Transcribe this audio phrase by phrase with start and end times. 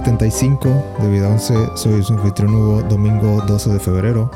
[0.00, 1.54] episodio 75 de Vida 11.
[1.76, 4.30] Soy su anfitrión Hugo, domingo 12 de febrero.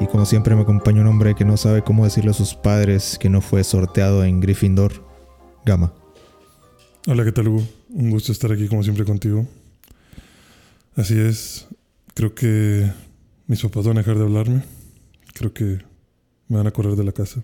[0.00, 3.18] Y como siempre me acompaña un hombre que no sabe cómo decirle a sus padres
[3.18, 4.92] que no fue sorteado en Gryffindor.
[5.64, 5.92] Gama.
[7.06, 7.62] Hola, ¿qué tal Hugo?
[7.90, 9.46] Un gusto estar aquí como siempre contigo.
[10.94, 11.68] Así es,
[12.14, 12.90] creo que
[13.46, 14.62] mis papás van a dejar de hablarme.
[15.34, 15.78] Creo que
[16.48, 17.42] me van a correr de la casa.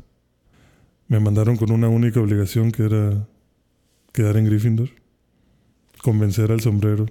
[1.08, 3.26] Me mandaron con una única obligación que era
[4.12, 4.88] quedar en Gryffindor.
[6.02, 7.06] Convencer al sombrero.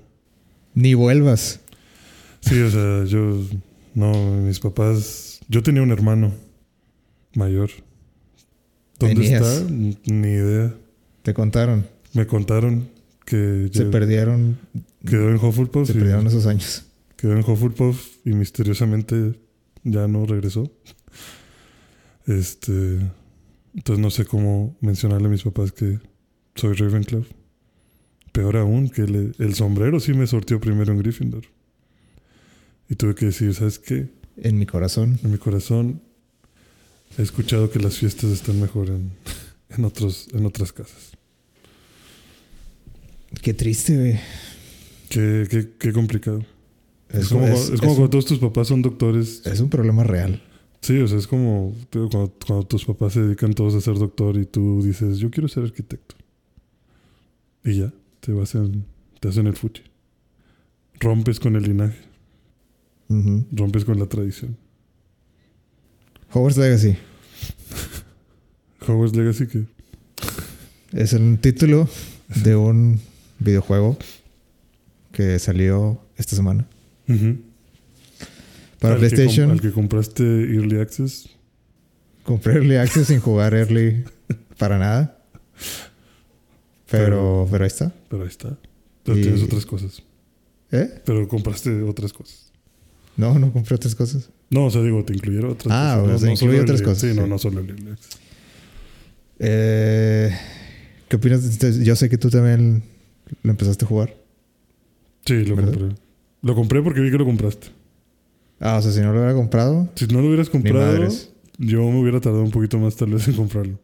[0.73, 1.59] Ni vuelvas.
[2.41, 3.37] Sí, o sea, yo...
[3.93, 5.39] No, mis papás...
[5.49, 6.31] Yo tenía un hermano
[7.35, 7.69] mayor.
[8.99, 9.41] ¿Dónde Tenías.
[9.41, 9.69] está?
[9.69, 10.73] Ni idea.
[11.23, 11.87] Te contaron.
[12.13, 12.87] Me contaron
[13.25, 14.57] que Se perdieron.
[15.05, 15.87] quedó en Hufflepuff.
[15.87, 16.85] Se y- perdieron esos años.
[17.17, 19.39] Quedó en Hufflepuff y misteriosamente
[19.83, 20.71] ya no regresó.
[22.27, 22.99] Este.
[23.73, 25.99] Entonces no sé cómo mencionarle a mis papás que
[26.55, 27.23] soy Ravenclaw.
[28.31, 31.43] Peor aún, que el sombrero sí me sortió primero en Gryffindor.
[32.89, 34.09] Y tuve que decir, ¿sabes qué?
[34.37, 35.19] En mi corazón.
[35.23, 36.01] En mi corazón
[37.17, 39.11] he escuchado que las fiestas están mejor en,
[39.69, 41.11] en, otros, en otras casas.
[43.41, 44.19] Qué triste, güey.
[45.09, 46.43] Qué, qué, qué complicado.
[47.09, 50.03] Es, Es, como, es- es como cuando todos tus papás son doctores es un problema
[50.03, 50.41] real.
[50.81, 54.37] Sí, o sea, es como cuando, cuando tus papás se dedican todos a ser doctor
[54.37, 56.15] y tú dices, yo quiero ser arquitecto.
[57.63, 58.55] Y ya, te vas
[59.19, 59.83] te hacen el fuchi.
[60.99, 61.97] Rompes con el linaje,
[63.51, 64.55] rompes con la tradición.
[66.31, 66.95] Hogwarts Legacy.
[68.87, 69.65] Hogwarts Legacy que
[70.93, 71.89] Es el título
[72.43, 72.99] de un
[73.39, 73.97] videojuego
[75.11, 76.67] que salió esta semana.
[78.79, 79.51] Para Al que com- PlayStation.
[79.51, 81.29] al que compraste Early Access.
[82.23, 84.03] Compré Early Access sin jugar Early
[84.57, 85.17] para nada.
[86.91, 87.93] Pero, Pero- pero ahí está.
[88.09, 88.57] Pero ahí está.
[89.03, 90.03] Pero Y- tienes otras cosas.
[90.71, 91.01] ¿Eh?
[91.05, 92.51] Pero compraste otras cosas.
[93.17, 94.29] No, no compré otras cosas.
[94.49, 96.03] No, o sea, digo, te incluyeron otras Ah, cosas.
[96.07, 97.29] o no, sea, no otras cosas, Sí, no, sí.
[97.29, 98.19] no solo el Access.
[99.39, 100.31] Eh,
[101.07, 101.43] ¿Qué opinas?
[101.43, 101.83] de este?
[101.83, 102.83] Yo sé que tú también
[103.43, 104.15] lo empezaste a jugar.
[105.25, 105.73] Sí, lo ¿Verdad?
[105.73, 105.95] compré.
[106.43, 107.67] Lo compré porque vi que lo compraste.
[108.59, 109.89] Ah, o sea, si no lo hubiera comprado.
[109.95, 111.07] Si no lo hubieras comprado,
[111.57, 113.79] yo me hubiera tardado un poquito más tal vez en comprarlo.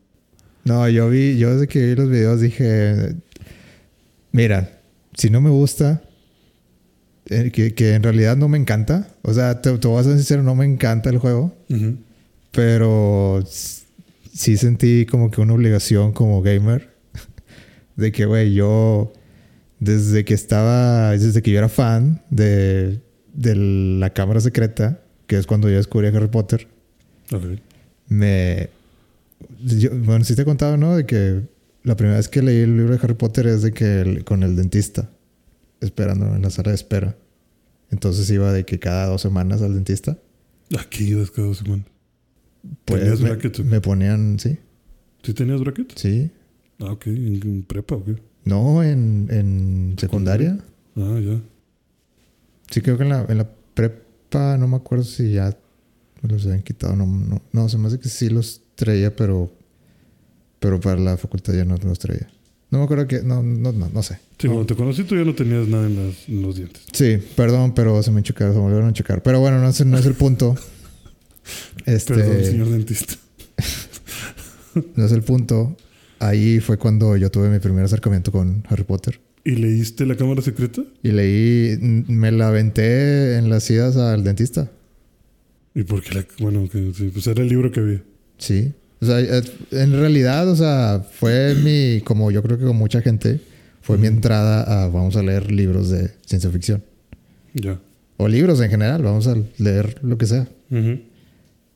[0.63, 3.16] No, yo vi, yo desde que vi los videos dije,
[4.31, 4.79] mira,
[5.16, 6.01] si no me gusta,
[7.29, 10.16] eh, que, que en realidad no me encanta, o sea, te, te voy a ser
[10.16, 11.56] sincero, no me encanta el juego,
[12.51, 16.89] pero sí sentí como que una obligación como gamer
[17.95, 19.12] de que, güey, yo
[19.79, 23.00] desde que estaba, desde que yo era fan de,
[23.34, 26.68] de la cámara secreta, que es cuando yo descubrí a Harry Potter,
[28.07, 28.69] me...
[29.59, 30.96] yo- bueno, sí te he contado, ¿no?
[30.96, 31.44] De que
[31.84, 34.44] la primera vez que leí el libro de Harry Potter es de que el- con
[34.44, 35.09] el dentista,
[35.81, 37.18] esperando en la sala de espera.
[37.92, 40.18] Entonces iba de que cada dos semanas al dentista.
[40.78, 41.86] Aquí ibas cada dos semanas.
[42.86, 43.64] Pues ¿Tenías me, qué?
[43.64, 44.58] me ponían, sí,
[45.24, 45.94] ¿Sí tenías bracket?
[45.98, 46.31] sí.
[46.80, 47.08] Ah, ok.
[47.08, 48.16] ¿En, en prepa o qué?
[48.44, 50.58] No, en, en secundaria.
[50.96, 51.42] Ah, ya.
[52.69, 55.57] Sí, creo que en la, en la prepa, no me acuerdo si ya
[56.22, 56.95] me los habían quitado.
[56.95, 59.51] No, no, no, se me hace que sí los traía, pero,
[60.59, 62.29] pero para la facultad ya no los traía.
[62.69, 64.19] No me acuerdo que, no, no, no, no sé.
[64.39, 66.83] Sí, cuando te conocí tú ya no tenías nada en, las- en los dientes.
[66.94, 69.21] Sí, perdón, pero se me chocaron, se me volvieron a chocar.
[69.24, 70.56] Pero bueno, no es, no es el punto.
[71.85, 73.13] Este, Perdón, señor dentista.
[74.95, 75.77] no es el punto.
[76.19, 79.19] Ahí fue cuando yo tuve mi primer acercamiento con Harry Potter.
[79.45, 80.81] ¿Y leíste la cámara secreta?
[81.03, 84.69] Y leí, me la aventé en las idas al dentista.
[85.74, 86.25] ¿Y por qué la.?
[86.39, 88.03] Bueno, que, pues era el libro que había.
[88.38, 88.74] Sí.
[89.00, 89.42] O sea, eh,
[89.72, 93.39] en realidad, o sea, fue mi, como yo creo que con mucha gente,
[93.81, 96.84] fue mi entrada a vamos a leer libros de ciencia ficción.
[97.54, 97.80] Ya.
[98.18, 100.48] O libros en general, vamos a leer lo que sea.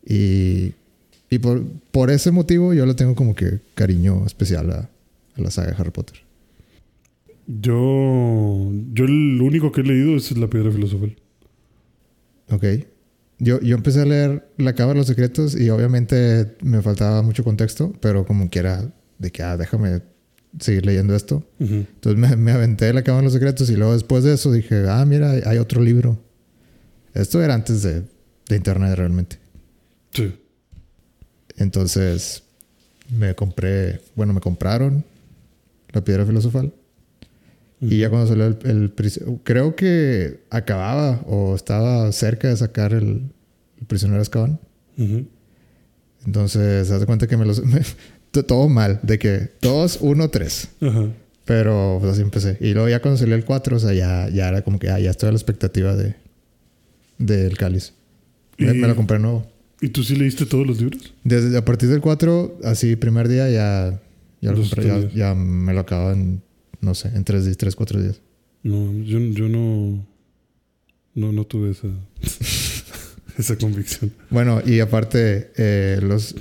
[0.06, 0.74] Y,
[1.30, 4.90] y por, por ese motivo yo le tengo como que cariño especial a,
[5.36, 6.18] a la saga de Harry Potter.
[7.48, 8.72] Yo.
[8.94, 11.16] Yo el único que he leído es La Piedra Filosofal.
[12.50, 12.63] Ok.
[13.44, 17.44] Yo, yo empecé a leer La Cámara de los Secretos y obviamente me faltaba mucho
[17.44, 20.04] contexto, pero como quiera, de que, ah, déjame
[20.60, 21.44] seguir leyendo esto.
[21.60, 24.86] Entonces me, me aventé La Cámara de los Secretos y luego después de eso dije,
[24.88, 26.20] ah, mira, hay, hay otro libro.
[27.16, 28.04] Esto era antes de,
[28.48, 29.40] de Internet realmente.
[30.12, 30.36] Sí.
[31.58, 32.44] Entonces
[33.10, 35.04] me compré, bueno, me compraron
[35.94, 36.72] La Piedra Filosofal.
[37.81, 43.24] Y ya cuando salió el, el creo que acababa o estaba cerca de sacar el,
[43.80, 44.60] el prisionero de Azkaban.
[45.00, 45.25] Ujú.
[46.25, 47.66] Entonces, haz de cuenta que me los...
[47.66, 47.81] me-
[48.31, 50.68] to- todo mal, de que 2, 1, 3.
[50.81, 51.06] Ajá.
[51.45, 52.57] Pero pues así empecé.
[52.62, 55.00] Y luego ya cuando salió el 4, o sea, ya, ya era como que ah,
[55.00, 56.16] ya estoy a la expectativa de
[57.18, 57.94] del cáliz.
[58.57, 59.48] Me, Y- me lo compré nuevo.
[59.81, 61.13] ¿Y tú sí leíste todos los libros?
[61.24, 64.00] Desde a partir del 4, así primer día ya,
[64.39, 66.44] ya lo compré, ya, ya me lo acabo en,
[66.81, 68.22] no sé, en 3 días, 3, 4 días.
[68.63, 70.06] No, yo, yo no,
[71.16, 71.31] no.
[71.31, 71.88] No tuve esa.
[73.38, 74.12] esa convicción.
[74.30, 76.36] Bueno, y aparte, eh, los,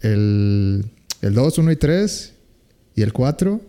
[0.00, 0.84] el,
[1.22, 2.34] el 2, 1 y 3
[2.96, 3.60] y el 4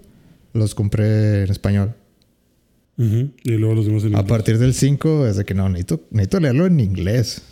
[0.54, 1.94] los compré en español.
[3.00, 4.30] Y luego los demás en A inglés.
[4.30, 7.44] partir del 5 es de que no, necesito, necesito leerlo en inglés.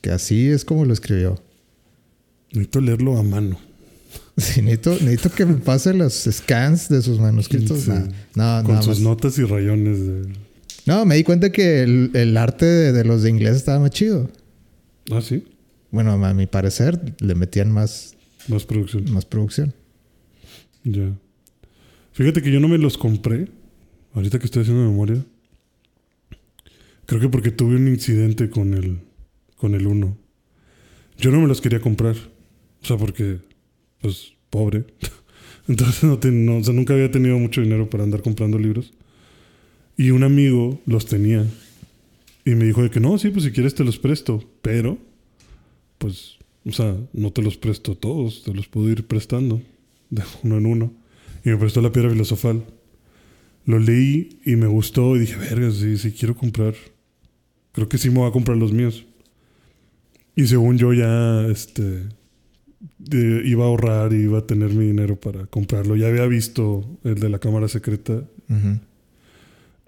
[0.00, 1.40] Que así es como lo escribió.
[2.50, 3.60] Necesito leerlo a mano.
[4.36, 7.80] Sí, necesito, necesito que me pase los scans de sus manuscritos.
[7.82, 7.90] Sí.
[7.90, 9.00] No, no, Con nada sus más.
[9.00, 10.00] notas y rayones.
[10.06, 10.32] De...
[10.86, 13.90] No, me di cuenta que el, el arte de, de los de inglés estaba más
[13.90, 14.30] chido.
[15.10, 15.44] Ah, sí.
[15.90, 18.14] Bueno, a mi parecer le metían más,
[18.48, 19.12] Más producción.
[19.12, 19.74] más producción.
[20.84, 21.12] Ya.
[22.12, 23.48] Fíjate que yo no me los compré.
[24.14, 25.22] Ahorita que estoy haciendo memoria.
[27.06, 28.98] Creo que porque tuve un incidente con el
[29.56, 30.16] con el 1.
[31.18, 32.16] Yo no me los quería comprar.
[32.82, 33.38] O sea, porque
[34.02, 34.84] pues pobre.
[35.68, 38.92] Entonces no, ten- no- o sea, nunca había tenido mucho dinero para andar comprando libros.
[39.96, 41.46] Y un amigo los tenía.
[42.44, 44.42] Y me dijo que no, sí, pues si quieres te los presto.
[44.62, 44.98] Pero,
[45.98, 49.62] pues, o sea, no te los presto todos, te los puedo ir prestando
[50.10, 50.92] de uno en uno.
[51.44, 52.64] Y me prestó la piedra filosofal.
[53.64, 56.74] Lo leí y me gustó y dije, verga, sí, sí quiero comprar.
[57.72, 59.04] Creo que sí me voy a comprar los míos.
[60.34, 62.02] Y según yo ya, este,
[62.98, 65.96] de- iba a ahorrar y iba a tener mi dinero para comprarlo.
[65.96, 68.22] Ya había visto el de la cámara secreta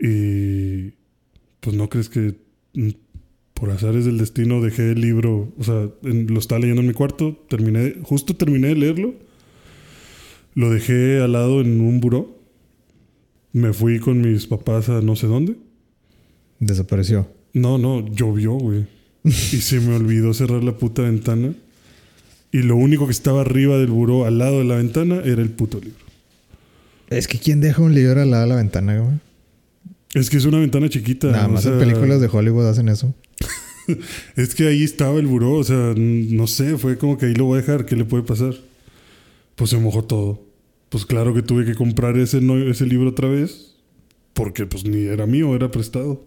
[0.00, 0.92] y
[1.60, 2.34] pues no crees que
[3.54, 6.94] por azares del destino dejé el libro, o sea, en- lo estaba leyendo en mi
[6.94, 9.14] cuarto, terminé, justo terminé de leerlo,
[10.54, 12.36] lo dejé al lado en un buró,
[13.52, 15.54] me fui con mis papás a no sé dónde.
[16.58, 17.28] Desapareció.
[17.52, 18.86] No, no, llovió, güey.
[19.24, 21.54] y se me olvidó cerrar la puta ventana.
[22.54, 25.50] Y lo único que estaba arriba del buró, al lado de la ventana, era el
[25.50, 25.98] puto libro.
[27.10, 29.16] Es que ¿quién deja un libro al lado de la ventana, güey?
[30.14, 31.32] Es que es una ventana chiquita.
[31.32, 33.12] Nada o más en sea, películas de Hollywood hacen eso.
[34.36, 37.44] Es que ahí estaba el buró, o sea, no sé, fue como que ahí lo
[37.46, 38.54] voy a dejar, ¿qué le puede pasar?
[39.56, 40.42] Pues se mojó todo.
[40.88, 43.74] Pues claro que tuve que comprar ese, no- ese libro otra vez,
[44.32, 46.24] porque pues ni era mío, era prestado.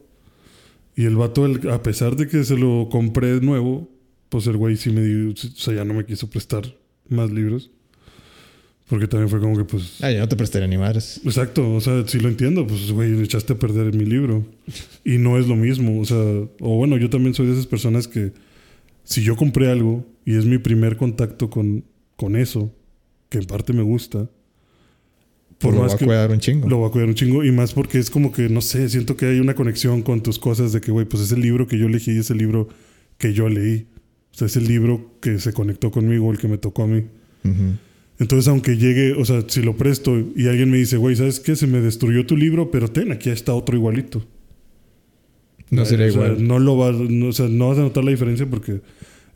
[0.95, 3.89] Y el vato, el- a pesar de que se lo compré nuevo,
[4.29, 6.75] pues el güey sí me dio, o sea, ya no me quiso prestar
[7.09, 7.71] más libros.
[8.89, 10.01] Porque también fue como que pues...
[10.01, 11.19] Ah, yo no te prestaría ni madres.
[11.25, 14.45] Exacto, o sea, sí lo entiendo, pues güey, echaste a perder mi libro.
[15.03, 18.07] Y no es lo mismo, o sea, o bueno, yo también soy de esas personas
[18.07, 18.31] que
[19.03, 21.83] si yo compré algo y es mi primer contacto con,
[22.15, 22.73] con eso,
[23.27, 24.29] que en parte me gusta,
[25.59, 26.69] Por por lo más va a que cuidar un chingo.
[26.69, 29.17] lo voy a cuidar un chingo y más porque es como que, no sé, siento
[29.17, 31.77] que hay una conexión con tus cosas de que, güey, pues es el libro que
[31.77, 32.69] yo elegí, es el libro
[33.17, 33.87] que yo leí.
[34.37, 37.05] O sea, es el libro que se conectó conmigo, el que me tocó a mí.
[38.19, 41.55] Entonces, aunque llegue, o sea, si lo presto y alguien me dice, güey, ¿sabes qué?
[41.55, 44.23] Se me destruyó tu libro, pero ten, aquí está otro igualito.
[45.71, 46.47] No sería O sea, igual.
[46.47, 48.81] no lo vas, no, o sea, no vas a notar la diferencia porque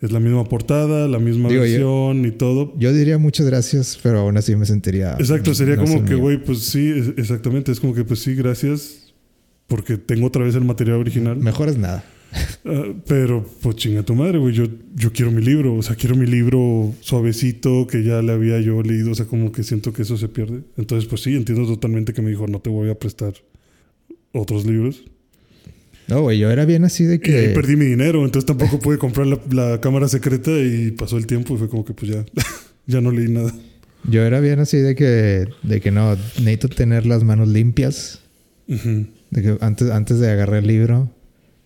[0.01, 2.74] es la misma portada, la misma Digo, yo- versión y todo.
[2.77, 5.15] Yo diría muchas gracias, pero aún así me sentiría.
[5.17, 7.72] Exacto, sería no como que, güey, pues sí, es- exactamente.
[7.72, 9.13] Es como que, pues sí, gracias,
[9.67, 11.38] porque tengo otra vez el material original.
[11.38, 12.03] Mejor es nada.
[12.65, 14.53] Ah, pero, pues chinga tu madre, güey.
[14.53, 15.75] Yo, yo quiero mi libro.
[15.75, 19.11] O sea, quiero mi libro suavecito que ya le había yo leído.
[19.11, 20.61] O sea, como que siento que eso se pierde.
[20.77, 23.33] Entonces, pues sí, entiendo totalmente que me dijo, no te voy a prestar
[24.31, 25.03] otros libros.
[26.07, 27.50] No, güey, yo era bien así de Y ahí que.
[27.53, 28.23] perdí mi dinero.
[28.25, 31.85] Entonces tampoco pude comprar la, la cámara secreta y pasó el tiempo y fue como
[31.85, 32.25] que, pues ya,
[32.85, 33.53] ya no leí nada.
[34.09, 35.47] Yo era bien así de que.
[35.63, 38.19] De que no, necesito tener las manos limpias.
[38.67, 41.09] De que antes, antes de agarrar el libro.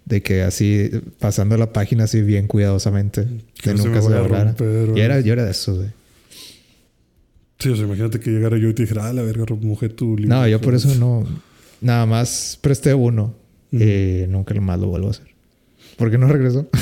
[0.05, 3.25] De que así, pasando la página así bien cuidadosamente.
[3.61, 5.87] Que no se nunca me se, a o- Y era, yo era de eso, güey.
[7.59, 10.15] Sí, o sea, imagínate que llegara yo y te dijera, ah, la verga, mojé tu
[10.17, 10.35] libro.
[10.35, 11.25] No, yo por eso no.
[11.81, 13.33] Nada más presté uno.
[13.71, 15.27] Y nunca más lo vuelvo a hacer.
[15.97, 16.67] ¿Por qué no regresó?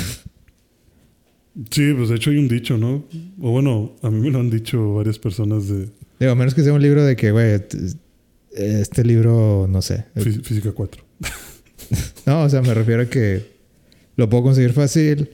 [1.69, 3.05] Sí, pues de hecho hay un dicho, ¿no?
[3.39, 5.87] O bueno, a mí me lo han dicho varias personas de
[6.19, 7.61] Digo, a menos que sea un libro de que, güey,
[8.55, 10.05] este libro, no sé.
[10.15, 11.03] fí- Física 4.
[12.25, 13.51] No, o sea, me refiero a que
[14.15, 15.31] lo puedo conseguir fácil,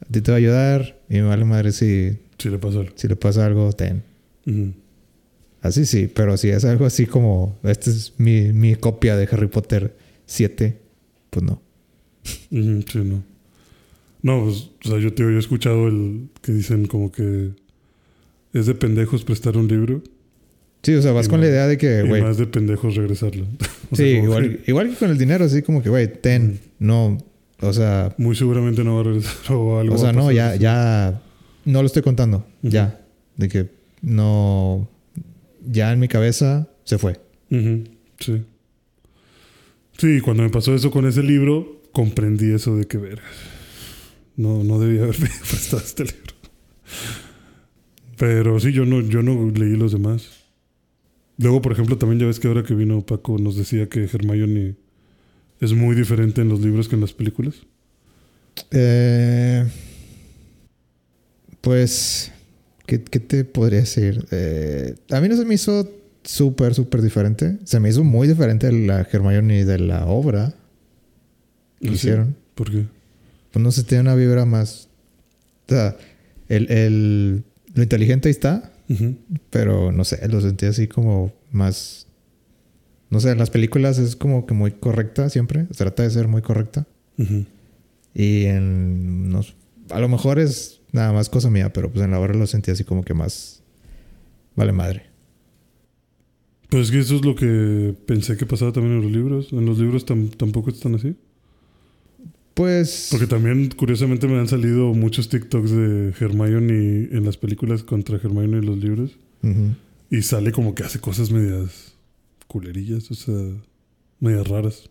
[0.00, 2.92] a ti te va a ayudar y me vale madre si, Sí, le pasó algo.
[2.96, 4.02] si le pasa algo, ten.
[5.62, 9.48] Así sí, pero si es algo así como, esta es mi, mi copia de Harry
[9.48, 10.78] Potter 7,
[11.30, 11.62] pues no.
[12.22, 13.22] Sí, no.
[14.22, 17.50] No, pues, o sea, yo, te, yo he escuchado el que dicen como que
[18.52, 20.02] es de pendejos prestar un libro
[20.82, 22.22] Sí, o sea, vas Y con la idea de que, güey.
[22.22, 23.46] más de pendejos regresarlo.
[23.92, 27.18] Sí, sea, igual, que igual que con el dinero, así como que, güey, ten, no.
[27.60, 29.94] O sea, Muy seguramente no va a regresar o algo.
[29.94, 31.22] o sea, no, ya, ya.
[31.64, 32.44] No lo estoy contando.
[32.62, 33.00] Ya.
[33.36, 33.68] De que
[34.02, 34.88] no.
[35.68, 37.20] Ya en mi cabeza se fue.
[37.50, 37.84] Ujú,
[38.18, 38.42] Sí.
[39.98, 43.22] Sí, cuando me pasó eso con ese libro, comprendí eso de que verga.
[44.36, 46.34] No, no debía haberme prestado este libro.
[48.18, 50.35] Pero sí, yo no, yo no leí los demás.
[51.38, 54.74] Luego, por ejemplo, también ya ves que ahora que vino Paco nos decía que Hermione
[55.60, 57.54] es muy diferente en los libros que en las películas.
[58.70, 59.66] Eh,
[61.60, 62.32] pues,
[62.86, 64.24] ¿qué, qué te podría decir?
[64.30, 65.90] Eh, a mí no se me hizo
[66.24, 67.58] súper, súper diferente.
[67.64, 70.54] Se me hizo muy diferente la Hermione de la obra
[71.80, 71.94] que ¿Ah, sí?
[71.96, 72.36] hicieron.
[72.54, 72.84] ¿Por qué?
[73.52, 74.88] Pues no sé, tiene una vibra más...
[75.66, 75.96] O sea,
[76.48, 77.42] el, el-
[77.74, 78.72] lo inteligente ahí está,
[79.50, 82.06] Pero no sé, lo sentí así como más...
[83.10, 85.64] No sé, en las películas es como que muy correcta siempre.
[85.76, 86.86] Trata de ser muy correcta.
[88.14, 89.30] Y en...
[89.30, 89.42] no-
[89.90, 92.70] a lo mejor es nada más cosa mía, pero pues en la obra lo sentí
[92.70, 93.62] así como que más...
[94.56, 95.04] Vale madre.
[96.68, 99.52] Pues es que eso es lo que pensé que pasaba también en los libros.
[99.52, 101.14] En los libros tam- tampoco están así.
[102.56, 103.08] Pues...
[103.10, 108.56] Porque también, curiosamente, me han salido muchos TikToks de Hermione en las películas contra Hermione
[108.56, 109.18] en los libros.
[110.10, 111.92] Y sale como que hace cosas medias
[112.46, 113.34] culerillas, o sea,
[114.20, 114.88] medias raras.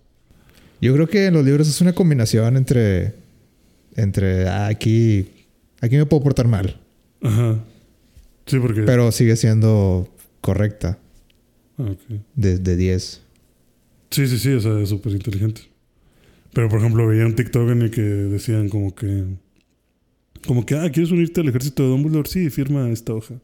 [0.80, 3.16] Yo creo que en los libros es una combinación entre...
[3.96, 4.48] Entre...
[4.48, 5.28] ah, aquí...
[5.82, 6.80] Aquí me puedo portar mal.
[7.24, 7.64] Ajá.
[8.46, 8.84] Sí, porque...
[8.84, 10.08] Pero sigue siendo
[10.40, 11.00] correcta.
[11.80, 12.20] Ah, ok.
[12.36, 13.22] De, de 10.
[14.12, 15.62] Sí, sí, sí, o sea, es súper inteligente.
[16.56, 19.26] Pero, por ejemplo, veía un TikTok en el que decían como que...
[20.48, 22.30] Como que, ah, ¿quieres unirte al ejército de Dumbledore?
[22.30, 23.36] Sí, firma esta hoja.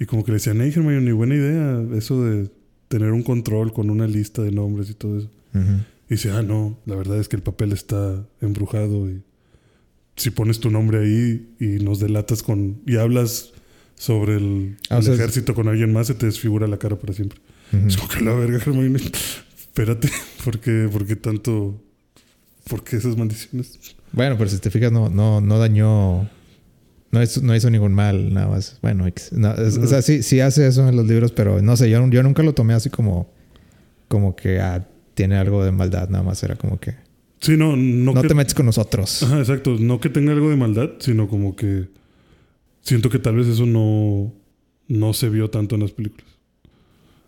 [0.00, 2.48] Y como que le decían, hey, Hermione, buena idea eso de
[2.88, 5.30] tener un control con una lista de nombres y todo eso.
[5.54, 9.20] Y dice, ah, no, la verdad es que el papel está embrujado y
[10.16, 12.80] si pones tu nombre ahí y nos delatas con...
[12.86, 13.52] y hablas
[13.94, 17.12] sobre el, Ah, o sea, ejército con alguien más, se te desfigura la cara para
[17.12, 17.40] siempre.
[17.74, 17.88] Ujú.
[17.88, 19.00] Es como que la verga, Hermione.
[19.58, 20.08] Espérate,
[20.44, 21.78] ¿por qué, por qué tanto?
[22.68, 23.78] ¿Por qué esas maldiciones?
[24.12, 26.28] Bueno, pero si te fijas, no, no, no dañó.
[27.10, 28.78] No hizo, no hizo ningún mal, nada más.
[28.80, 29.06] Bueno.
[29.32, 32.06] No, es- o sea, sí, sí hace eso en los libros, pero no sé, yo,
[32.08, 33.30] yo nunca lo tomé así como,
[34.08, 36.42] como que ah, tiene algo de maldad, nada más.
[36.42, 36.94] Era como que
[37.40, 38.28] Sí, no, no, no que...
[38.28, 39.22] te metes con nosotros.
[39.24, 39.76] Ajá, exacto.
[39.78, 41.88] No que tenga algo de maldad, sino como que
[42.82, 44.32] siento que tal vez eso no,
[44.88, 46.26] no se vio tanto en las películas.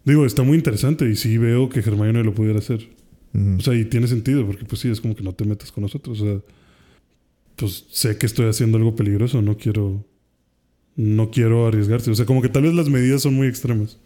[0.05, 2.89] Digo, está muy interesante y sí veo que Hermione lo pudiera hacer.
[3.35, 5.83] O sea, y tiene sentido, porque pues sí, es como que no te metas con
[5.83, 6.21] nosotros.
[6.21, 6.41] O sea,
[7.57, 10.05] pues sé que estoy haciendo algo peligroso, no quiero.
[10.97, 12.13] No quiero arriesgarse.
[12.13, 13.99] O sea, como que tal vez las medidas son muy extremas.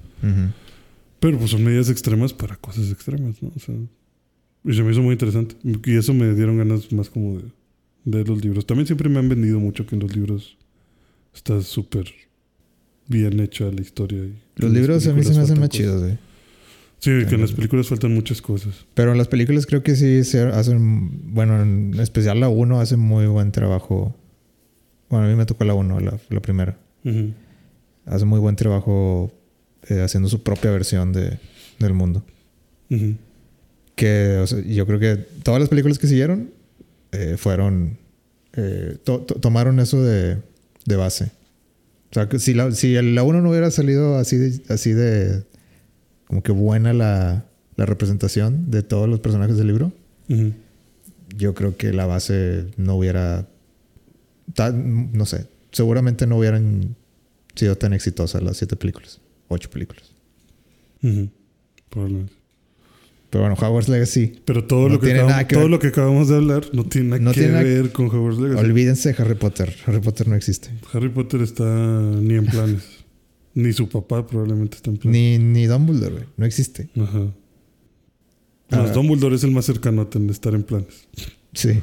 [1.20, 3.52] Pero pues son medidas extremas para cosas extremas, ¿no?
[3.54, 3.74] O sea.
[4.64, 5.54] Y se me hizo muy interesante.
[5.84, 7.44] Y eso me dieron ganas más como de,
[8.04, 8.64] de los libros.
[8.64, 10.56] También siempre me han vendido mucho que en los libros
[11.34, 12.10] está súper
[13.06, 14.24] bien hecha la historia.
[14.24, 16.18] y Los libros a mí se me hacen más chidos, güey.
[17.00, 18.84] Sí, que en las películas faltan muchas cosas.
[18.94, 22.96] Pero en las películas creo que sí se hacen, bueno, en especial la 1 hace
[22.96, 24.16] muy buen trabajo.
[25.08, 26.76] Bueno, a mí me tocó la 1, la, la primera.
[28.04, 29.32] Hace muy buen trabajo
[29.88, 31.38] eh, haciendo su propia versión de,
[31.78, 32.24] del mundo.
[33.94, 36.50] Que o sea, yo creo que todas las películas que siguieron
[37.12, 37.98] eh, fueron.
[38.54, 40.38] eh, to- to- tomaron eso de,
[40.84, 41.30] de base.
[42.10, 45.44] O sea, que si la, si la 1 no hubiera salido así de, así de.
[46.28, 47.44] Como que buena la,
[47.76, 49.92] la representación de todos los personajes del libro,
[51.36, 53.48] yo creo que la base no hubiera.
[54.54, 55.46] ta- no sé.
[55.72, 56.94] Seguramente no hubieran
[57.54, 59.20] sido tan exitosas las siete películas.
[59.48, 60.04] Ocho películas.
[61.90, 62.32] Probablemente.
[63.30, 64.40] Pero bueno, Hogwarts Legacy.
[64.44, 67.08] Pero todo, No lo que, acabamos, que todo lo que acabamos de hablar no tiene
[67.10, 68.64] nada No que tiene nada- ver con Hogwarts Legacy.
[68.64, 69.74] Olvídense de Harry Potter.
[69.86, 70.70] Harry Potter no existe.
[70.92, 72.84] Harry Potter está ni en planes.
[73.60, 75.20] Ni su papá probablemente está en planes.
[75.20, 76.24] Ni, ni Dumbledore, güey.
[76.36, 76.88] No existe.
[77.00, 77.32] Ajá.
[78.70, 81.08] Más Dumbledore es el más cercano a tener- estar en planes.
[81.54, 81.80] Sí.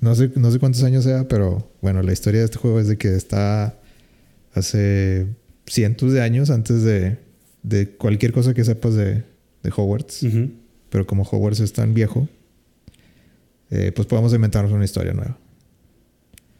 [0.00, 2.88] No sé, no sé cuántos años sea, pero bueno, la historia de este juego es
[2.88, 3.78] de que está
[4.52, 5.26] hace
[5.66, 7.18] cientos de años antes de,
[7.62, 9.22] de cualquier cosa que sepas de,
[9.62, 10.26] de Hogwarts.
[10.90, 12.28] Pero como Hogwarts es tan viejo,
[13.70, 15.38] eh, pues podemos inventarnos una historia nueva.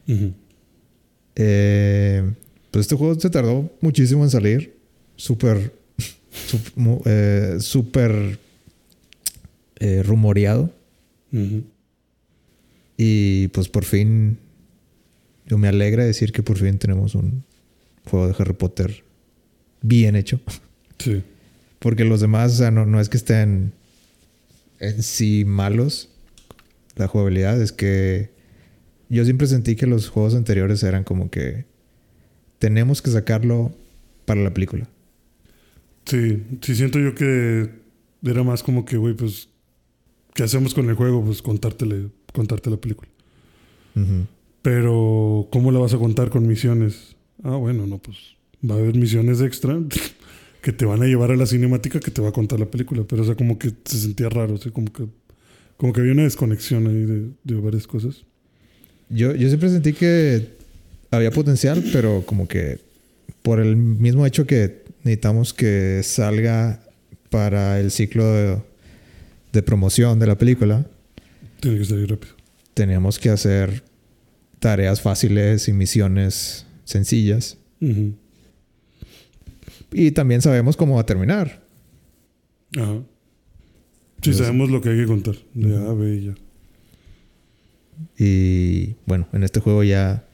[0.08, 0.32] Ujú.
[1.36, 2.32] Eh,
[2.70, 4.76] pues este juego se tardó muchísimo en salir.
[5.16, 5.72] Súper.
[7.04, 8.38] eh, Súper.
[9.78, 10.72] eh, rumoreado.
[12.96, 14.38] Y pues por fin.
[15.46, 17.44] Yo me alegra decir que por fin tenemos un
[18.10, 19.04] juego de Harry Potter
[19.82, 20.40] bien hecho.
[20.98, 21.22] Sí.
[21.78, 23.72] Porque los demás, o sea, no, no es que estén
[24.80, 26.08] en sí malos.
[26.94, 28.30] La jugabilidad es que
[29.10, 31.66] yo siempre sentí que los juegos anteriores eran como que
[32.58, 33.72] tenemos que sacarlo
[34.24, 34.88] para la película.
[36.04, 37.70] Sí, sí siento yo que
[38.22, 39.48] era más como que, güey, pues,
[40.34, 41.24] ¿qué hacemos con el juego?
[41.24, 43.10] Pues contártele, contarte la película.
[44.60, 47.16] Pero, ¿cómo la vas a contar con misiones?
[47.42, 48.36] Ah, bueno, no, pues
[48.68, 49.78] va a haber misiones extra
[50.62, 53.04] que te van a llevar a la cinemática que te va a contar la película.
[53.08, 55.06] Pero, o sea, como que se sentía raro, o sea, como que,
[55.76, 58.24] como que había una desconexión ahí de, de varias cosas.
[59.08, 60.55] Yo, yo siempre sentí que
[61.10, 62.78] había potencial, pero como que
[63.42, 66.80] por el mismo hecho que necesitamos que salga
[67.30, 68.58] para el ciclo de,
[69.52, 70.84] de promoción de la película,
[71.60, 72.34] Tiene que salir rápido.
[72.74, 73.82] teníamos que hacer
[74.58, 77.56] tareas fáciles y misiones sencillas.
[79.92, 81.62] Y también sabemos cómo va a terminar.
[82.76, 82.94] Ajá.
[82.96, 85.36] Sí, Entonces- sabemos lo que hay que contar.
[85.54, 86.34] De A, B y ya.
[88.18, 90.25] Y bueno, en este juego ya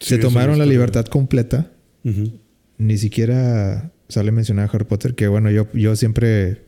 [0.00, 1.70] Sí, se tomaron la libertad completa.
[2.78, 6.62] Ni siquiera sale mencionar a Harry Potter, que bueno, yo, yo siempre.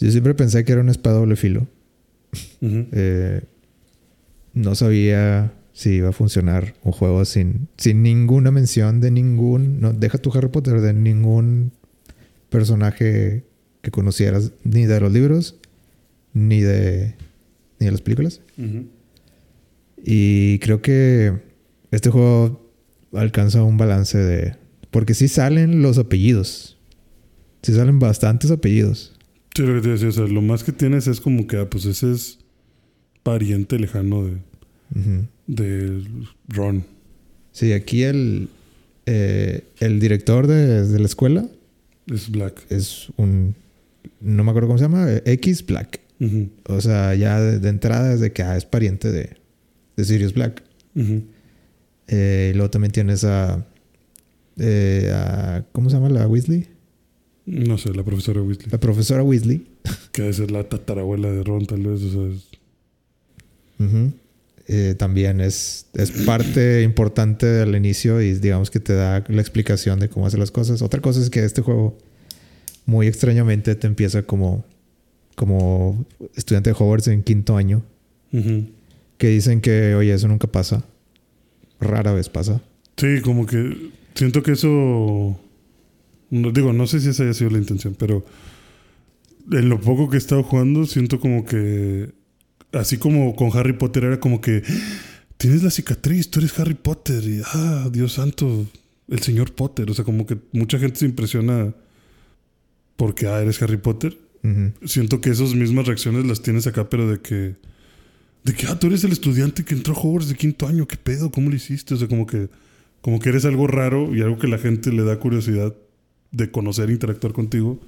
[0.00, 1.66] Yo siempre pensé que era una espada doble filo.
[2.60, 3.42] Eh,
[4.52, 9.80] no sabía si iba a funcionar un juego sin, sin ninguna mención de ningún.
[9.80, 11.70] No, deja tu Harry Potter, de ningún
[12.50, 13.44] personaje
[13.82, 15.56] que conocieras, ni de los libros,
[16.34, 17.14] ni de,
[17.78, 18.40] ni de las películas.
[20.04, 21.47] Y creo que
[21.90, 22.70] este juego
[23.12, 24.56] alcanza un balance de.
[24.90, 26.78] Porque sí salen los apellidos.
[27.62, 29.14] Sí salen bastantes apellidos.
[29.54, 31.68] Sí, lo que te decía, o sea, lo más que tienes es como que, ah,
[31.68, 32.38] pues ese es
[33.22, 36.02] pariente lejano de, de
[36.48, 36.84] Ron.
[37.52, 38.48] Sí, aquí el,
[39.06, 41.46] eh, el director de, de la escuela
[42.06, 42.64] Es Black.
[42.70, 43.54] es un.
[44.20, 45.06] No me acuerdo cómo se llama.
[45.24, 46.00] X Black.
[46.66, 49.36] O sea, ya de, de entrada es de que ah, es pariente de,
[49.96, 50.62] de Sirius Black.
[52.08, 53.64] Eh, y luego también tienes a,
[54.58, 56.66] eh, a- ¿Cómo se llama la Weasley?
[57.46, 58.68] No sé, la profesora Weasley.
[58.70, 59.66] La profesora Weasley.
[60.12, 62.02] Que debe ser la tatarabuela de Ron, tal vez.
[62.02, 62.48] O sea, es-
[63.78, 64.12] Ujú.
[64.66, 69.98] Eh, también es, es parte importante del inicio y digamos que te da la explicación
[70.00, 70.82] de cómo hacer las cosas.
[70.82, 71.96] Otra cosa es que este juego
[72.84, 74.64] muy extrañamente te empieza como,
[75.36, 76.04] como
[76.36, 77.82] estudiante de Hogwarts en quinto año,
[79.18, 80.84] que dicen que, oye, eso nunca pasa.
[81.80, 82.60] Rara vez pasa.
[82.96, 85.38] Sí, como que siento que eso.
[86.30, 88.24] No, digo, no sé si esa haya sido la intención, pero
[89.50, 92.12] en lo poco que he estado jugando, siento como que.
[92.72, 94.62] Así como con Harry Potter era como que.
[95.36, 97.22] Tienes la cicatriz, tú eres Harry Potter.
[97.24, 98.66] Y ah, Dios santo,
[99.06, 99.88] el señor Potter.
[99.90, 101.72] O sea, como que mucha gente se impresiona
[102.96, 104.18] porque ah, eres Harry Potter.
[104.84, 107.56] Siento que esas mismas reacciones las tienes acá, pero de que.
[108.44, 110.96] De que, ah, tú eres el estudiante que entró a Hogwarts de quinto año, ¿qué
[110.96, 111.30] pedo?
[111.30, 111.94] ¿Cómo lo hiciste?
[111.94, 112.48] O sea, como que.
[113.00, 115.74] Como que eres algo raro y algo que la gente le da curiosidad
[116.32, 117.78] de conocer e interactuar contigo.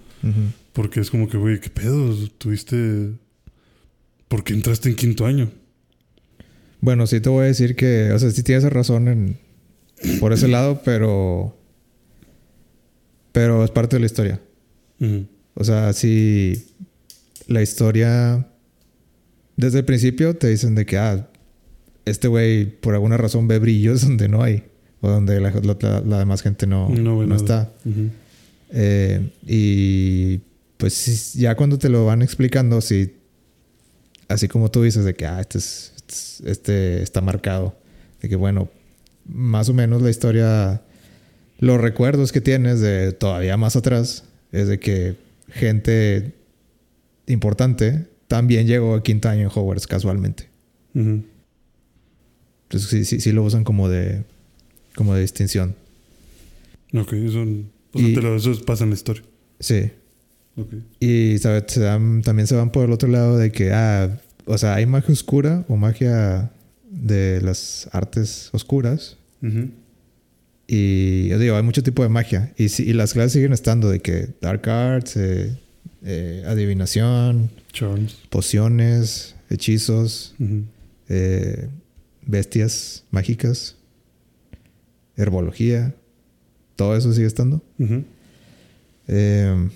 [0.72, 2.14] Porque es como que, güey, ¿qué pedo?
[2.38, 3.12] Tuviste.
[4.28, 5.50] ¿Por qué entraste en quinto año?
[6.80, 9.38] Bueno, sí te voy a decir que, o sea, sí tienes razón en,
[10.18, 11.56] por ese lado, pero,
[13.32, 14.40] pero es parte de la historia.
[15.54, 16.74] O sea, si
[17.46, 18.46] la historia
[19.61, 21.29] desde el principio te dicen de que ah,
[22.05, 24.64] este güey por alguna razón ve brillos donde no hay
[25.01, 26.88] o donde la, la- la demás gente no,
[27.29, 27.73] No está.
[28.73, 30.40] Eh, y
[30.77, 33.14] pues ya cuando te lo van explicando, sí,
[34.29, 37.77] así como tú dices de que ah, este, es- este es- este está marcado,
[38.23, 38.68] de que bueno,
[39.27, 40.83] más o menos la historia,
[41.59, 45.16] los recuerdos que tienes de todavía más atrás, es de que
[45.49, 46.33] gente
[47.27, 50.49] importante también llegó a quinto año en Hogwarts casualmente.
[50.95, 54.23] Entonces sí, sí, sí lo usan como de,
[54.95, 55.75] como de distinción.
[56.95, 57.45] Ok, eso.
[57.95, 59.25] Y- lo- pasa en la historia.
[59.59, 59.90] Sí.
[61.01, 61.64] Y ¿sabes?
[61.69, 64.16] Se dan- también se van por el otro lado de que, ah,
[64.47, 66.53] o sea, hay magia oscura o magia
[66.88, 69.16] de las artes oscuras.
[70.69, 72.53] Y yo digo, hay mucho tipo de magia.
[72.57, 75.57] Y, sí- y las clases siguen estando de que Dark Arts, eh,
[76.04, 78.14] eh, adivinación, Charms.
[78.30, 80.34] pociones, hechizos,
[81.08, 81.68] eh,
[82.26, 83.76] bestias mágicas,
[85.16, 85.94] herbología.
[86.76, 87.62] Todo eso sigue estando.
[89.08, 89.68] Eh,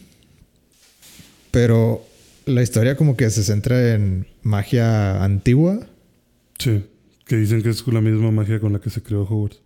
[1.51, 2.05] pero
[2.47, 5.87] la historia como que se centra en magia antigua.
[6.59, 6.85] Sí.
[7.27, 9.61] Que dicen que es la misma magia con la que se creó Hogwarts.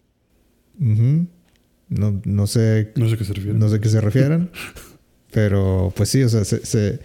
[0.79, 2.93] No, no sé.
[2.97, 3.59] No sé a qué se refiere.
[3.59, 4.51] No sé a qué se refieran.
[5.31, 7.01] Pero pues sí, o sea, se, se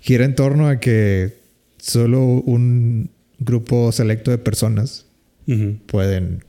[0.00, 1.38] gira en torno a que
[1.78, 5.06] solo un grupo selecto de personas
[5.86, 6.44] pueden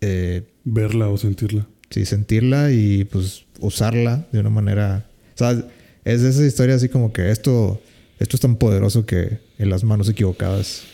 [0.00, 1.66] eh, Verla o sentirla.
[1.90, 5.06] sí, sentirla y pues usarla de una manera.
[5.34, 5.62] O sea,
[6.04, 7.80] es esa historia así como que esto,
[8.18, 10.84] esto es tan poderoso que en las manos equivocadas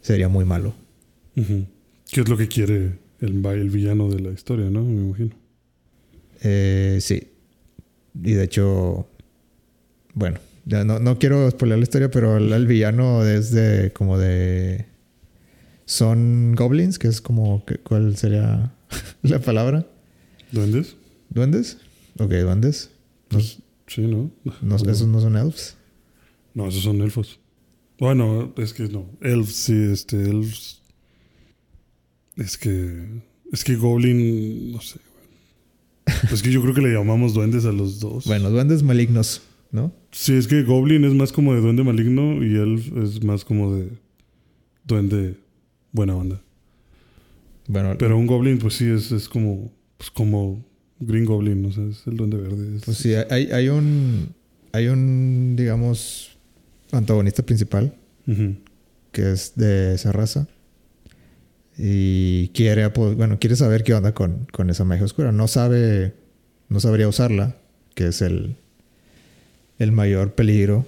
[0.00, 0.74] sería muy malo.
[1.36, 4.82] ¿Qué es lo que quiere el, el villano de la historia, no?
[4.82, 5.30] Me imagino.
[6.42, 7.28] Eh, sí.
[8.22, 9.08] Y de hecho,
[10.14, 14.18] bueno, ya no, no quiero spoiler la historia, pero el, el villano es de como
[14.18, 14.86] de...
[15.86, 17.64] Son goblins, que es como...
[17.84, 18.72] ¿Cuál sería
[19.22, 19.86] la palabra?
[20.52, 20.96] ¿Duendes?
[21.30, 21.78] ¿Duendes?
[22.18, 22.90] Ok, duendes.
[23.30, 24.30] No, Pues, sí, ¿no?
[24.62, 25.76] no- esos no son elves.
[26.54, 27.38] No, esos son elfos.
[28.00, 29.06] Bueno, es que no.
[29.20, 30.82] Elves, sí, este, elves.
[32.36, 33.22] Es que.
[33.52, 34.72] Es que Goblin.
[34.72, 34.98] No sé.
[36.32, 38.24] Es que yo creo que le llamamos duendes a los dos.
[38.26, 39.42] Bueno, duendes malignos,
[39.72, 39.92] ¿no?
[40.10, 43.74] Sí, es que Goblin es más como de duende maligno y Elf es más como
[43.74, 43.90] de
[44.84, 45.36] duende
[45.92, 46.40] buena onda.
[47.66, 49.70] Bueno, Pero un Goblin, pues sí, es, es como.
[49.98, 50.64] Pues como
[51.00, 52.76] Green Goblin, o sea, es el duende verde.
[52.76, 54.28] es- pues sí, hay, hay un...
[54.72, 56.36] Hay un, digamos,
[56.92, 57.94] antagonista principal
[59.12, 60.46] que es de esa raza.
[61.78, 65.30] Y quiere, bueno, quiere saber qué onda con, con esa magia oscura.
[65.30, 66.12] No sabe,
[66.68, 67.54] no sabría usarla,
[67.94, 68.56] que es el,
[69.78, 70.84] el mayor peligro.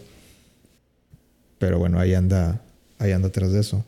[1.58, 2.60] Pero bueno, ahí anda,
[2.98, 3.84] ahí anda tras de eso.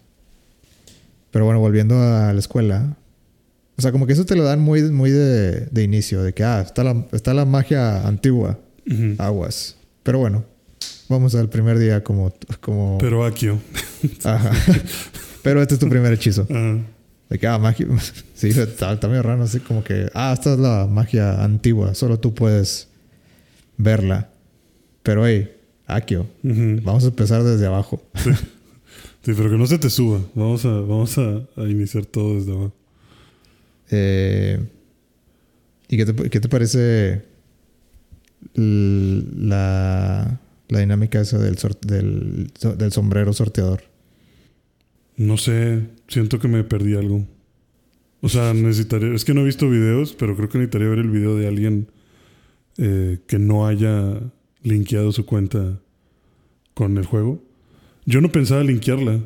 [1.33, 2.97] Pero bueno, volviendo a la escuela.
[3.77, 6.45] O sea, como que eso te lo dan muy, muy de, de inicio, de que,
[6.45, 8.61] ah, está la, está la magia antigua,
[9.19, 9.77] aguas.
[10.05, 10.45] Pero bueno,
[11.09, 12.33] vamos al primer día como...
[12.61, 13.59] como Pero Akio.
[14.23, 14.53] Ajá.
[15.43, 16.47] Pero este es tu primer hechizo.
[16.49, 16.79] Ajá.
[17.33, 17.87] De que, ah, magia.
[18.35, 22.21] Sí, está, está medio raro, así como que, ah, esta es la magia antigua, solo
[22.21, 22.89] tú puedes
[23.79, 24.29] verla.
[25.03, 25.51] Pero, hey,
[25.87, 28.03] Akio, vamos a empezar desde abajo.
[29.25, 30.21] Sí, pero que no se te suba.
[30.35, 32.73] Vamos a, vamos a, a iniciar todo desde abajo.
[33.93, 34.59] Eh,
[35.89, 37.23] ¿Y qué te, qué te parece
[38.55, 43.85] la, la dinámica esa del, del, del sombrero sorteador?
[45.17, 47.27] No sé, siento que me perdí algo.
[48.21, 49.15] O sea, necesitaría.
[49.15, 51.91] Es que no he visto videos, pero creo que necesitaría ver el video de alguien
[52.79, 54.21] eh, que no haya
[54.63, 55.81] linkeado su cuenta
[56.75, 57.43] con el juego.
[58.07, 59.21] Yo no pensaba linkearla,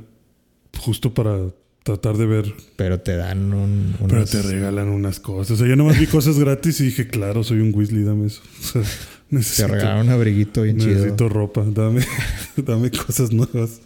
[0.79, 1.51] justo para
[1.83, 2.55] tratar de ver.
[2.77, 3.95] Pero te dan un...
[4.09, 5.53] Pero te regalan unas cosas.
[5.53, 8.43] O sea, yo nomás vi cosas gratis y dije, claro, soy un Weasley, dame eso.
[8.61, 8.89] O sea, te
[9.31, 10.95] necesito, regalaron un abriguito bien chido.
[10.95, 12.05] necesito ropa, dame,
[12.57, 13.83] dame cosas nuevas.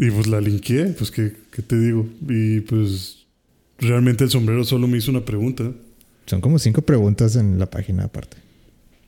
[0.00, 2.08] Y pues la linkeé, pues ¿qué, qué te digo.
[2.26, 3.26] Y pues
[3.78, 5.70] realmente el sombrero solo me hizo una pregunta.
[6.24, 8.38] Son como cinco preguntas en la página aparte.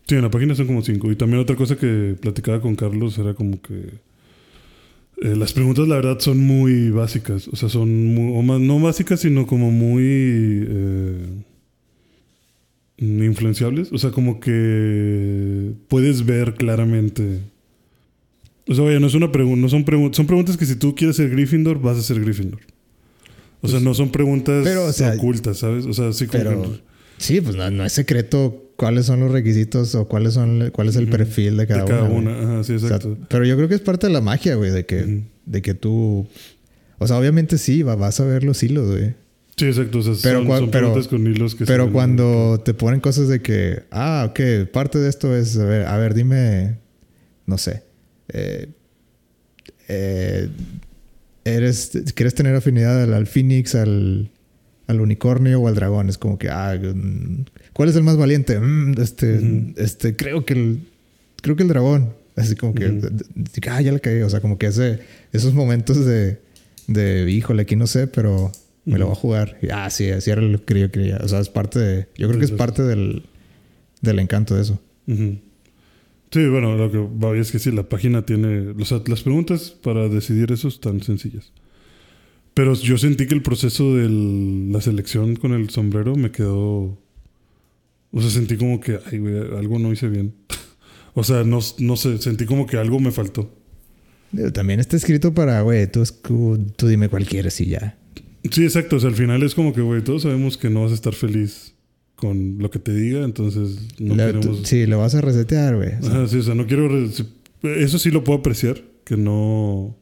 [0.07, 1.11] Sí, en la página son como cinco.
[1.11, 3.73] Y también otra cosa que platicaba con Carlos era como que
[5.23, 7.49] eh, las preguntas la verdad son muy básicas.
[7.49, 11.27] O sea, son muy, o más, no básicas, sino como muy eh,
[12.99, 13.91] influenciables.
[13.93, 17.41] O sea, como que puedes ver claramente.
[18.69, 20.95] O sea, vaya, no es una pregunta, no son preguntas, son preguntas que si tú
[20.95, 22.61] quieres ser Gryffindor, vas a ser Gryffindor.
[23.61, 25.87] O sea, no son preguntas Pero, o sea, ocultas, ¿sabes?
[25.87, 26.81] O sea, sí como Pero que-
[27.19, 30.97] sí, pues no, no es secreto cuáles son los requisitos o cuáles son cuál es
[30.97, 32.11] el perfil de cada, de cada una.
[32.11, 32.37] güey.
[32.37, 32.55] una.
[32.55, 33.17] Ajá, sí, O sea, exacto.
[33.29, 36.27] pero yo creo que es parte de la magia, güey, de que, de que tú.
[36.99, 39.15] O sea, obviamente sí, va- vas a ver los hilos, güey.
[39.57, 39.99] Sí, exacto.
[39.99, 43.01] O sea, Pero son, cua- son pero- preguntas con hilos que Pero cuando te ponen
[43.01, 46.79] cosas de que, ah, ok, parte de esto es, a ver, a ver dime,
[47.47, 47.83] no sé,
[48.29, 48.69] eh,
[49.89, 50.49] eh,
[51.45, 54.31] eres, ¿quieres tener afinidad al, al Phoenix, al,
[54.87, 56.09] al unicornio o al dragón?
[56.09, 58.59] Es como que, ah, mm, ¿cuál es el más valiente?
[58.59, 60.81] Mm, este, este, creo que el,
[61.43, 62.15] creo que el dragón.
[62.35, 64.23] Así como que, de- de- ah, ya le caí.
[64.23, 65.01] O sea, como que ese,
[65.33, 66.41] esos momentos de,
[66.87, 68.51] de, híjole, aquí no sé, pero
[68.87, 69.59] me lo voy a jugar.
[69.61, 71.19] Y, ah, sí, así era lo que yo quería.
[71.23, 73.25] O sea, es parte de, yo creo que es parte del,
[74.01, 74.81] del encanto de eso.
[76.33, 78.71] Sí, bueno, lo que es que sí, la página tiene.
[78.81, 81.53] O sea, las preguntas para decidir eso están sencillas.
[82.55, 84.09] Pero yo sentí que el proceso de
[84.73, 86.99] la selección con el sombrero me quedó.
[88.13, 90.35] O sea, sentí como que, ay, güey, algo no hice bien.
[91.15, 93.55] o sea, no, no sé, sentí como que algo me faltó.
[94.55, 96.03] También está escrito para, güey, tú,
[96.77, 97.99] tú, dime cuál quieres y ya.
[98.51, 98.97] Sí, exacto.
[98.97, 101.13] O sea, al final es como que, güey, todos sabemos que no vas a estar
[101.13, 101.72] feliz
[102.23, 104.47] con lo que te diga, entonces no Le- queremos.
[104.61, 105.89] tú- sí, lo vas a resetear, güey.
[105.99, 106.89] O sea, Ajá, sí, o sea, no quiero.
[107.65, 109.97] Eso sí lo puedo apreciar, que no.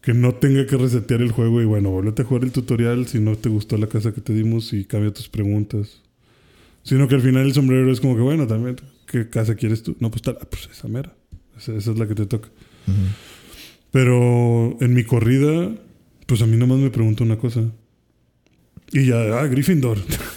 [0.00, 3.20] que no tenga que resetear el juego y bueno, vuélvete a jugar el tutorial si
[3.20, 6.02] no te gustó la casa que te dimos y cambia tus preguntas.
[6.82, 8.76] Sino que al final el sombrero es como que, bueno, también,
[9.06, 9.96] ¿qué casa quieres tú?
[10.00, 11.14] No, pues tal, ah, pues esa mera.
[11.58, 12.48] Esa, esa es la que te toca.
[13.90, 15.74] Pero en mi corrida,
[16.26, 17.62] pues a mí nomás me pregunta una cosa.
[18.92, 19.98] Y ya, ah, Gryffindor.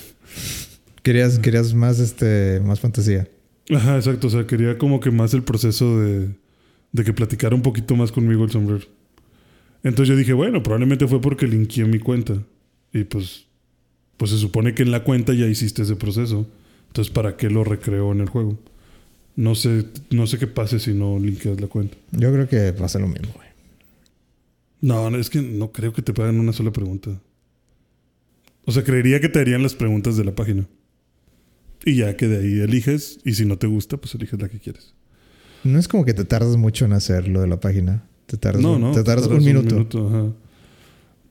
[1.07, 3.29] Querías, querías más, este, más fantasía.
[3.73, 4.27] Ajá, exacto.
[4.27, 6.35] O sea, quería como que más el proceso de,
[6.91, 8.83] de que platicara un poquito más conmigo el sombrero.
[9.83, 12.43] Entonces yo dije, bueno, probablemente fue porque linkeé mi cuenta.
[12.91, 13.45] Y pues,
[14.17, 16.45] pues se supone que en la cuenta ya hiciste ese proceso.
[16.87, 18.59] Entonces, ¿para qué lo recreo en el juego?
[19.37, 21.95] No sé, no sé qué pase si no linkeas la cuenta.
[22.11, 23.47] Yo creo que pasa lo mismo, güey.
[24.81, 27.11] No, no, es que no creo que te paguen una sola pregunta.
[28.65, 30.67] O sea, creería que te harían las preguntas de la página.
[31.88, 33.19] Y ya que de ahí eliges.
[33.23, 34.93] Y si no te gusta, pues eliges la que quieres.
[35.63, 38.04] No es como que te tardas mucho en hacer lo de la página.
[38.26, 38.91] Te tardas, No, un- no.
[38.91, 40.08] te tardas un minuto.
[40.10, 40.34] ajá.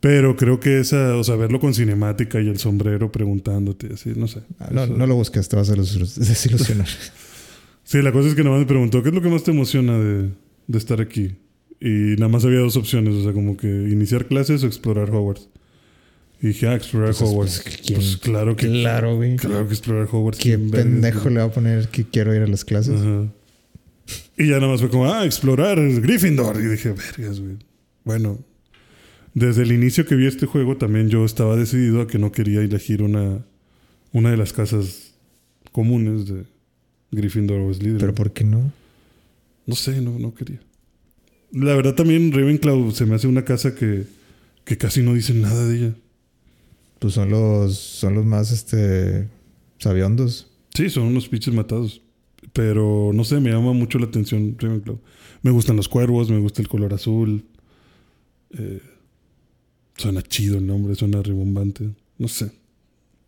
[0.01, 4.29] Pero creo que esa, o sea, verlo con cinemática y el sombrero preguntándote, así, no
[4.29, 4.41] sé.
[4.59, 6.89] Ah, No, no lo busques, te vas a desilus- desilusionar.
[7.85, 9.53] Sí, la cosa es que nada más me preguntó, ¿qué es lo que más te
[9.53, 10.31] emociona de,
[10.67, 11.37] de estar aquí?
[11.81, 15.49] Y nada más había dos opciones, o sea, como que iniciar clases o explorar Hogwarts.
[16.43, 17.61] Y dije, ah, explorar Pues, Hogwarts.
[17.63, 19.37] pues, Pues, ¿quién- claro que claro, güey.
[19.37, 20.39] Claro que explorar Hogwarts.
[20.39, 23.01] ¿Qué ¿quién vergas, pendejo le va a poner que quiero ir a las clases?
[23.01, 23.27] Ajá.
[24.37, 26.61] Y ya nada más fue como, ah, explorar Gryffindor.
[26.61, 27.57] Y dije, vergas, güey.
[28.05, 28.39] Bueno,
[29.35, 32.61] desde el inicio que vi este juego también yo estaba decidido a que no quería
[32.61, 33.45] elegir una,
[34.13, 35.15] una de las casas
[35.73, 36.45] comunes de
[37.13, 37.99] Gryffindor o Slytherin.
[37.99, 38.73] Pero ¿por qué no?
[39.67, 40.61] No sé, no, no quería.
[41.53, 44.05] La verdad también Ravenclaw se me hace una casa que,
[44.65, 45.95] que casi no dicen nada de ella.
[46.99, 49.29] Pues son los, son los más, este,
[49.79, 50.51] sabiondos.
[50.75, 52.03] Sí, son unos pinches matados.
[52.53, 54.99] Pero no sé, me llama mucho la atención Ravenclaw.
[55.43, 57.45] Me gustan los cuervos, me gusta el color azul.
[58.51, 58.81] Eh,
[59.97, 61.91] suena chido el nombre, suena ribombante.
[62.19, 62.51] No sé.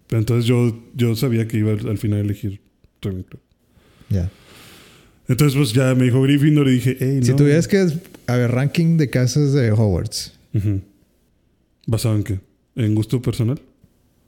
[0.06, 2.60] Pero entonces yo, yo sabía que iba al, al final a elegir
[3.02, 3.40] Ravenclaw.
[4.08, 4.30] Ya.
[5.28, 7.26] Entonces pues ya me dijo Gryffindor y dije, hey, no.
[7.26, 7.86] Si tuvieras que...
[8.26, 10.32] A ver, ranking de casas de Hogwarts.
[11.86, 12.40] ¿Basado en qué?
[12.78, 13.60] ¿En gusto personal?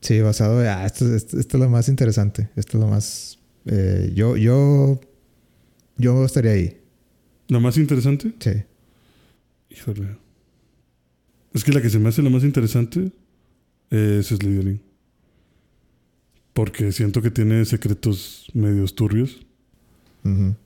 [0.01, 0.59] Sí, basado...
[0.61, 2.51] Ah, esto, esto- esto es lo más interesante.
[2.57, 3.39] Esto es lo más...
[3.67, 5.01] eh, yo, yo...
[5.97, 6.81] Yo estaría ahí.
[7.49, 8.33] ¿La más interesante?
[8.41, 8.51] Sí.
[9.71, 10.17] Híjole.
[11.53, 13.13] Es que la que se me hace la más interesante
[13.91, 14.81] es Slytherin.
[16.55, 19.47] Porque siento que tiene secretos medios turbios.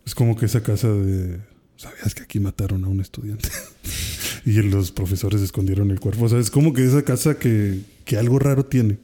[0.07, 1.40] Es como que esa casa de...
[1.77, 3.49] ¿Sabías que aquí mataron a un estudiante?
[4.44, 6.24] y los profesores escondieron el cuerpo.
[6.24, 8.98] O sea, es como que esa casa que, que algo raro tiene.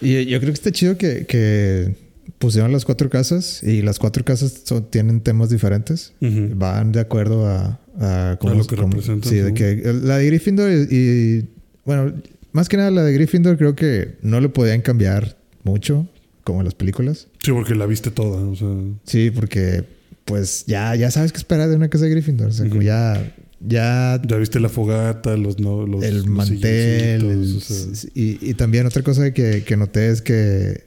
[0.00, 1.94] Y yo creo que está chido que, que
[2.38, 6.12] pusieron las cuatro casas y las cuatro casas son- tienen temas diferentes.
[6.20, 10.18] Van de acuerdo a, a, cómo- A lo que cómo- representan, Sí, de que la
[10.18, 11.48] de Gryffindor y, y,
[11.84, 12.12] bueno,
[12.52, 16.08] más que nada la de Gryffindor creo que no le podían cambiar mucho
[16.42, 17.28] como en las películas.
[17.42, 18.42] Sí, porque la viste toda.
[18.42, 18.68] O sea,
[19.04, 19.84] Sí, porque
[20.24, 22.48] pues ya, ya sabes qué esperar de una casa de Gryffindor.
[22.48, 22.86] O sea, como Ujú.
[22.86, 23.34] ya,
[23.66, 25.58] ya ya viste la fogata, los...
[25.58, 26.64] No, los el los mantel.
[26.64, 28.10] el- silloncitos, o sea.
[28.14, 30.84] y, y también otra cosa que, que noté es que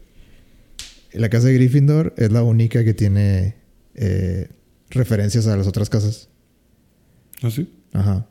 [1.14, 3.56] la casa de Gryffindor es la única que tiene
[3.96, 4.50] eh,
[4.90, 6.28] referencias a las otras casas.
[7.42, 7.70] ¿Ah, sí?
[7.94, 8.28] Ajá.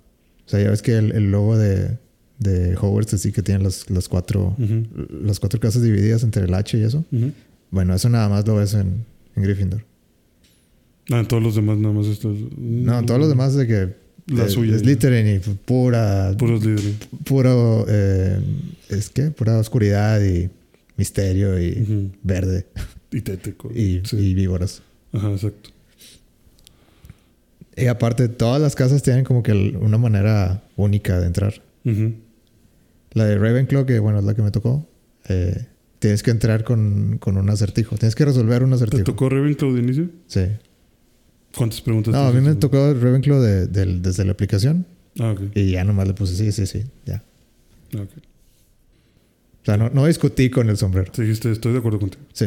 [0.47, 1.97] O sea, ya ves que el, el logo de,
[2.39, 4.55] de Hogwarts así que tiene las, las cuatro
[5.23, 7.05] las cuatro casas divididas entre el H y eso.
[7.71, 9.85] Bueno, eso nada más lo ves en, en Gryffindor.
[11.11, 12.35] Ah, en todos los demás nada más esto.
[12.59, 13.95] No, todos los demás de que
[14.27, 14.79] La de- suya.
[14.79, 16.97] Slytherin y pura Puros Slytherin.
[17.25, 18.41] puro eh,
[18.89, 20.49] es que pura oscuridad y
[20.97, 22.67] misterio y verde
[23.11, 23.71] Y tético.
[23.75, 24.17] y, Sí.
[24.17, 24.83] y víboras.
[25.13, 25.71] Ajá, exacto.
[27.77, 31.55] Y aparte, todas las casas tienen como que una manera única de entrar.
[33.13, 34.87] La de Ravenclaw, que bueno, es la que me tocó,
[35.29, 35.67] eh,
[35.99, 37.97] tienes que entrar con, con un acertijo.
[37.97, 39.05] Tienes que resolver un ¿Te acertijo.
[39.05, 40.09] tocó Ravenclaw de inicio?
[40.29, 40.43] Sí.
[41.57, 42.13] ¿Cuántas preguntas?
[42.13, 44.87] No, a mí me tocó Ravenclaw de- del- desde la aplicación
[45.21, 45.41] Ah, ok.
[45.55, 47.23] y ya nomás le puse sí, sí, sí, ya.
[47.97, 48.11] Ah, ok.
[49.63, 51.11] O sea, no, no discutí con el sombrero.
[51.13, 52.23] Te dijiste, estoy de acuerdo contigo.
[52.33, 52.47] Sí,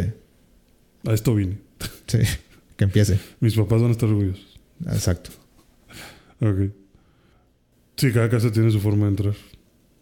[1.06, 1.58] A esto vine.
[2.08, 2.20] sí,
[2.76, 3.18] que empiece.
[3.40, 4.60] Mis papás van a estar orgullosos.
[4.88, 5.30] Exacto.
[6.42, 6.72] Ok.
[7.96, 9.34] Sí, cada casa tiene su forma de entrar.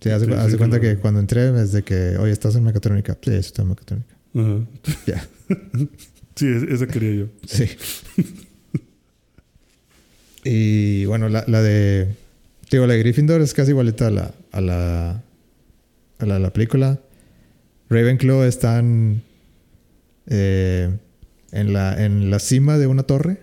[0.01, 0.95] Sí, haz, de- Sí, de sí, cuenta claro.
[0.95, 3.17] que cuando entré es de que, oye, ¿estás en mecatrónica?
[3.21, 4.15] Sí, estoy en mecatrónica.
[4.33, 4.59] Ajá.
[5.07, 5.27] Ya.
[6.35, 7.27] Sí, es- esa quería yo.
[7.47, 7.63] Sí.
[10.45, 12.07] y bueno, la, la de.
[12.71, 15.23] Digo, la de Gryffindor es casi igualita a la, a la,
[16.19, 16.99] a la, la película.
[17.89, 19.21] Ravenclaw están
[20.27, 20.89] eh,
[21.51, 23.39] en, la, en la cima de una torre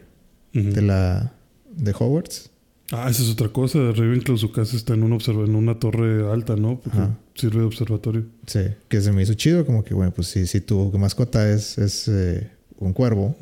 [0.53, 1.33] de la
[1.77, 2.51] de Hogwarts.
[2.91, 3.79] Ah, esa es otra cosa.
[3.79, 6.81] Ravenclaw, su casa está en, un observa en una torre alta, ¿no?
[6.81, 7.19] Porque Ajá.
[7.35, 8.25] sirve de observatorio.
[8.47, 11.79] Sí, que se me hizo chido, como que, bueno, pues si, si tu mascota es,
[11.79, 13.37] es eh, un cuervo,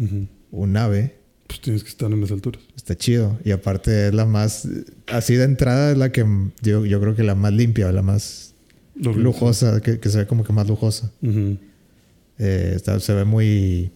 [0.52, 1.16] un ave,
[1.48, 2.62] Pues tienes que estar en las alturas.
[2.90, 3.38] Está chido.
[3.44, 4.68] Y aparte es la más,
[5.06, 6.24] así de entrada es la que
[6.62, 8.54] yo, yo creo que la más limpia, la más
[8.94, 11.12] lujosa, que, que se ve como que más lujosa.
[11.22, 13.92] Eh, está- se ve muy,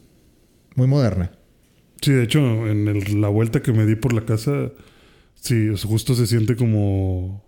[0.76, 1.33] muy moderna.
[2.02, 4.70] Sí, de hecho, en el- la vuelta que me di por la casa,
[5.40, 7.42] sí, justo se siente como.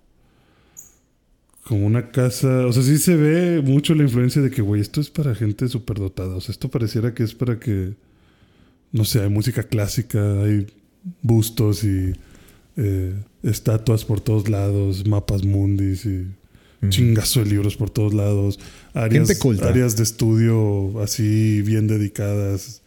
[1.64, 2.66] Como una casa.
[2.66, 5.66] O sea, sí se ve mucho la influencia de que, güey, esto es para gente
[5.68, 6.36] superdotada.
[6.36, 7.94] O sea, esto pareciera que es para que.
[8.92, 10.66] No sé, hay música clásica, hay
[11.22, 12.12] bustos y
[12.76, 16.26] eh, estatuas por todos lados, mapas mundis y
[16.82, 16.90] Ujú.
[16.90, 18.58] chingazo de libros por todos lados.
[18.92, 22.82] Áreas, de estudio así bien dedicadas.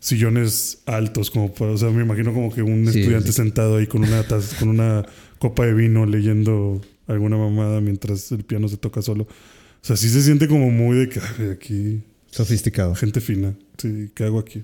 [0.00, 3.32] Sillones altos, como para, o sea, me imagino como que un Sí, estudiante sí.
[3.34, 5.04] sentado ahí con una taza- con una
[5.40, 9.24] copa de vino leyendo alguna mamada mientras el piano se toca solo.
[9.24, 12.94] O sea, sí se siente como muy de que "Ay, aquí Sofisticado.
[12.94, 13.54] gente fina.
[13.76, 14.62] Sí, ¿qué hago aquí?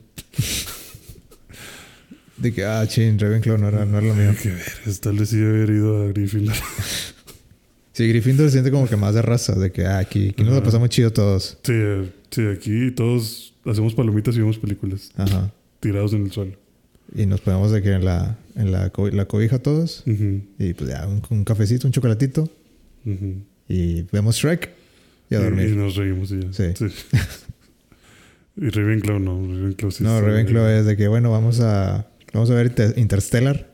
[2.37, 4.33] De que, ah, chin, Ravenclaw no era, no era lo mío.
[4.42, 6.55] Qué ver, tal vez sí haber ido a Gryffindor.
[7.97, 10.53] Sí, Gryffindor se siente como que más de raza, de que, ah, aquí, aquí nos
[10.55, 11.59] lo pasamos chido todos.
[11.62, 15.53] Sí, eh, sí, aquí todos hacemos palomitas y vemos películas Ajá.
[15.79, 16.57] tirados en el suelo.
[17.14, 20.03] Y nos ponemos de que en la, en la, co- la cobija todos.
[20.09, 22.51] Ujú, Y pues ya, un, un cafecito, un chocolatito.
[23.07, 23.37] ujú.
[23.68, 24.70] Y vemos Shrek.
[25.31, 25.77] Y a Y, y dormir.
[25.77, 26.53] nos reímos y ya.
[26.53, 26.64] Sí.
[28.57, 29.40] y Ravenclaw no.
[29.40, 33.73] Ravenclaw sí No, Ravenclaw es de que, bueno, vamos a, vamos a ver Inter- Interstellar.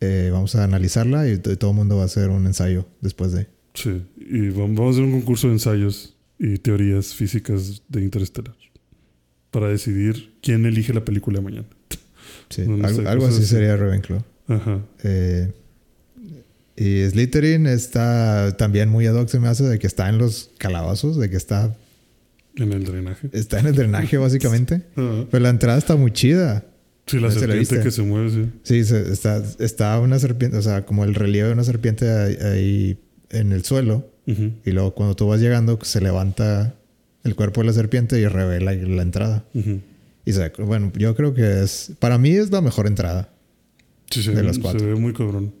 [0.00, 3.48] Eh, vamos a analizarla y todo el mundo va a hacer un ensayo después de.
[3.74, 4.02] Sí.
[4.16, 8.54] Y vam- vamos a hacer un concurso de ensayos y teorías físicas de Interestelar.
[9.50, 11.66] Para decidir quién elige la película de mañana.
[12.50, 13.54] Sí, No, no algo, sé, algo cosas así así.
[13.54, 14.22] sería Ravenclaw.
[14.48, 14.82] Ajá.
[15.02, 15.52] Eh,
[16.76, 20.50] y Slytherin está también muy ad hoc, se me hace, de que está en los
[20.58, 21.76] calabazos, de que está,
[22.54, 23.28] En el drenaje.
[23.32, 24.82] está en el drenaje básicamente.
[24.94, 26.64] Pero la entrada está muy chida.
[27.08, 28.44] Sí, la ¿Ese lo serpiente que se mueve, sí.
[28.62, 32.36] Sí, se- está, está una serpiente, o sea, como el relieve de una serpiente ahí,
[32.40, 32.98] ahí
[33.30, 34.08] en el suelo.
[34.64, 36.74] Y luego cuando tú vas llegando, se levanta
[37.24, 39.46] el cuerpo de la serpiente y revela la entrada.
[40.26, 43.30] Y se, bueno, yo creo que es, para mí es la mejor entrada.
[44.10, 44.86] Sí, se, De las se cuatro.
[44.86, 45.54] ve muy cabrón.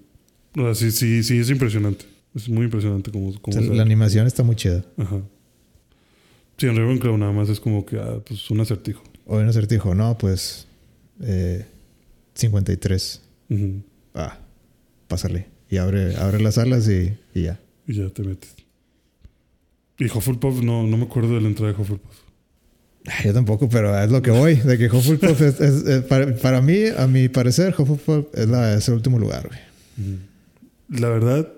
[0.54, 2.04] O sea, sí, sí, sí, es impresionante.
[2.34, 4.84] Es muy impresionante como, O sea, se la animación está muy chida.
[4.98, 5.22] Ajá.
[6.58, 9.02] Sí, en Ravenclaw nada más es como que, ah, pues un acertijo.
[9.24, 10.66] Hoy un acertijo, no, pues
[11.22, 11.66] eh,
[12.34, 13.22] 53.
[13.50, 13.82] Ujú.
[14.14, 14.38] Ah,
[15.08, 15.46] pásale.
[15.70, 17.60] Y abre, abre las alas y, y ya.
[17.86, 18.54] Y ya te metes.
[19.98, 22.16] Y Hufflepuff, no, no me acuerdo de la entrada de Hufflepuff.
[23.06, 24.54] Ay, Yo tampoco, pero es lo que voy.
[24.56, 28.74] De que Hufflepuff es, es- es- para, para mí, a mi parecer, Hufflepuff es, la,
[28.74, 30.18] es el último lugar, güey.
[30.88, 31.52] La verdad,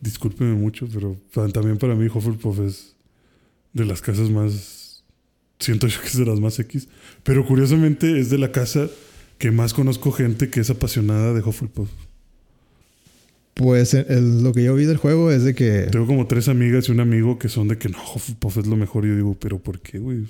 [0.00, 1.16] discúlpeme mucho, pero
[1.52, 2.94] también para mí Hufflepuff es
[3.72, 4.83] de las casas más...
[5.58, 6.88] Siento yo que es de las más X.
[7.22, 8.88] Pero curiosamente es de la casa
[9.38, 11.88] que más conozco gente que es apasionada de Hufflepuff.
[13.54, 16.48] Pues el- el- lo que yo vi del juego es de que Tengo como tres
[16.48, 19.04] amigas y un amigo que son de que no, Hufflepuff es lo mejor.
[19.04, 20.26] Y yo digo, ¿pero por qué, güey?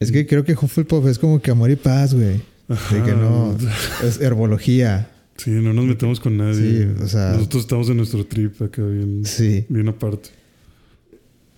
[0.00, 2.40] es que creo que Hufflepuff es como que amor y paz, güey.
[2.68, 3.56] De que no
[4.04, 5.10] es herbología.
[5.36, 6.82] Sí, no nos metemos con nadie.
[6.94, 9.64] Sí, o sea- Nosotros estamos en nuestro trip acá bien, Sí.
[9.68, 10.28] bien aparte.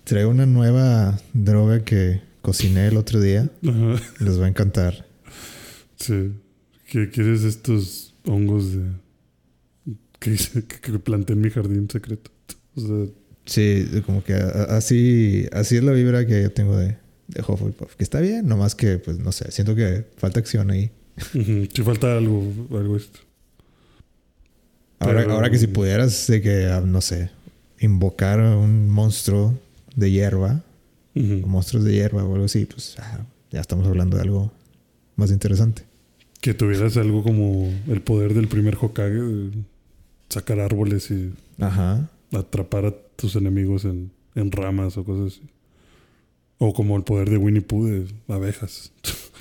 [0.05, 3.49] Traigo una nueva droga que cociné el otro día.
[3.67, 4.01] Ajá.
[4.19, 5.05] Les va a encantar.
[5.97, 6.31] Sí.
[6.89, 8.91] ¿Qué quieres estos hongos de
[10.19, 10.35] que,
[10.81, 12.31] que, planté en mi jardín secreto?
[12.75, 13.05] O sea,
[13.45, 17.95] Sí, como que así, así es la vibra que yo tengo de, de Hufflepuff.
[17.95, 20.91] Que está bien, nomás que, pues no sé, siento que falta acción ahí.
[21.33, 23.19] si falta algo, algo esto.
[24.99, 27.31] Ahora, Pero- ahora que si pudieras, de que, ah, no sé,
[27.79, 29.57] invocar a un monstruo
[29.95, 30.63] de hierba,
[31.15, 31.41] Ujú.
[31.43, 34.51] o monstruos de hierba o algo así, pues ah, ya estamos hablando de algo
[35.15, 35.83] más interesante.
[36.41, 39.51] Que tuvieras algo como el poder del primer Hokage, de
[40.29, 42.09] sacar árboles y Ajá.
[42.33, 45.47] atrapar a tus enemigos en, en ramas o cosas así.
[46.57, 48.91] O como el poder de Winnie Pooh de abejas.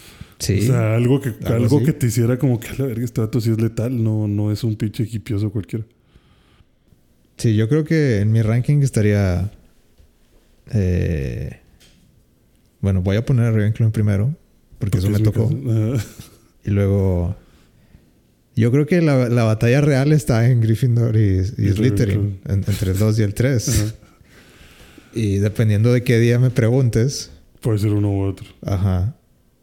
[0.40, 0.58] Sí.
[0.60, 3.42] O sea, algo que, Algo que te hiciera como que a la verga, este vato
[3.42, 5.84] sí es letal, no, no es un pinche hipioso cualquiera.
[7.36, 9.52] Sí, yo creo que en mi ranking estaría.
[10.70, 11.58] Eh,
[12.80, 14.34] bueno, voy a poner a Ravenclaw en primero,
[14.78, 15.50] porque, eso es me tocó.
[16.64, 17.36] Y luego.
[18.56, 22.90] Yo creo que la, la batalla real está en Gryffindor y, y Slytherin, en- entre
[22.90, 23.68] el 2 y el 3.
[23.68, 23.94] Ajá.
[25.14, 27.30] Y dependiendo de qué día me preguntes,
[27.62, 28.46] Puede ser uno u otro.
[28.66, 29.14] ajá.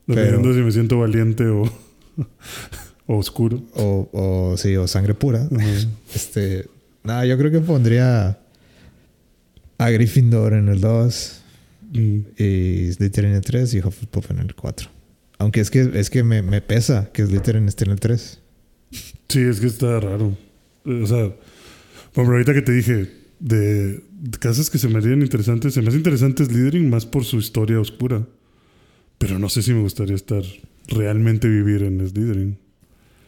[0.07, 1.63] Dependiendo Pero- si me siento valiente o,
[3.05, 3.61] O oscuro.
[3.75, 5.47] O, o sí, o sangre pura.
[6.15, 6.65] Este.
[7.03, 8.39] No, yo creo que pondría
[9.77, 11.41] a Gryffindor en el 2
[11.93, 12.19] Mm.
[12.37, 14.89] y Slytherin en el 3 y Hufflepuff en el 4.
[15.39, 18.39] Aunque es que, es que me, me pesa que Slytherin esté en el 3.
[19.29, 20.37] Sí, es que está raro.
[20.85, 21.29] O sea,
[22.13, 23.09] por ejemplo, ahorita que te dije
[23.39, 27.23] de, de casas que se me harían interesantes, se me hace interesante Slytherin más por
[27.23, 28.25] su historia oscura.
[29.17, 30.43] Pero no sé si me gustaría estar
[30.87, 32.57] realmente vivir en Slytherin.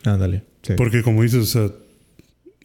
[0.04, 0.44] Ándale.
[0.64, 0.74] Sí.
[0.76, 1.72] Porque como dices, o sea,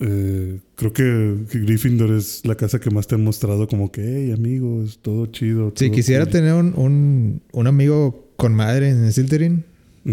[0.01, 4.03] eh, creo que, que Gryffindor es la casa que más te han mostrado como que,
[4.03, 5.73] hey, amigos, todo chido.
[5.77, 6.33] Si quisiera cool".
[6.33, 9.65] tener un, un, un amigo con madre en Slytherin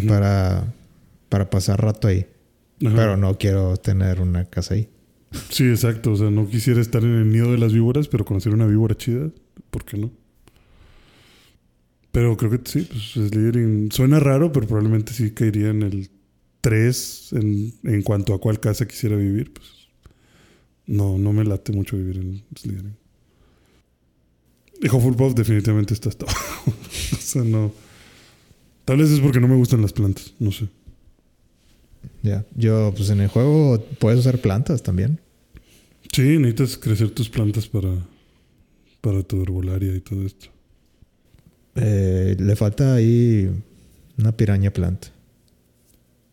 [0.07, 0.73] para,
[1.29, 2.27] para pasar rato ahí.
[2.85, 2.95] Ajá.
[2.95, 4.89] Pero no quiero tener una casa ahí.
[5.49, 6.11] Sí, exacto.
[6.11, 8.95] O sea, no quisiera estar en el nido de las víboras, pero conocer una víbora
[8.95, 9.29] chida,
[9.69, 10.11] ¿por qué no?
[12.11, 16.09] Pero creo que sí, pues Slytherin suena raro, pero probablemente sí caería en el
[16.61, 19.53] 3 en, en cuanto a cuál casa quisiera vivir.
[19.53, 19.67] Pues
[20.87, 22.95] no, no me late mucho vivir en Slytherin.
[24.81, 26.71] Y Hufflepuff definitivamente está hasta abajo.
[26.71, 27.71] o sea, no.
[28.85, 30.67] Tal vez es porque no me gustan las plantas, no sé.
[32.23, 32.45] Ya.
[32.55, 35.19] Yo, pues en el juego puedes usar plantas también.
[36.11, 37.93] Sí, necesitas crecer tus plantas para,
[39.01, 40.47] para tu herbolaria y todo esto.
[41.75, 43.49] Eh, le falta ahí
[44.17, 45.05] una piraña plant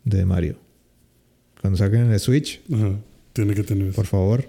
[0.08, 0.56] de Mario.
[1.60, 2.92] Cuando saquen el Switch, Ajá,
[3.32, 3.96] tiene que tener eso.
[3.96, 4.48] por favor.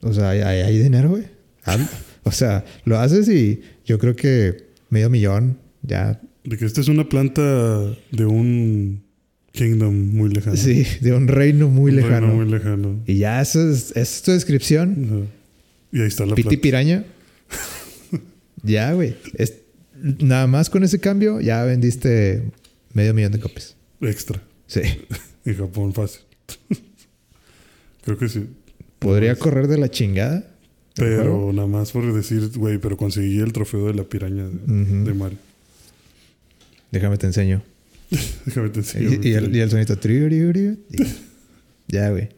[0.00, 1.24] O sea, hay, hay- dinero, güey.
[2.24, 6.20] O sea, lo haces y yo creo que medio millón ya.
[6.42, 7.40] De que esta es una planta
[8.10, 9.00] de un
[9.52, 10.56] kingdom muy lejano.
[10.56, 12.34] Sí, de un reino muy Un reino lejano.
[12.34, 13.00] muy lejano.
[13.06, 15.04] Y ya esa es, esa es tu descripción.
[15.06, 15.16] Ajá.
[15.92, 16.62] Y ahí está la Piti planta.
[16.62, 17.04] piraña.
[18.64, 19.14] ya, güey.
[20.18, 22.42] Nada más con ese cambio ya vendiste
[22.92, 23.76] medio millón de copias.
[24.00, 24.42] Extra.
[24.66, 24.80] Sí.
[25.44, 26.22] En Japón fácil.
[28.04, 28.46] Creo que sí.
[28.98, 30.52] Podría correr de la chingada.
[30.96, 35.14] Pero nada más por decir, güey, pero conseguí el trofeo de la piraña de, de
[35.14, 35.38] Mario.
[36.90, 37.62] Déjame te enseño.
[38.46, 39.10] Déjame te enseño.
[39.22, 39.92] y, y el, y el sonito.
[39.94, 40.76] y-
[41.88, 42.28] Ya, güey.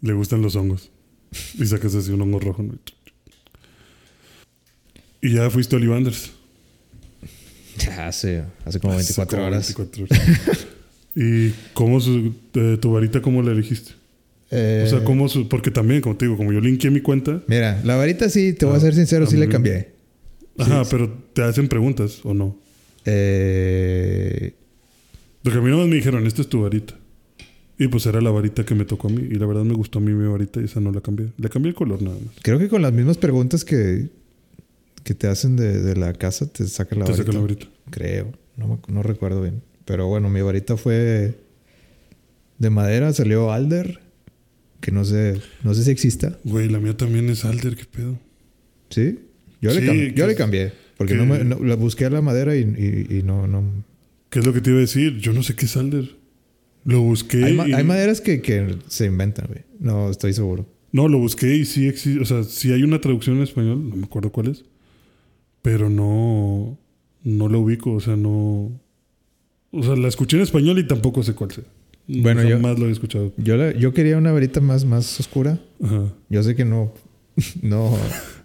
[0.00, 0.90] Le gustan los hongos.
[1.54, 2.62] Y sacas así un hongo rojo.
[2.64, 2.74] ¿no?
[5.20, 6.32] Y ya fuiste a Olivanders.
[7.78, 9.74] Ya hace, hace como 24 Como horas.
[9.76, 10.66] 24 horas.
[11.16, 13.92] ¿Y cómo su- eh, tu varita, cómo la elegiste?
[14.50, 17.42] Eh, O sea, cómo su- porque también, como te digo, como yo linké mi cuenta.
[17.48, 19.92] Mira, la varita sí, te voy a Ah, ser sincero, ah, sí le cambié.
[20.58, 20.90] Ajá, Sí.
[20.92, 22.56] pero te hacen preguntas o no.
[23.06, 24.52] Eh,
[25.42, 26.94] Porque a mí nomás me dijeron, esta es tu varita.
[27.78, 29.22] Y pues era la varita que me tocó a mí.
[29.30, 31.28] Y la verdad me gustó a mí mi varita y esa no la cambié.
[31.38, 32.34] Le cambié el color nada más.
[32.42, 34.08] creo que con las mismas preguntas que,
[35.04, 37.24] que te hacen de, de la casa te saca la Te varita.
[37.26, 37.66] saca la varita.
[37.90, 38.32] Creo.
[38.56, 39.62] No, no recuerdo bien.
[39.86, 41.34] Pero bueno, mi varita fue
[42.58, 44.00] de madera, salió Alder.
[44.80, 46.38] Que no sé, no sé si exista.
[46.44, 48.18] Güey, la mía también es Alder, qué pedo.
[48.90, 49.18] ¿Sí?
[49.62, 50.72] Yo, le, Sí, cambié, yo le cambié.
[50.98, 53.64] Porque que- no me, no- la busqué a la madera y, y- y no, no.
[54.28, 55.16] ¿Qué es lo que te iba a decir?
[55.18, 56.16] Yo no sé qué es Alder.
[56.84, 57.42] Lo busqué.
[57.44, 59.60] Hay, ma- y- hay maderas que, que se inventan, güey.
[59.80, 60.66] No, estoy seguro.
[60.92, 62.20] No, lo busqué y sí existe.
[62.20, 64.64] O sea, sí hay una traducción en español, no me acuerdo cuál es.
[65.62, 66.78] Pero no.
[67.24, 68.78] No lo ubico, o sea, no.
[69.72, 71.64] O sea, la escuché en español y tampoco sé cuál sea.
[72.08, 73.32] Bueno, yo- Jamás lo he escuchado.
[73.36, 75.58] Yo, la- yo quería una varita más, más oscura.
[75.82, 76.12] Ajá.
[76.28, 76.92] Yo sé que no.
[77.62, 77.96] No.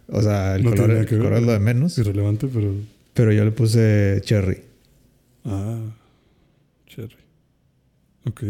[0.07, 1.97] O sea, el No color, el color es lo de menos.
[1.97, 2.73] Irrelevante, pero.
[3.13, 4.57] Pero yo le puse cherry.
[5.45, 5.79] Ah.
[6.87, 7.15] Cherry.
[8.25, 8.43] Ok.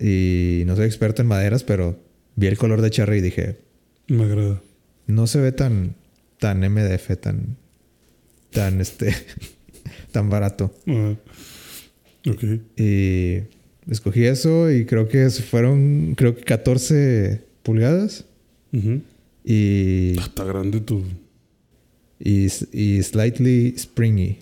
[0.00, 1.98] Y no soy experto en maderas, pero
[2.36, 3.58] vi el color de cherry y dije,
[4.08, 4.60] Me agrada.
[5.06, 5.94] no se ve tan,
[6.38, 7.56] tan MDF, tan,
[8.50, 9.14] tan este,
[10.12, 10.74] tan barato.
[10.88, 11.14] Ah.
[12.28, 12.44] Ok.
[12.76, 13.38] Y
[13.90, 18.24] escogí eso y creo que fueron, creo que 14 pulgadas
[18.72, 19.00] Ujú.
[19.44, 21.02] y, Ah, Está grande tu.
[22.18, 24.38] y, y slightly springy.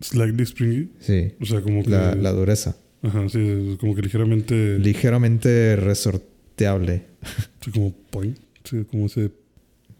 [0.00, 0.88] Slightly springy.
[1.00, 1.90] Sí, O sea, como que.
[1.90, 2.76] la, la dureza.
[3.02, 4.78] Ajá, sí, como que ligeramente.
[4.78, 7.02] Ligeramente resorteable.
[7.64, 8.36] sí, como point.
[8.64, 9.30] Sí, como ese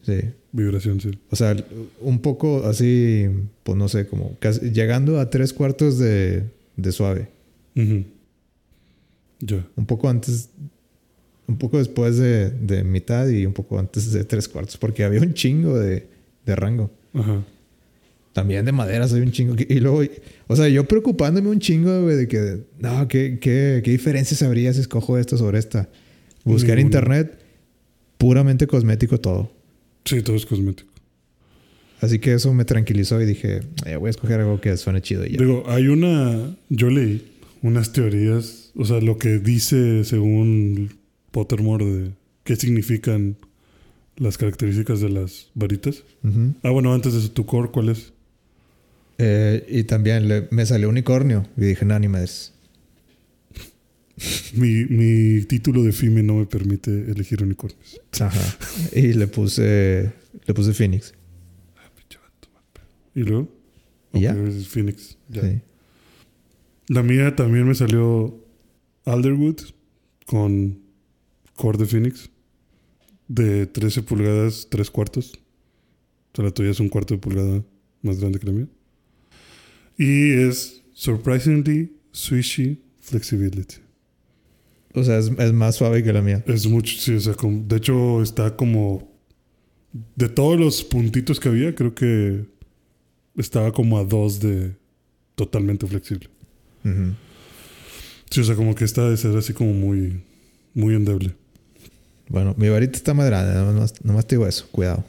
[0.03, 0.20] Sí.
[0.53, 1.11] Vibración, sí.
[1.30, 1.57] O sea,
[2.00, 3.26] un poco así,
[3.62, 6.44] pues no sé, como casi- llegando a tres cuartos de,
[6.76, 7.28] de suave.
[7.76, 8.05] Ujú.
[9.40, 9.66] Ya.
[9.76, 10.50] Un poco antes,
[11.48, 15.20] un poco después de, de mitad y un poco antes de tres cuartos, porque había
[15.20, 16.07] un chingo de,
[16.46, 16.90] de rango.
[17.14, 17.42] Ajá.
[18.32, 19.55] También de maderas hay un chingo.
[19.68, 20.03] Y luego,
[20.46, 24.72] o sea, yo preocupándome un chingo, güey, de que, no, ¿qué, qué, qué diferencias habría
[24.72, 25.88] si escojo esta sobre esta?
[26.44, 26.98] Buscar Ninguna.
[26.98, 27.38] internet,
[28.18, 29.50] puramente cosmético todo.
[30.05, 30.90] Sí, todo es cosmético.
[32.00, 35.24] Así que eso me tranquilizó y dije, "Eh, voy a escoger algo que suene chido
[35.24, 35.38] y ya.
[35.38, 36.57] Digo, hay una.
[36.68, 37.24] Yo leí
[37.62, 40.90] unas teorías, o sea, lo que dice según
[41.30, 42.11] Pottermore de
[42.42, 43.36] qué significan
[44.16, 46.03] las características de las varitas.
[46.64, 48.12] Ah, bueno, antes de eso, tu core, ¿cuál es?
[49.18, 51.46] Eh, y también le- me salió unicornio.
[51.57, 52.53] Y dije, no, ni madres.
[54.55, 58.01] Mi, mi título de FIME no me permite elegir unicornios.
[58.21, 58.59] Ajá.
[58.93, 60.13] y le puse,
[60.47, 61.15] le puse Phoenix.
[63.15, 63.49] ¿Y luego?
[64.13, 64.35] ¿Y ya?
[64.69, 65.19] Phoenix.
[65.29, 65.43] Ya.
[65.43, 65.61] Sí.
[66.89, 68.39] La mía también me salió
[69.05, 69.61] Alderwood
[70.27, 70.79] con
[71.57, 72.31] core de Phoenix
[73.29, 75.33] de 13 pulgadas, 3 cuartos.
[76.33, 77.65] O sea, la tuya es un cuarto de pulgada
[78.03, 78.69] más grande que la mía.
[79.97, 83.77] Y es Surprisingly Swishy Flexibility.
[84.95, 86.43] O sea, es, es más suave que la mía.
[86.47, 89.11] Es mucho, sí, o sea, como- de hecho está como...
[90.16, 92.47] De todos los puntitos que había, creo que
[93.36, 94.74] estaba como a dos de
[95.34, 96.28] totalmente flexible.
[98.30, 100.22] Sí, o sea, como que esta de ser así como muy,
[100.74, 101.34] muy endeble.
[102.28, 103.53] Bueno, mi varita está grande.
[103.53, 104.66] Nada más, nada más te digo eso.
[104.72, 105.05] Cuidado.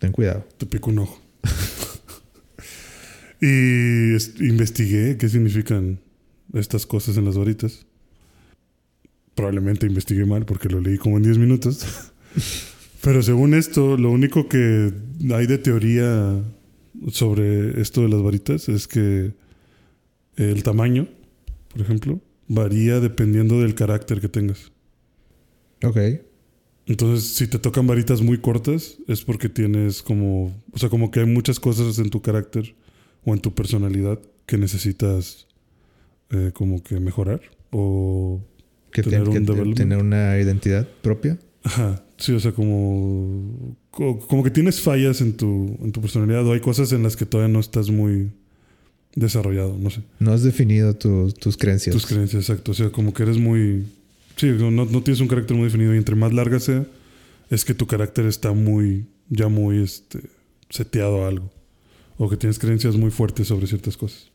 [0.00, 0.44] Ten cuidado.
[0.58, 1.20] Te pico un ojo.
[3.40, 6.00] y es- investigué qué significan
[6.52, 7.86] estas cosas en las varitas.
[9.36, 11.86] Probablemente investigué mal porque lo leí como en 10 minutos.
[13.02, 14.92] Pero según esto, lo único que
[15.32, 16.42] hay de teoría
[17.12, 19.32] sobre esto de las varitas es que
[20.36, 21.06] el tamaño,
[21.68, 24.72] por ejemplo, varía dependiendo del carácter que tengas.
[25.84, 25.98] Ok.
[26.86, 31.20] Entonces, si te tocan varitas muy cortas, es porque tienes como, o sea, como que
[31.20, 32.74] hay muchas cosas en tu carácter
[33.24, 35.48] o en tu personalidad que necesitas
[36.30, 38.40] eh, como que mejorar o
[39.02, 41.38] Que Tener que un tener una identidad propia.
[41.64, 46.46] Ajá, sí, o sea, como, co- como que tienes fallas en tu, en tu personalidad
[46.46, 48.30] o hay cosas en las que todavía no estás muy
[49.14, 50.00] desarrollado, no sé.
[50.18, 51.94] No has definido tu- tus creencias.
[51.94, 52.72] Tus creencias, exacto.
[52.72, 53.84] O sea, como que eres muy...
[54.36, 56.86] Sí, no, no tienes un carácter muy definido y entre más larga sea,
[57.50, 60.20] es que tu carácter está muy, ya muy este,
[60.68, 61.50] seteado a algo.
[62.18, 64.30] O que tienes creencias muy fuertes sobre ciertas cosas.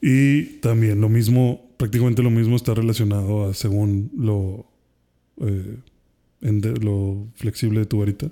[0.00, 4.66] Y también lo mismo, prácticamente lo mismo está relacionado a según lo,
[5.40, 5.76] eh,
[6.80, 8.30] lo flexible de tu varita.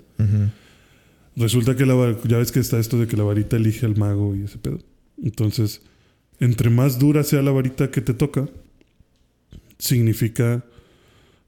[1.35, 4.35] Resulta que la ya ves que está esto de que la varita elige al mago
[4.35, 4.79] y ese pedo.
[5.21, 5.81] Entonces,
[6.39, 8.49] entre más dura sea la varita que te toca,
[9.77, 10.65] significa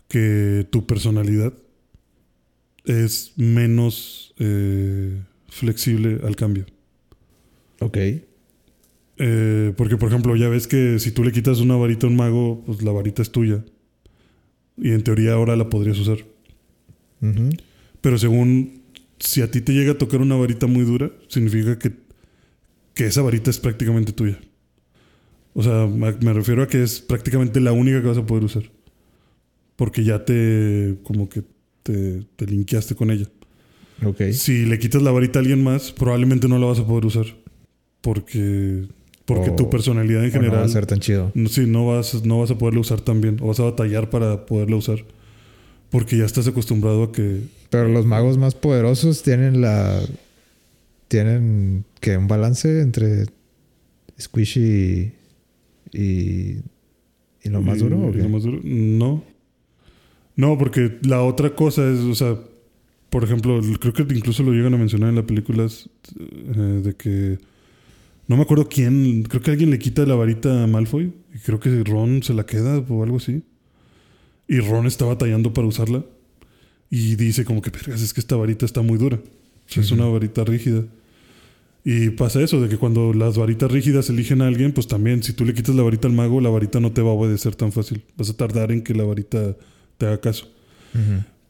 [0.07, 1.53] que tu personalidad
[2.86, 6.65] es menos eh, flexible al cambio.
[7.80, 7.97] Ok.
[9.24, 12.15] Eh, porque, por ejemplo, ya ves que si tú le quitas una varita a un
[12.15, 13.63] mago, pues la varita es tuya.
[14.78, 16.17] Y en teoría ahora la podrías usar.
[18.01, 18.82] Pero según,
[19.19, 21.91] si a ti te llega a tocar una varita muy dura, significa que,
[22.95, 24.39] que esa varita es prácticamente tuya.
[25.53, 28.63] O sea, me refiero a que es prácticamente la única que vas a poder usar.
[29.76, 31.43] Porque ya te, como que
[31.84, 33.28] te, te linkeaste con ella.
[34.03, 34.32] Ok.
[34.32, 37.26] Si le quitas la varita a alguien más, probablemente no la vas a poder usar.
[38.01, 38.88] Porque,
[39.26, 40.59] porque O- tu personalidad en O no general...
[40.61, 41.32] va a ser tan chido.
[41.36, 43.38] No, Sí, no vas, no vas a poderla usar tan bien.
[43.41, 44.99] O vas a batallar para poderla usar.
[45.89, 50.01] Porque ya estás acostumbrado a que Pero los magos más poderosos tienen la.
[51.07, 53.26] Tienen que un balance entre
[54.19, 55.11] squishy
[55.91, 55.99] y.
[57.43, 57.99] y lo más duro.
[57.99, 58.19] ¿o ¿Y qué?
[58.19, 58.59] lo más duro?
[58.63, 59.24] No.
[60.36, 62.38] No, porque la otra cosa es, o sea,
[63.09, 67.38] por ejemplo, creo que incluso lo llegan a mencionar en las películas eh, de que
[68.32, 71.59] no me acuerdo quién, creo que alguien le quita la varita a Malfoy y creo
[71.59, 73.43] que Ron se la queda o algo así.
[74.47, 76.05] Y Ron está batallando para usarla
[76.89, 79.17] y dice como que, vergas, es que esta varita está muy dura.
[79.17, 80.86] O sea, es una varita rígida.
[81.84, 85.34] Y pasa eso, de que cuando las varitas rígidas eligen a alguien, pues también, si
[85.34, 87.73] tú le quitas la varita al mago, la varita no te va a obedecer tan
[87.73, 88.01] fácil.
[88.15, 89.57] Vas a tardar en que la varita
[89.97, 90.49] te haga caso.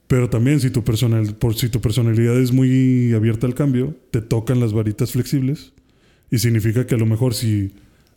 [0.07, 4.21] Pero también, si tu, personal, por, si tu personalidad es muy abierta al cambio, te
[4.21, 5.73] tocan las varitas flexibles.
[6.31, 7.73] Y significa que a lo mejor si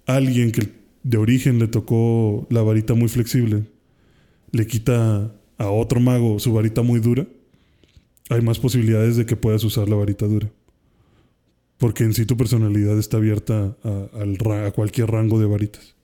[0.07, 0.69] alguien que
[1.03, 3.65] de origen le tocó la varita muy flexible,
[4.53, 7.27] le quita a otro mago su varita muy dura,
[8.31, 10.51] hay más posibilidades de que puedas usar la varita dura.
[11.77, 15.95] Porque en sí tu personalidad está abierta a, cualquier rango de varitas.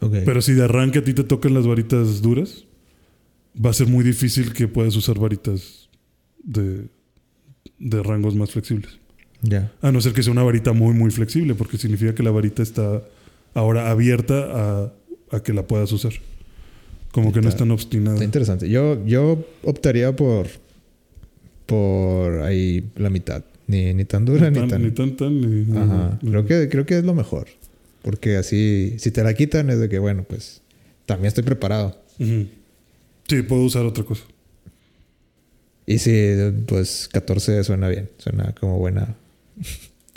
[0.00, 2.66] Pero si de arranque a ti te tocan las varitas duras,
[3.54, 5.88] va a ser muy difícil que puedas usar varitas
[6.44, 6.88] de,
[7.78, 9.00] de rangos más flexibles.
[9.82, 12.62] A no ser que sea una varita muy, muy flexible, porque significa que la varita
[12.62, 13.02] está
[13.54, 14.92] ahora abierta a,
[15.30, 16.12] a que la puedas usar.
[17.12, 18.14] Como que no es tan obstinada.
[18.16, 18.68] Está interesante.
[18.68, 20.46] Yo, yo optaría por.
[21.66, 23.44] por ahí la mitad.
[23.66, 24.82] Ni, ni tan dura ni, tan, tan.
[24.82, 26.18] ni tan, tan, ni- ni- Ajá.
[26.22, 27.48] ni- Creo que, creo que es lo mejor.
[28.02, 30.62] Porque así, si te la quitan, es de que, bueno, pues
[31.06, 31.98] también estoy preparado.
[32.18, 34.22] Sí, puedo usar otra cosa.
[35.86, 36.34] Y sí,
[36.66, 38.08] pues 14 suena bien.
[38.18, 39.16] Suena como buena.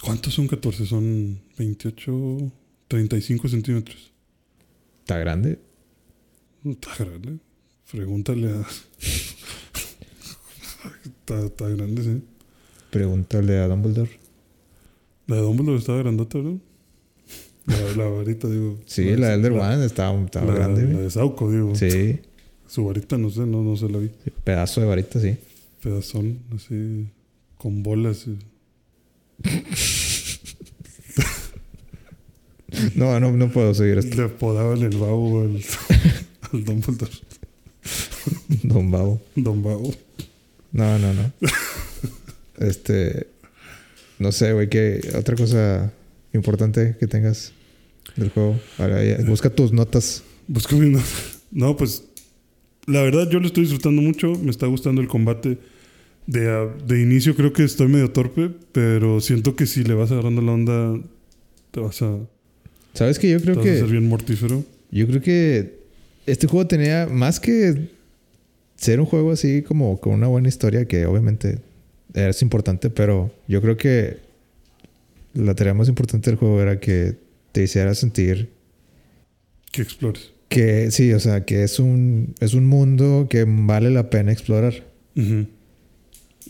[0.04, 0.86] ¿Cuántos son 14?
[0.86, 2.52] Son 28,
[2.88, 4.12] 35 centímetros.
[5.02, 5.60] Está grande.
[6.66, 7.38] Está grande.
[7.92, 8.66] Pregúntale a.
[11.06, 12.22] está, está grande, sí.
[12.90, 14.12] Pregúntale a Dumbledore.
[15.28, 16.60] La de Dumbledore estaba grandota, ¿no?
[17.68, 18.80] La, la varita, digo.
[18.86, 20.84] Sí, la Elder One estaba, estaba la, grande.
[20.94, 21.76] La de Sauco, digo.
[21.76, 22.20] Sí,
[22.68, 24.10] Su varita, no sé, no, no se la vi.
[24.24, 25.38] sí, pedazo de varita, sí.
[25.82, 27.08] Pedazón, así,
[27.58, 28.28] con bolas.
[28.28, 28.36] eh.
[32.96, 34.16] No, no, no puedo seguir esto.
[34.16, 35.62] Le apodaban el babo al,
[36.54, 37.12] al Dumbledore.
[38.64, 39.22] Don Babo.
[39.36, 39.94] Don Babo.
[40.72, 41.32] No, no, no.
[42.60, 43.28] Este.
[44.20, 45.92] No sé, güey, ¿qué otra cosa
[46.34, 47.54] importante que tengas
[48.16, 48.60] del juego?
[48.78, 50.24] Ahora, ya, busca tus notas.
[50.48, 51.40] Busco mis notas.
[51.52, 52.04] No, pues
[52.86, 54.34] la verdad yo lo estoy disfrutando mucho.
[54.36, 55.58] Me está gustando el combate.
[56.32, 60.42] De, de inicio creo que estoy medio torpe, pero siento que si le vas agarrando
[60.42, 61.00] la onda,
[61.72, 62.18] te vas a,
[62.94, 63.92] ¿Sabes que Yo te creo vas a ser que.
[63.92, 64.64] bien mortífero.
[64.92, 65.80] Yo creo que
[66.26, 67.90] este juego tenía más que
[68.76, 71.60] ser un juego así como con una buena historia, que obviamente
[72.14, 74.18] es importante, pero yo creo que
[75.34, 77.16] la tarea más importante del juego era que
[77.52, 78.50] te hiciera sentir
[79.72, 80.32] Que explores.
[80.50, 84.84] que sí, o sea, que es un, es un mundo que vale la pena explorar.
[85.16, 85.46] Ujú.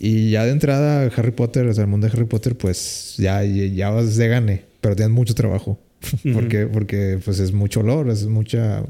[0.04, 3.44] Y ya de entrada, Harry Potter, o sea, el mundo de Harry Potter, pues ya,
[3.44, 5.78] ya vas de gane, pero tienes mucho trabajo.
[6.34, 8.82] Porque, porque pues es mucho lore, es mucha,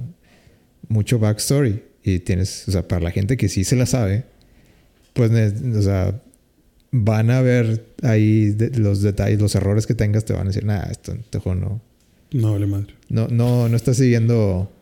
[0.88, 1.82] mucho backstory.
[2.02, 4.24] Y tienes, o sea, para la gente que sí se la sabe,
[5.12, 6.18] pues, o sea,
[6.90, 10.64] van a ver ahí de- los detalles, los errores que tengas, te van a decir,
[10.64, 11.80] nah, esto, este juego no,
[12.32, 12.94] No vale madre.
[13.10, 14.72] no, no, no está siguiendo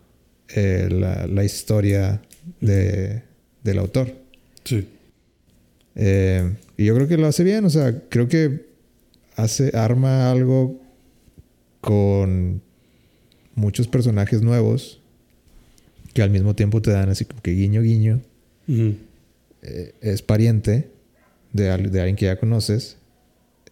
[0.55, 2.23] eh, la, la historia
[2.61, 3.23] de,
[3.65, 4.15] del autor.
[4.65, 4.87] Sí.
[6.03, 8.65] Eh, y yo creo que lo hace bien, o sea, creo que
[9.37, 10.81] hace, arma algo
[11.83, 12.63] con
[13.55, 15.03] muchos personajes nuevos
[16.15, 18.23] que al mismo tiempo te dan así como que guiño, guiño.
[19.63, 20.89] Eh, es pariente
[21.53, 22.97] de alguien que ya conoces.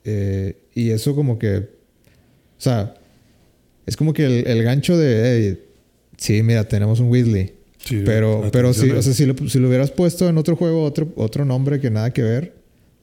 [0.04, 2.94] Eh, y eso como que, o sea,
[3.86, 5.64] es como que el, el gancho de, "Hey,
[6.18, 7.54] sí, mira, tenemos un Weasley.
[7.88, 10.82] Sí, Pero, pero sí, o sea, si lo, si lo hubieras puesto en otro juego,
[10.82, 12.54] otro, otro nombre que nada que ver,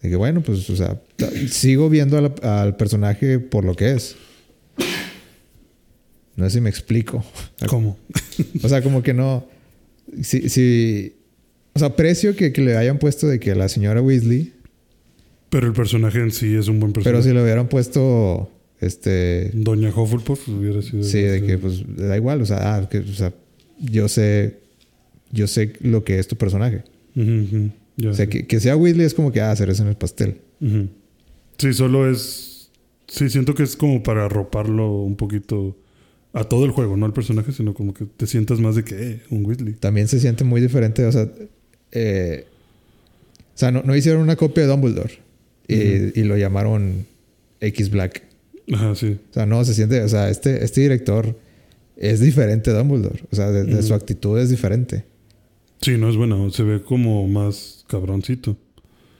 [0.01, 1.01] de que bueno, pues, o sea,
[1.49, 4.15] sigo viendo al, al personaje por lo que es.
[6.35, 7.23] No sé si me explico.
[7.67, 7.97] ¿Cómo?
[8.61, 9.47] O sea, como que no.
[10.21, 11.15] Si, si,
[11.73, 14.53] o sea, aprecio que, que le hayan puesto de que la señora Weasley,
[15.49, 17.29] Pero el personaje en sí es un buen pero personaje.
[17.29, 21.03] si le hubieran puesto, este, Doña Hufflepuff hubiera sido.
[21.03, 23.33] sí, de que pues da igual, o sea, ah, que, o sea,
[23.79, 24.59] yo sé,
[25.35, 26.83] yo sé lo que es tu personaje.
[27.15, 30.37] O sea, que, que sea Weasley es como que, ah, cereza en el pastel.
[31.57, 32.71] Sí, solo es.
[33.07, 35.77] Sí, siento que es como para arroparlo un poquito
[36.33, 38.95] a todo el juego, no al personaje, sino como que te sientas más de que,
[38.95, 39.73] eh, un Weasley.
[39.73, 41.31] También se siente muy diferente, o sea,
[41.91, 42.45] eh,
[43.53, 45.13] o sea, no, no hicieron una copia de Dumbledore
[45.67, 47.05] y, y lo llamaron
[47.61, 48.23] X Black.
[48.73, 49.17] Ajá, sí.
[49.29, 51.37] O sea, no, se siente, o sea, este, este director
[51.95, 53.23] es diferente de Dumbledore.
[53.31, 55.05] O sea, de, su actitud es diferente.
[55.81, 56.49] Sí, no es bueno.
[56.51, 58.57] Se ve como más cabroncito.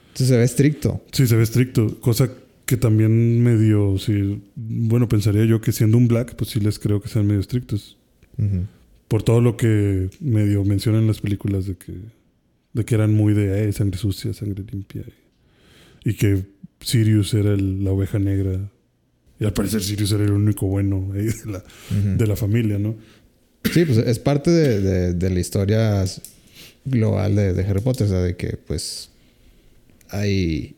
[0.07, 1.03] Entonces se ve estricto.
[1.11, 1.99] Sí, se ve estricto.
[1.99, 2.29] Cosa
[2.65, 3.97] que también medio.
[3.99, 7.41] Sí, bueno, pensaría yo que siendo un black, pues sí les creo que sean medio
[7.41, 7.97] estrictos.
[9.07, 11.93] Por todo lo que medio mencionan en las películas de que,
[12.73, 15.03] de que eran muy de eh, sangre sucia, sangre limpia.
[16.03, 16.43] Y, y que
[16.79, 18.71] Sirius era el- la oveja negra.
[19.39, 21.63] Y al parecer Sirius era el único bueno de la,
[22.15, 22.95] de la familia, ¿no?
[23.71, 26.03] Sí, pues es parte de, de- de la historia
[26.85, 28.07] global de, de Harry Potter.
[28.07, 29.09] O sea, de que pues
[30.09, 30.75] hay...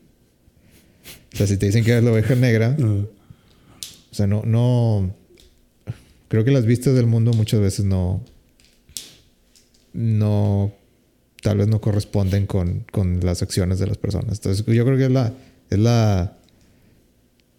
[1.32, 5.14] O sea, si te dicen que eres la oveja negra, o sea, no, no...
[6.28, 8.22] Creo que las vistas del mundo muchas veces no...
[9.92, 10.72] No...
[11.42, 14.38] Tal vez no corresponden con, con las acciones de las personas.
[14.38, 15.32] Entonces, yo creo que es la...
[15.70, 16.38] Es la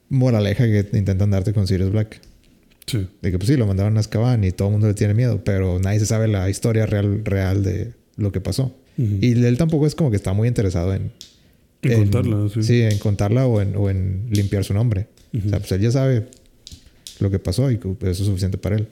[0.10, 2.20] moraleja que intentan darte con Sirius Black.
[2.88, 3.08] sí.
[3.22, 5.44] De que pues sí, lo mandaron a Azkaban y todo el mundo le tiene miedo,
[5.44, 8.76] pero nadie se sabe la historia real, real de lo que pasó.
[8.98, 9.18] Ujú.
[9.22, 11.12] Y él tampoco es como que está muy interesado en...
[11.82, 12.82] En contarla, sí.
[12.82, 15.08] en contarla o en, o en limpiar su nombre.
[15.34, 16.28] O sea, pues él ya sabe
[17.20, 18.88] lo que pasó y eso es suficiente para él.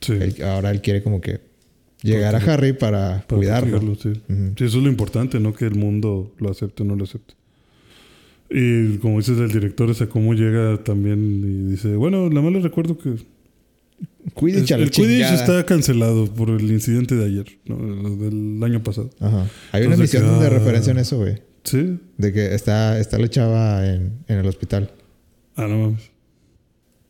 [0.00, 0.12] Sí.
[0.12, 1.40] Él- ahora él quiere como que
[2.02, 3.94] llegar a Harry para, Para cuidarlo.
[3.96, 4.12] sí.
[4.56, 5.52] Sí, eso es lo importante, ¿no?
[5.52, 7.34] Que el mundo lo acepte o no lo acepte.
[8.48, 12.52] Y como dices del director, o sea, cómo llega también y dice, bueno, nada más
[12.52, 13.14] les recuerdo que
[14.34, 15.34] Quidditch a la el Quidditch chingada.
[15.34, 18.16] está cancelado por el incidente de ayer, ¿no?
[18.16, 19.10] del año pasado.
[19.20, 19.46] Ajá.
[19.72, 20.42] Hay una Entonces, misión ah.
[20.42, 21.42] de referencia en eso, güey.
[21.64, 21.98] Sí.
[22.16, 24.90] De que está, está la chava en, en el hospital.
[25.56, 26.10] Ah, no mames.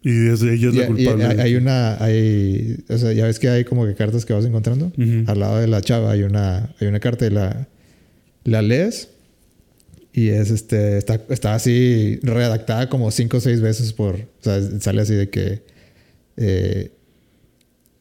[0.03, 1.25] Y es, ella es Y, la culpable.
[1.25, 4.45] hay, hay una, hay, o sea, ya ves que hay como que cartas que vas
[4.45, 4.93] encontrando.
[5.27, 7.67] Al lado de la chava hay una, hay una carta y la,
[8.45, 9.09] la lees
[10.13, 14.63] y es este, está, está así redactada como cinco o seis veces por, o sea,
[14.81, 15.63] sale así de que,
[16.39, 16.91] eh,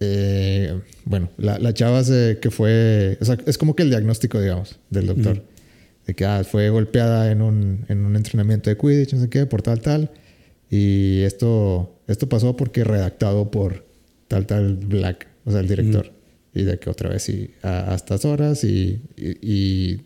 [0.08, 4.40] eh, bueno, la, la chava se, que fue, o sea, es como que el diagnóstico,
[4.40, 5.44] digamos, del doctor.
[6.06, 9.46] De que ah, fue golpeada en un, en un entrenamiento de Quidditch, no sé qué,
[9.48, 10.12] por tal, tal.
[10.70, 13.86] Y esto, esto pasó porque redactado por
[14.28, 16.12] tal, tal Black, o sea, el director.
[16.54, 20.02] Y de que otra vez sí, a, a estas horas y, y- y,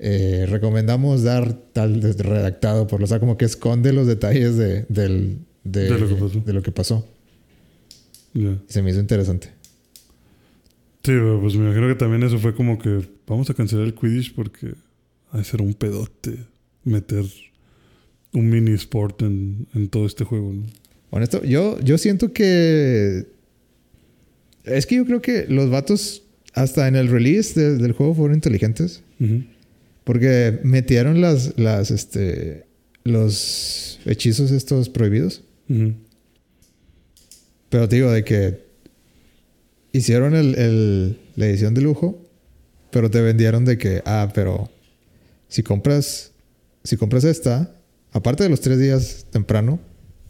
[0.00, 5.38] eh, recomendamos dar tal redactado por, o sea, como que esconde los detalles de, del,
[5.62, 6.40] de, De lo que pasó.
[6.44, 7.08] de lo que pasó.
[8.34, 8.58] Ya.
[8.68, 9.48] Se me hizo interesante.
[11.02, 13.94] Sí, pero pues me imagino que también eso fue como que vamos a cancelar el
[13.94, 14.74] Quidditch porque
[15.30, 16.38] ha de ser un pedote
[16.84, 17.24] meter
[18.32, 20.52] un mini sport en, en todo este juego.
[20.52, 20.62] ¿no?
[21.10, 23.26] Honesto, yo, yo siento que.
[24.64, 26.22] Es que yo creo que los vatos,
[26.54, 29.02] hasta en el release de- del juego, fueron inteligentes.
[30.04, 32.64] Porque metieron las, las, este,
[33.04, 35.42] los hechizos estos prohibidos.
[37.74, 38.60] Pero te digo, de que
[39.90, 42.16] hicieron el, el- la edición de lujo,
[42.92, 44.70] pero te vendieron de que, ah, pero
[45.48, 46.30] si compras,
[46.84, 47.74] si compras esta,
[48.12, 49.80] aparte de los tres días temprano,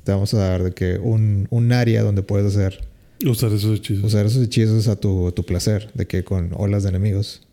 [0.05, 2.81] te vamos a dar de que un, un área donde puedes hacer,
[3.27, 4.05] Usar esos hechizos.
[4.05, 7.47] usar esos hechizos a tu, tu placer, de que con olas de enemigos.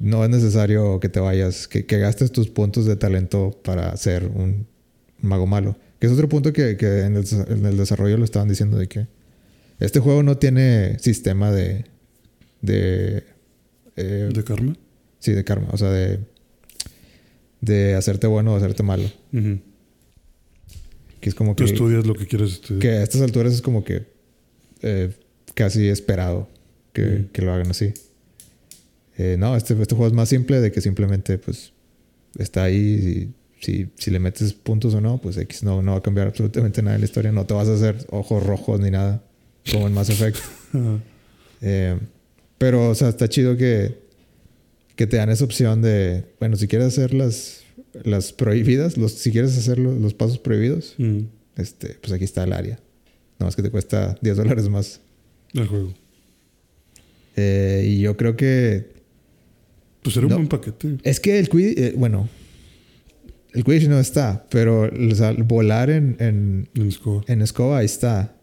[0.00, 4.24] No es necesario que te vayas, que, que gastes tus puntos de talento para ser
[4.26, 4.66] un
[5.20, 5.76] mago malo.
[5.98, 8.86] Que es otro punto que, que en, el, en el desarrollo lo estaban diciendo de
[8.86, 9.06] que
[9.78, 11.84] este juego no tiene sistema de...
[12.62, 13.24] de
[13.96, 14.76] eh, ¿De karma?
[15.18, 15.68] sí, de karma.
[15.72, 16.20] O sea, de...
[17.60, 19.10] De hacerte bueno o hacerte malo.
[21.20, 21.72] Que es como Tú que...
[21.72, 22.80] estudias lo que quieres estudiar.
[22.82, 24.06] Que a estas alturas es como que...
[24.82, 25.10] eh,
[25.54, 26.48] casi esperado
[26.92, 27.92] que lo hagan así.
[29.18, 31.72] Eh, no, este, este juego es más simple de que simplemente pues
[32.38, 33.34] está ahí y
[33.66, 36.82] si, si le metes puntos o no, pues X no, no va a cambiar absolutamente
[36.82, 37.32] nada en la historia.
[37.32, 39.22] No te vas a hacer ojos rojos ni nada
[39.72, 40.38] como en Mass Effect.
[41.62, 41.98] Eh,
[42.58, 43.98] pero, o sea, está chido que,
[44.94, 47.62] que te dan esa opción de, bueno, si quieres hacer las,
[48.04, 51.24] las prohibidas, los, si quieres hacer los, los pasos prohibidos, Ujú.
[51.56, 52.74] este, pues aquí está el área.
[53.38, 55.00] Nada más que te cuesta 10 dólares más.
[55.54, 55.94] El juego.
[57.36, 58.90] Eh, y yo creo que
[60.02, 60.36] Pues era un No.
[60.36, 60.98] buen paquete.
[61.04, 62.28] Es que el Quidditch, eh, bueno,
[63.56, 67.24] el Quidditch no está, pero o sea, volar en, en, En escoba.
[67.26, 68.36] en escoba ahí está.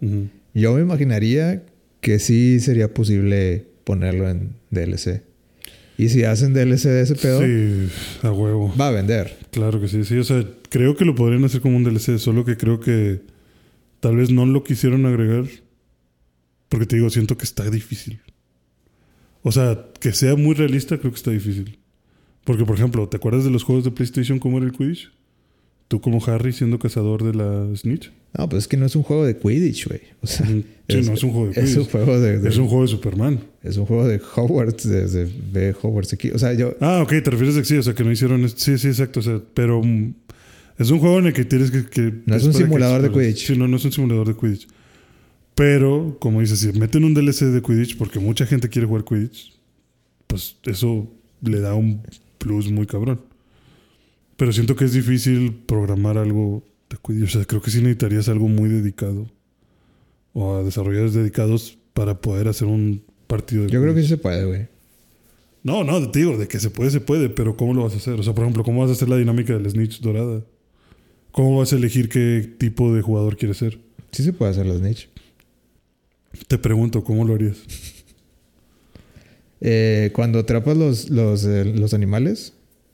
[0.53, 1.64] Yo me imaginaría
[2.01, 5.22] que sí sería posible ponerlo en DLC.
[5.97, 7.88] Y si hacen DLC de ese pedo, Sí,
[8.24, 8.74] a huevo.
[8.80, 9.38] va a vender.
[9.51, 10.18] Claro que sí, sí.
[10.18, 13.22] O sea, creo que lo podrían hacer como un DLC, solo que creo que
[13.99, 15.45] tal vez no lo quisieron agregar.
[16.70, 18.20] Porque te digo, siento que está difícil.
[19.43, 21.78] O sea, que sea muy realista, creo que está difícil.
[22.43, 25.11] Porque, por ejemplo, ¿te acuerdas de los juegos de PlayStation cómo era el Quidditch?
[25.87, 28.11] Tú como Harry siendo cazador de la Snitch.
[28.37, 30.01] No, pues es que no es un juego de Quidditch, güey.
[30.21, 31.91] O sea, Sí, es, no es un juego de es un Quidditch.
[31.91, 33.39] juego de, de- Es un juego de Superman.
[33.61, 36.31] es un juego de Hogwarts, de, de, de Hogwarts aquí.
[36.31, 36.75] O sea, yo...
[36.81, 38.49] Ah, ok, te refieres a que sí, o sea, que no hicieron...
[38.49, 39.19] Sí, sí, exacto.
[39.19, 40.13] O sea, pero mm,
[40.79, 41.85] es un juego en el que tienes que...
[41.85, 43.11] que- No es un que simulador de.
[43.11, 43.45] Quidditch.
[43.47, 44.67] Sí, no, no es un simulador de Quidditch.
[45.55, 49.53] Pero, como dices, si meten un DLC de Quidditch porque mucha gente quiere jugar Quidditch,
[50.25, 51.07] pues eso
[51.41, 52.01] le da un
[52.43, 53.21] plus muy cabrón.
[54.35, 57.23] Pero siento que es difícil programar algo de.
[57.23, 59.31] O sea, creo que sí necesitarías algo muy dedicado.
[60.33, 64.17] O a desarrolladores dedicados para poder hacer un partido de Yo creo que sí se
[64.17, 64.67] puede, güey.
[65.63, 67.97] No, no, te digo, de que se puede, se puede, pero ¿cómo lo vas a
[67.97, 68.19] hacer?
[68.19, 70.43] O sea, por ejemplo, ¿cómo vas a hacer la dinámica del snitch dorada?
[71.31, 73.79] ¿Cómo vas a elegir qué tipo de jugador quieres ser?
[74.11, 75.07] Sí se puede hacer los niche.
[76.47, 77.57] Te pregunto, ¿cómo lo harías?
[79.66, 82.51] Eh, cuando atrapas los, los, eh, los animales,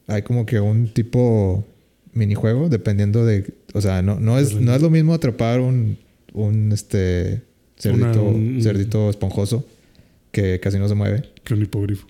[0.07, 1.65] hay como que un tipo
[2.13, 3.53] minijuego, dependiendo de.
[3.73, 5.97] O sea, no, no, es, no es lo mismo atrapar un,
[6.33, 7.41] un este
[7.75, 9.65] cerdito, Una- un- cerdito esponjoso
[10.31, 11.23] que casi no se mueve.
[11.43, 12.05] Que un hipogrifo.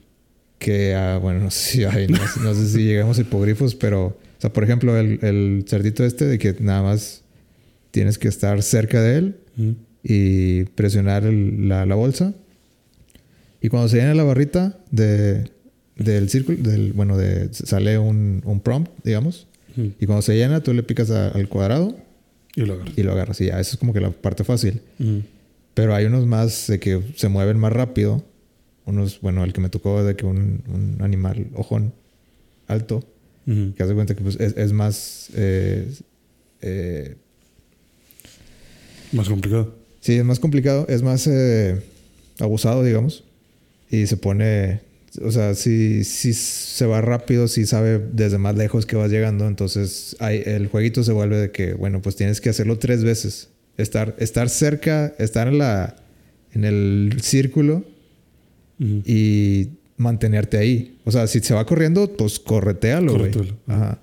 [0.57, 3.75] Que, ah, bueno, no sé si hay, no, sé- no sé si llegamos a hipogrifos,
[3.75, 7.21] pero, o sea, por ejemplo, el, el cerdito este de que nada más
[7.91, 9.69] tienes que estar cerca de él ¿Mm?
[10.03, 12.33] y presionar el- la, la bolsa.
[13.61, 15.49] Y cuando se llena la barrita de,
[15.97, 19.47] del círculo, del, bueno, de, sale un, un prompt, digamos.
[19.75, 19.87] ¿Mm?
[19.99, 21.95] Y cuando se llena, tú le picas a- al cuadrado
[22.55, 22.93] Y lo agarras.
[22.97, 23.41] y lo agarras.
[23.41, 24.81] Y ya, eso es como que la parte fácil.
[24.97, 25.17] ¿Mm?
[25.73, 28.23] Pero hay unos más de que se mueven más rápido.
[28.85, 31.93] Unos, bueno, el que me tocó de que un, un animal ojón
[32.67, 33.03] alto,
[33.47, 33.73] Ujú.
[33.75, 35.29] que hace cuenta que pues, es, es más.
[35.35, 35.91] eh,
[36.61, 37.15] eh,
[39.11, 39.75] Más complicado.
[40.01, 41.81] sí, es más complicado, es más eh,
[42.39, 43.23] abusado, digamos.
[43.89, 44.81] Y se pone.
[45.23, 49.47] O sea, si, si se va rápido, si sabe desde más lejos que vas llegando.
[49.47, 53.49] Entonces, hay, el jueguito se vuelve de que, bueno, pues tienes que hacerlo tres veces.
[53.77, 55.95] Estar, estar cerca, estar en la.
[56.53, 57.83] en el círculo
[58.79, 60.97] y mantenerte ahí.
[61.03, 63.31] O sea, si se va corriendo, pues corretealo, güey.
[63.31, 63.57] Corretealo.
[63.67, 63.99] Ajá.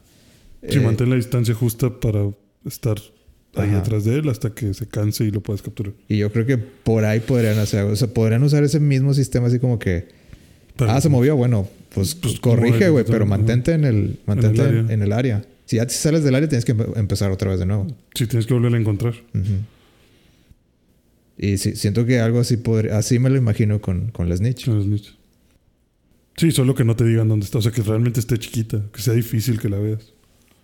[0.68, 2.28] Sí, Eh, mantén la distancia justa para
[2.66, 2.96] estar
[3.56, 3.78] ahí Ajá.
[3.78, 5.92] atrás de él hasta que se canse y lo puedas capturar.
[6.08, 9.46] Y yo creo que por ahí podrían hacer, o sea, podrían usar ese mismo sistema
[9.48, 10.08] así como que,
[10.76, 14.66] Pero- ah, se movió, bueno, pues, Pues, corrige, güey, pero mantente en el, mantente en,
[14.68, 14.94] área.
[14.94, 15.44] en el área.
[15.64, 17.86] Si ya sales del área, tienes que empe- empezar otra vez de nuevo.
[18.14, 19.14] Sí, tienes que volver a encontrar.
[21.38, 24.64] Y sí, siento que algo así podría, así me lo imagino con, con la Snitch.
[24.66, 25.16] Con los nichos.
[26.36, 27.58] Sí, solo que no te digan dónde está.
[27.58, 28.82] O sea, que realmente esté chiquita.
[28.92, 30.12] Que sea difícil que la veas.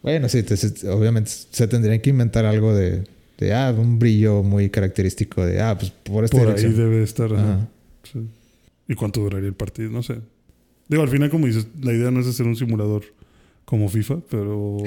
[0.03, 0.55] Bueno, sí, te-
[0.89, 3.05] obviamente se tendrían que inventar algo de,
[3.39, 6.77] de, ah, un brillo muy característico de, ah, pues por esta Por ahí dirección.
[6.91, 7.33] debe estar.
[7.33, 7.55] ajá.
[7.55, 7.69] Ajá.
[8.13, 8.19] Sí.
[8.89, 9.91] ¿Y cuánto duraría el partido?
[9.91, 10.17] No sé.
[10.89, 13.05] Digo, al final, como dices, la idea no es hacer un simulador
[13.65, 14.59] como FIFA, pero.
[14.59, 14.83] O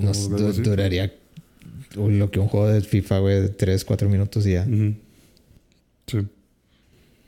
[0.00, 0.62] nos du- así.
[0.62, 1.12] duraría
[1.96, 4.64] lo que un juego de FIFA, güey, de 3, 4 minutos y ya.
[6.06, 6.18] Sí.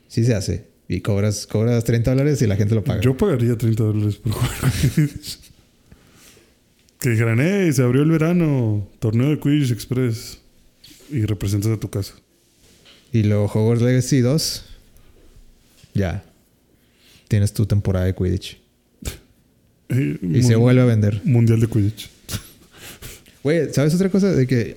[0.07, 0.65] Sí se hace.
[0.87, 3.01] Y cobras, cobras 30 dólares y la gente lo paga.
[3.01, 4.51] Yo pagaría 30 dólares por jugar.
[7.05, 10.39] que dijeran, hey, se abrió el verano, torneo de Quidditch Express.
[11.11, 12.15] Y representas a tu casa.
[13.11, 14.65] Y luego Hogwarts Legacy 2.
[15.93, 16.23] Ya.
[17.27, 18.57] Tienes tu temporada de Quidditch.
[19.87, 21.21] Eh, Y se vuelve a vender.
[21.25, 22.09] Mundial de Quidditch.
[23.43, 24.31] Güey, ¿sabes otra cosa?
[24.31, 24.75] De que...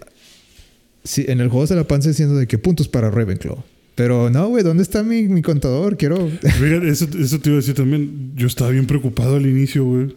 [1.02, 3.64] Sí, en el juego se la panza diciendo de que puntos para Ravenclaw.
[3.94, 5.96] Pero no, güey, ¿dónde está mi, mi contador?
[5.96, 6.28] Quiero...
[6.28, 8.32] Fíjate, eso, eso te iba a decir también.
[8.36, 10.14] Yo estaba bien preocupado al inicio, güey.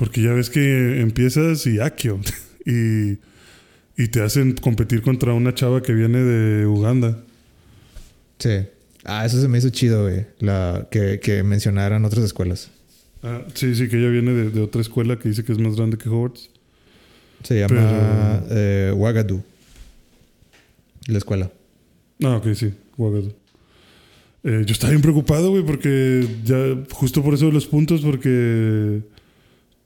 [0.00, 2.20] Porque ya ves que empiezas y Akio.
[2.64, 3.18] y,
[4.02, 7.22] y te hacen competir contra una chava que viene de Uganda.
[8.38, 8.60] sí.
[9.04, 10.26] Ah, eso se me hizo chido, güey.
[10.38, 12.70] La, que, que mencionaran otras escuelas.
[13.22, 15.76] Ah, sí, sí, que ella viene de, de otra escuela que dice que es más
[15.76, 16.48] grande que Hogwarts.
[17.42, 19.42] Se llama eh, Ouagadougou.
[21.08, 21.50] La escuela.
[22.22, 23.34] Ah, ok, sí, Ouagadougou.
[24.44, 26.56] Eh, yo estaba bien preocupado, güey, porque ya,
[26.90, 29.02] justo por eso de los puntos, porque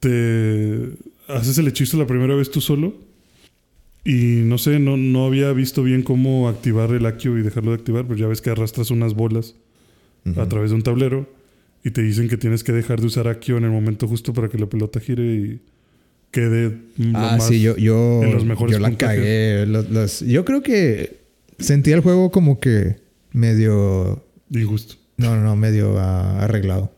[0.09, 0.91] te
[1.29, 2.95] haces el hechizo la primera vez tú solo
[4.05, 7.79] y no sé, no, no había visto bien cómo activar el Accio y dejarlo de
[7.79, 9.55] activar, pero ya ves que arrastras unas bolas
[10.37, 11.27] a través de un tablero
[11.85, 14.49] y te dicen que tienes que dejar de usar Accio en el momento justo para
[14.49, 15.61] que la pelota gire y
[16.31, 16.79] quede
[17.15, 19.19] Ah, más- sí, yo, yo, en los mejores yo la puntajes.
[19.19, 19.67] cagué.
[19.67, 21.21] Los- los- yo creo que
[21.59, 22.97] sentí el juego como que
[23.33, 24.23] medio.
[24.51, 24.95] injusto.
[25.17, 26.93] No, no, no, medio arreglado.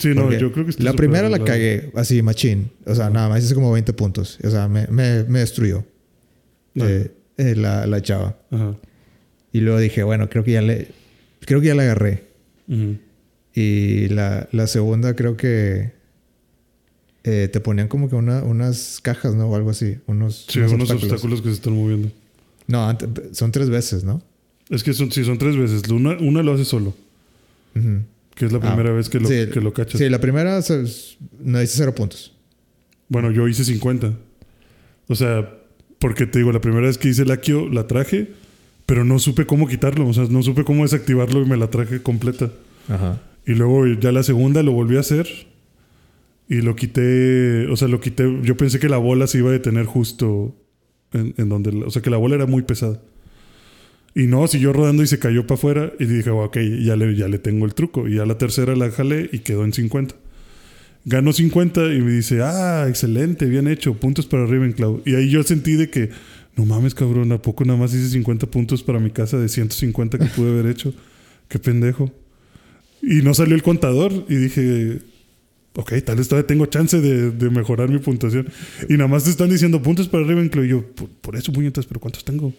[0.00, 2.70] Sí, no, yo creo que La primera la cagué así, machín.
[2.86, 4.38] O sea, nada más hice como 20 puntos.
[4.42, 5.84] O sea, me, me, me destruyó
[6.74, 8.38] eh, eh, la, la chava.
[8.50, 8.76] ajá.
[9.52, 10.88] Y luego dije, bueno, creo que ya le.
[11.40, 12.24] Creo que ya la agarré.
[12.68, 12.96] Ujú.
[13.54, 15.92] Y la, la segunda creo que.
[17.24, 19.48] eh, te ponían como que una- unas cajas, ¿no?
[19.48, 19.96] O algo así.
[20.06, 21.42] Unos, Sí, unos obstáculos.
[21.42, 22.10] que se están moviendo.
[22.66, 22.96] No,
[23.32, 24.22] son tres veces, ¿no?
[24.70, 25.82] Es que son, sí, son tres veces.
[25.90, 26.94] Una, una lo hace solo,
[27.74, 28.02] Ujú.
[28.40, 30.00] Que es la Ah, primera vez que lo, sí, que lo cachas.
[30.00, 30.60] Sí, la primera
[31.40, 32.32] no dice cero puntos.
[33.10, 34.14] Bueno, yo hice 50.
[35.08, 35.58] O sea,
[35.98, 38.30] porque te digo, la primera vez que hice el Akio la traje,
[38.86, 40.08] pero no supe cómo quitarlo.
[40.08, 42.50] O sea, no supe cómo desactivarlo y me la traje completa.
[42.88, 43.20] Ajá.
[43.46, 45.28] Y luego ya la segunda lo volví a hacer
[46.48, 47.66] y lo quité.
[47.66, 48.38] O sea, lo quité.
[48.42, 50.56] Yo pensé que la bola se iba a detener justo
[51.12, 51.84] en, en donde.
[51.84, 53.02] O sea, que la bola era muy pesada.
[54.14, 55.92] Y no, siguió rodando y se cayó para afuera.
[55.98, 58.08] Y dije, ok, ya le, ya le tengo el truco.
[58.08, 60.14] Y ya la tercera la jalé y quedó en 50.
[61.04, 65.02] Ganó 50 y me dice, ah, excelente, bien hecho, puntos para Ravenclaw.
[65.06, 66.10] Y ahí yo sentí de que,
[66.56, 70.18] no mames, cabrón, ¿a poco nada más hice 50 puntos para mi casa de 150
[70.18, 70.92] que pude haber hecho?
[71.48, 72.12] Qué pendejo.
[73.02, 74.98] Y no salió el contador y dije,
[75.74, 78.48] ok, tal vez todavía tengo chance de, de mejorar mi puntuación.
[78.88, 80.64] Y nada más te están diciendo puntos para Ravenclaw.
[80.64, 82.52] Y yo, por, por eso, puñetas, pero ¿cuántos tengo?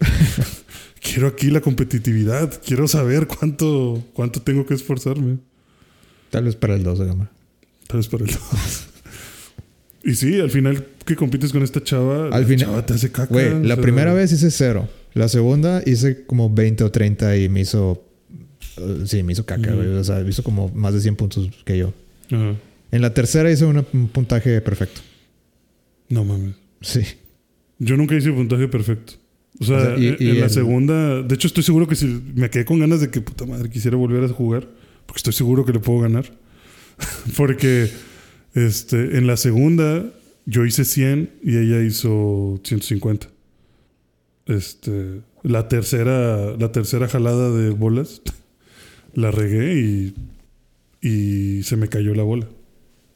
[1.01, 2.61] quiero aquí la competitividad.
[2.65, 5.37] Quiero saber cuánto, cuánto tengo que esforzarme.
[6.29, 7.29] Tal vez para el 2 de gama.
[7.87, 8.39] Tal vez para el 2.
[10.03, 13.11] y sí, al final que compites con esta chava, Al la final- chava te hace
[13.11, 13.33] caca.
[13.33, 14.87] Güey, o la sea, primera vez hice cero.
[15.13, 18.01] La segunda hice como 20 o 30 y me hizo.
[18.77, 19.87] eh, sí, me hizo caca, güey.
[19.89, 21.93] O sea, hizo como más de 100 puntos que yo.
[22.31, 22.55] Ajá.
[22.91, 25.01] En la tercera hice una- un puntaje perfecto.
[26.09, 26.55] No mames.
[26.81, 27.01] Sí.
[27.79, 29.13] Yo nunca hice puntaje perfecto.
[29.59, 31.95] O sea, O sea, y- en- y la el- segunda, de hecho estoy seguro que
[31.95, 34.67] si me quedé con ganas de que puta madre quisiera volver a jugar,
[35.05, 36.25] porque estoy seguro que le puedo ganar.
[37.37, 37.89] porque
[38.53, 40.05] este, en la segunda
[40.45, 43.27] yo hice 100 y ella hizo 150.
[44.47, 48.21] Este, la tercera, la tercera jalada de bolas
[49.13, 50.13] la regué y,
[51.01, 52.47] y se me cayó la bola.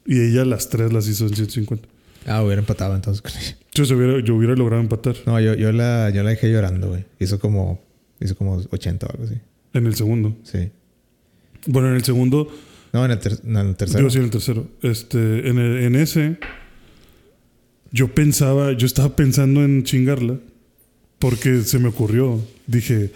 [0.06, 1.88] Y ella las tres las hizo en 150.
[2.28, 3.58] Ah, hubiera empatado entonces con ella.
[3.74, 6.89] Yo, se hubiera, yo hubiera logrado empatar No, yo, yo, la, yo la dejé llorando,
[6.89, 7.06] güey.
[7.20, 7.82] Hizo como,
[8.20, 9.36] hizo como 80 o algo así.
[9.74, 10.36] en el segundo.
[10.43, 10.70] Sí.
[11.68, 12.47] Bueno, en el segundo
[12.93, 14.03] No, en el, ter- no, en el tercero.
[14.03, 14.68] Yo sí, en el tercero.
[14.82, 16.38] Este, en, el- en ese,
[17.91, 20.38] yo pensaba, yo estaba pensando en chingarla
[21.20, 22.39] porque se me ocurrió.
[22.68, 23.12] Dije,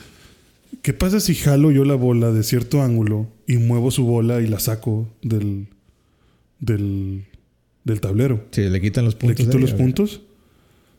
[0.82, 4.48] ¿qué pasa si jalo yo la bola de cierto ángulo y muevo su bola y
[4.48, 5.68] la saco del,
[6.60, 7.26] del,
[7.84, 8.45] del tablero?
[8.51, 9.38] Sí, le quitan los Le puntos.
[9.38, 10.22] quito de los puntos.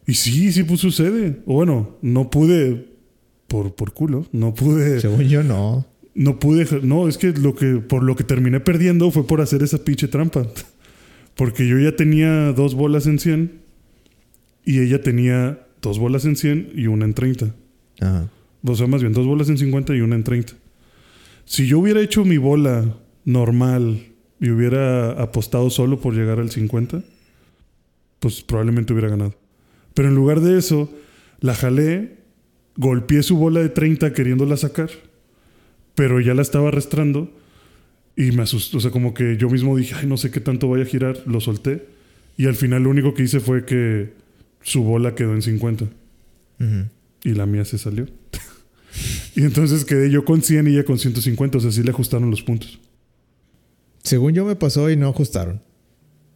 [0.06, 1.40] Y sí, sí pues sucede.
[1.46, 2.88] O bueno, no pude
[3.46, 4.26] por, por culo.
[4.32, 5.00] No pude.
[5.00, 5.86] Según yo, no.
[6.14, 9.62] No pude, no, es que lo que por lo que terminé perdiendo fue por hacer
[9.62, 10.46] esa pinche trampa.
[11.36, 13.60] Porque yo ya tenía dos bolas en 100
[14.66, 17.54] y ella tenía dos bolas en 100 y una en 30.
[18.00, 18.28] Ajá.
[18.64, 20.52] O sea, más bien dos bolas en 50 y una en 30.
[21.44, 24.09] Si yo hubiera hecho mi bola normal
[24.40, 27.02] y hubiera apostado solo por llegar al 50,
[28.20, 29.34] pues probablemente hubiera ganado.
[29.94, 30.90] Pero en lugar de eso,
[31.40, 32.16] la jalé,
[32.76, 34.90] golpeé su bola de 30 queriéndola sacar,
[35.94, 37.30] pero ya la estaba arrastrando
[38.16, 38.78] y me asustó.
[38.78, 41.18] O sea, como que yo mismo dije, ay, no sé qué tanto vaya a girar,
[41.26, 41.86] lo solté.
[42.38, 44.14] Y al final lo único que hice fue que
[44.62, 46.68] su bola quedó en 50 Ujú.
[47.24, 48.06] y la mía se salió.
[49.36, 52.30] y entonces quedé yo con 100 y ella con 150, o sea, sí le ajustaron
[52.30, 52.80] los puntos.
[54.02, 55.62] Según yo me pasó y no ajustaron.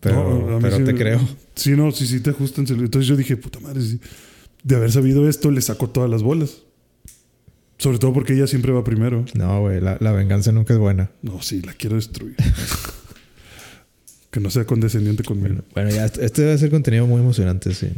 [0.00, 1.20] Pero, No, pero sí- te creo.
[1.54, 2.66] Sí, no, sí, sí te ajustan.
[2.68, 4.00] Entonces yo dije, puta madre, sí,
[4.62, 6.62] de haber sabido esto, le saco todas las bolas.
[7.78, 9.24] Sobre todo porque ella siempre va primero.
[9.34, 11.10] No, güey, la, la venganza nunca es buena.
[11.22, 12.36] No, sí, la quiero destruir.
[14.30, 15.48] que no sea condescendiente conmigo.
[15.48, 17.88] Bueno, bueno, ya, este debe ser contenido muy emocionante, sí.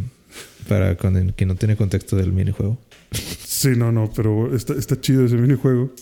[0.68, 2.78] Para con el, no tiene contexto del minijuego.
[3.12, 5.92] Sí, no, no, pero está, está chido ese minijuego.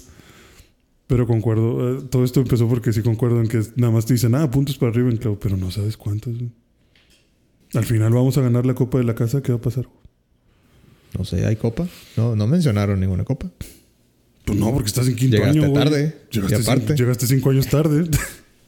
[1.07, 4.35] Pero concuerdo, eh, todo esto empezó porque sí concuerdo en que nada más te dicen,
[4.35, 6.35] ah, puntos para clavo, pero no sabes cuántos.
[6.35, 6.51] güey.
[7.75, 9.87] Al final vamos a ganar la copa de la casa, ¿qué va a pasar?
[11.19, 11.87] No sé, ¿hay copa?
[12.17, 13.51] No, no mencionaron ninguna copa.
[14.45, 16.95] Pues no, porque estás en quinto Llegaste año, tarde, Llegaste, y aparte.
[16.95, 18.05] cin- llegaste cinco años tarde.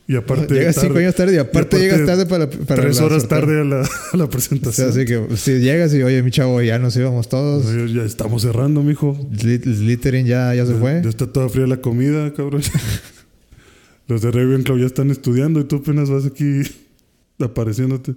[0.09, 0.55] y aparte.
[0.55, 0.89] llegas tarde.
[0.89, 3.65] cinco años tarde y aparte, Y aparte, llegas tarde para, para Tres horas tarde a
[3.65, 3.81] la,
[4.13, 4.89] a la O sea, presentación.
[4.91, 7.67] así que si llegas y, oye, mi chavo, ya nos íbamos todos.
[7.93, 9.19] Ya estamos cerrando, mijo.
[9.37, 11.01] Slytherin ya, ya se fue.
[11.03, 12.63] Ya está toda fría la comida, cabrón.
[14.09, 16.63] Los de Ravenclaw ya están estudiando y tú apenas vas aquí
[17.41, 18.15] apareciéndote.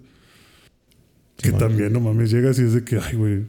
[1.37, 3.45] Que también, no mames, llegas y es de que, ay, güey,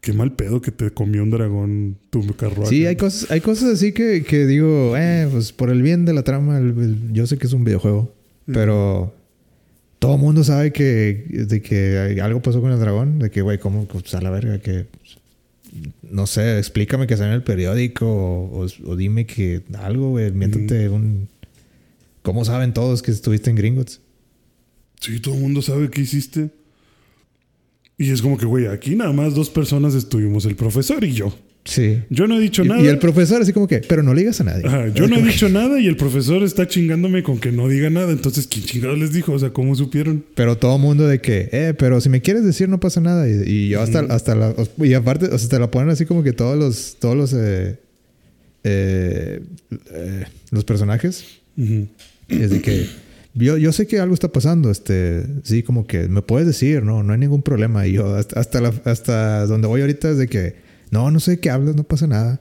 [0.00, 2.70] qué mal pedo que te comió un dragón tu carruaje.
[2.70, 6.14] Sí, hay cosas, hay cosas así que, que digo, eh, pues por el bien de
[6.14, 8.14] la trama, el- el- yo sé que es un videojuego,
[8.46, 8.52] Mm.
[8.52, 9.14] pero
[9.98, 13.58] todo el mundo sabe que, de que algo pasó con el dragón, de que, güey,
[13.58, 13.86] ¿cómo?
[13.86, 14.86] Pues a la verga, que
[16.10, 20.32] no sé, explícame que salió en el periódico o, o- o dime que algo, güey,
[20.32, 21.28] miéntate un...
[22.22, 24.00] ¿Cómo saben todos que estuviste en Gringotts?
[25.00, 26.50] Sí, todo el mundo sabe qué hiciste.
[28.02, 31.36] Y es como que, güey, aquí nada más dos personas estuvimos, el profesor y yo.
[31.66, 31.98] Sí.
[32.08, 32.80] Yo no he dicho Y, nada.
[32.80, 34.66] y el profesor así como que, pero no le digas a nadie.
[34.66, 37.90] Ajá, yo no he dicho nada y el profesor está chingándome con que no diga
[37.90, 38.10] nada.
[38.10, 39.32] Entonces, ¿quién chingado les dijo?
[39.32, 40.24] O sea, ¿cómo supieron?
[40.34, 43.28] Pero todo mundo de que, eh, pero si me quieres decir no pasa nada.
[43.28, 44.54] Y, y yo hasta, hasta la...
[44.78, 46.96] Y aparte, o sea, te la ponen así como que todos los...
[46.98, 47.34] Todos los...
[47.34, 47.78] eh,
[48.64, 49.40] eh,
[49.92, 51.26] eh, los personajes.
[51.58, 51.86] Ujú.
[52.30, 52.86] Es de que...
[53.34, 54.70] Yo, yo sé que algo está pasando.
[54.70, 55.24] Este...
[55.44, 57.86] Sí, como que me puedes decir, no, no hay ningún problema.
[57.86, 60.56] Y yo hasta, hasta, la- hasta donde voy ahorita es de que...
[60.90, 62.40] No, no sé de qué hablas, no pasa nada.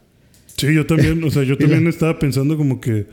[0.57, 3.07] Sí, yo también, o sea, yo la- también estaba pensando como que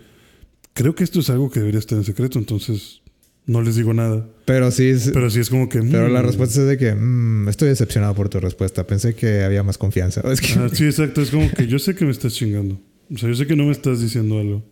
[0.72, 3.02] creo que esto es algo que debería estar en secreto, entonces
[3.46, 4.26] no les digo nada.
[4.46, 4.88] Pero sí...
[4.88, 5.80] es- Pero sí es como que...
[5.82, 6.26] pero la mm.
[6.26, 6.94] respuesta es de que...
[6.94, 8.86] "Mm, estoy decepcionado por tu respuesta.
[8.86, 10.22] Pensé que había más confianza.
[10.32, 10.54] Es que...
[10.58, 11.20] Ah, sí, exacto.
[11.20, 12.80] Es como que yo sé que me estás chingando.
[13.14, 14.64] O sea, yo sé que no me estás diciendo algo.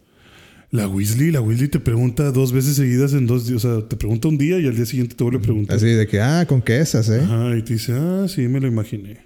[0.75, 3.65] La Weasley, la Weasley te pregunta dos veces seguidas en dos días.
[3.65, 5.77] O sea, te pregunta un día y al día siguiente te vuelve a preguntar.
[5.77, 7.21] Así de que, ah, con qué esas, ¿eh?
[7.23, 9.19] Ajá, y te dice, ah, sí, me lo imaginé.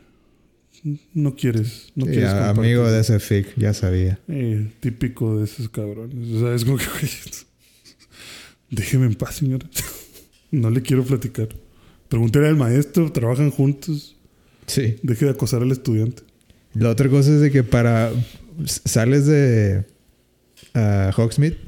[1.15, 2.29] No quieres, no Sí, quieres.
[2.31, 2.65] a- compartir.
[2.65, 4.19] amigo de ese fic, ya sabía.
[4.29, 6.29] Eh, típico de esos cabrones.
[6.35, 6.85] O sea, es como que,
[8.71, 9.67] déjeme en paz, señora.
[10.51, 11.49] No le quiero platicar.
[12.09, 14.17] Pregúntale al maestro, trabajan juntos.
[14.67, 14.97] Sí.
[15.03, 16.23] Deje de acosar al estudiante.
[16.75, 18.11] La otra cosa es de que para.
[18.65, 19.85] Sales de.
[20.75, 21.59] Ah, Hogsmeade,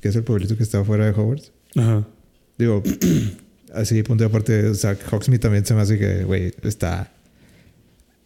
[0.00, 1.52] que es el pueblito que está fuera de Hogwarts.
[1.76, 2.06] Ajá.
[2.58, 2.82] Digo,
[3.74, 4.66] así, punto de aparte.
[4.68, 7.12] O sea, Hogsmeade también se me hace que, güey, está.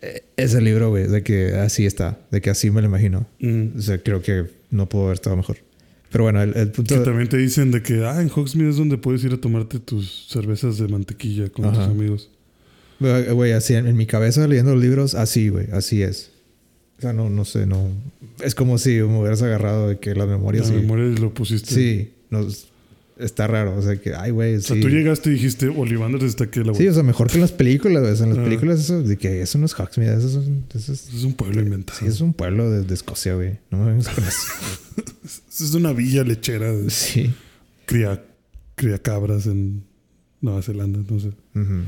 [0.00, 3.26] eh, ese libro, güey, de que así está, de que así me lo imagino.
[3.40, 3.78] Mm.
[3.78, 5.58] O sea, creo que no puedo haber estado mejor.
[6.10, 7.02] Pero bueno, el, el Que punto...
[7.04, 10.26] también te dicen de que, ah, en Hogsmeade es donde puedes ir a tomarte tus
[10.28, 11.74] cervezas de mantequilla con Ajá.
[11.74, 12.30] tus amigos.
[13.00, 16.30] Güey, así en, en mi cabeza leyendo los libros, así, güey, así es.
[17.02, 17.88] Sea, no, no sé, no...
[18.40, 20.68] Es como si me hubieras agarrado de que las memorias...
[20.68, 20.80] La sí.
[20.80, 21.74] memoria y lo pusiste.
[21.74, 22.46] Sí, no,
[23.18, 23.76] está raro.
[23.76, 24.82] O sea, que, ay, güey, O sea, sí.
[24.82, 27.40] tú llegaste y dijiste, Ollivander está aquí a la Sí, o sea, mejor que en
[27.40, 28.22] las películas, güey.
[28.22, 28.44] En las Ah.
[28.44, 31.32] películas eso, de que eso no es Hogsmeade, eso es, un- eso es- Es un
[31.34, 31.98] pueblo inventado.
[31.98, 33.58] sí, es un pueblo de, de Escocia, güey.
[33.70, 34.46] No me vengas con eso.
[35.24, 37.32] Es una villa lechera de Sí.
[37.86, 38.22] cría,
[38.74, 39.82] cría cabras en
[40.40, 41.28] Nueva Zelanda, no sé.
[41.54, 41.82] Ujú.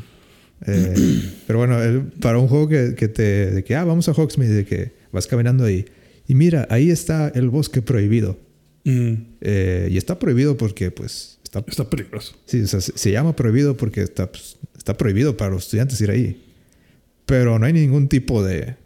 [0.67, 1.77] Eh, pero bueno,
[2.21, 3.51] para un juego que, que te...
[3.51, 5.87] De que, ah, vamos a Hogsmeade, de que vas caminando ahí.
[6.29, 8.39] Y mira, ahí está el bosque prohibido.
[8.85, 11.65] Mm, Eh, y está prohibido porque, pues, está...
[11.67, 12.35] está peligroso.
[12.47, 16.01] Sí, o sea, se, se llama prohibido porque está, pues, está prohibido para los estudiantes
[16.01, 16.43] ir ahí.
[17.27, 18.77] Pero no hay ningún tipo de...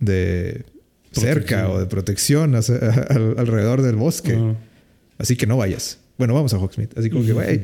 [0.00, 0.64] de
[1.12, 2.76] cerca o de protección hacia-
[3.08, 4.34] al- alrededor del bosque.
[4.36, 4.54] Ah.
[5.18, 5.98] Así que no vayas.
[6.18, 6.90] Bueno, vamos a Hogsmeade.
[6.96, 7.62] Así como que, güey...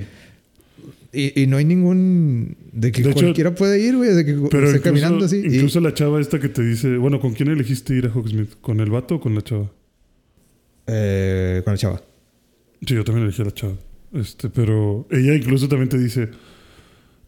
[1.15, 2.57] Y, y no hay ningún...
[2.73, 4.11] De que De hecho, cualquiera puede ir, güey.
[4.15, 5.37] De que Pero esté incluso, caminando así.
[5.45, 8.49] y- incluso la chava esta que te dice, bueno, ¿con quién elegiste ir a Hogsmeade?
[8.61, 9.71] ¿Con el vato o con la chava?
[10.87, 12.03] eh, con la chava.
[12.87, 13.75] Sí, yo también elegí a la chava.
[14.13, 16.29] Este, pero ella incluso también te dice,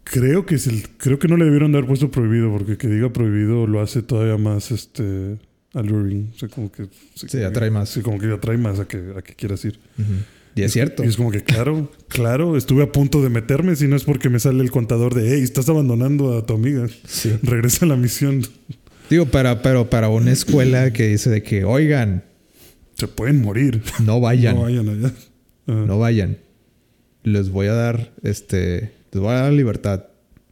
[0.04, 2.88] creo que es el, creo que no le debieron de haber puesto prohibido, porque que
[2.88, 5.38] diga prohibido lo hace todavía más este
[5.74, 6.30] alluring.
[6.34, 7.88] O sea, como que Sí, atrae más.
[7.90, 9.78] Sí, como que atrae más a que, a que quieras ir.
[9.98, 10.12] Ujú.
[10.56, 11.04] Y es cierto.
[11.04, 14.30] Y es como que, claro, claro, estuve a punto de meterme, si no es porque
[14.30, 16.88] me sale el contador de, hey, estás abandonando a tu amiga.
[17.06, 17.30] Sí.
[17.42, 18.42] Regresa a la misión.
[19.10, 22.24] Digo, para, pero para una escuela que dice de que, oigan,
[22.94, 23.82] Se pueden morir.
[24.02, 24.56] no vayan.
[24.56, 25.12] No vayan allá.
[25.66, 26.38] No vayan.
[27.22, 30.06] Les voy a dar, este, les voy a dar libertad,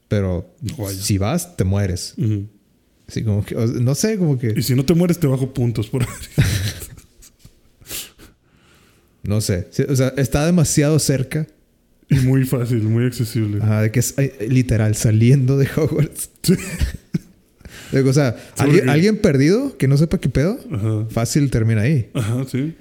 [0.09, 2.15] pero No si vas, te mueres.
[3.09, 5.89] Así como que, no sé, como Y que, si no te mueres, te bajo puntos
[5.89, 6.07] por.
[9.25, 9.68] no sé.
[9.89, 11.47] O sea, está demasiado cerca
[12.09, 13.59] Y muy fácil, muy accesible.
[13.62, 16.31] ajá, de que es eh, literal saliendo de Hogwarts.
[16.43, 16.55] Sí.
[17.93, 21.07] O sea, alguien, perdido que no sepa qué pedo, Ajá.
[21.11, 22.11] fácil termina ahí.
[22.14, 22.75] Ajá, sí.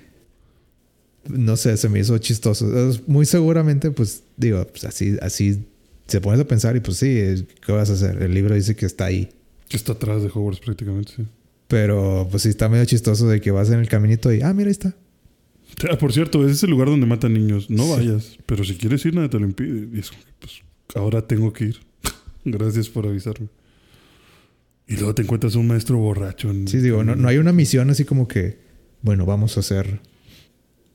[1.30, 2.66] No sé, se me hizo chistoso.
[3.06, 5.68] Muy seguramente, pues, digo, pues así, así
[6.08, 8.24] se pones a pensar y pues sí, ¿qué vas a hacer?
[8.24, 9.30] El libro dice que está ahí.
[9.70, 11.28] Que está atrás de Hogwarts prácticamente, sí.
[11.68, 14.68] Pero pues sí está medio chistoso de que vas en el caminito y, ah, mira,
[14.70, 14.96] ahí está.
[15.92, 17.70] Ah, por cierto, ese es el lugar donde matan niños.
[17.70, 17.90] No Sí.
[17.92, 18.38] vayas.
[18.46, 19.88] Pero si quieres ir, nada te lo impide.
[19.96, 20.62] Y es pues,
[20.96, 21.78] ahora tengo que ir.
[22.46, 23.48] Gracias por avisarme.
[24.88, 26.50] Y luego te encuentras un maestro borracho.
[26.52, 28.60] En, Sí, digo, no, no hay una misión así como que,
[29.02, 30.00] bueno, vamos a hacer.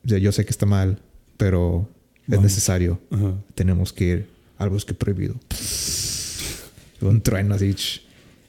[0.05, 1.01] o sea, yo sé que está mal,
[1.37, 1.89] pero
[2.23, 2.45] es Vamos.
[2.45, 3.01] necesario.
[3.11, 3.35] Ajá.
[3.55, 4.27] Tenemos que ir
[4.59, 5.35] al bosque prohibido.
[7.01, 7.75] Un trueno así.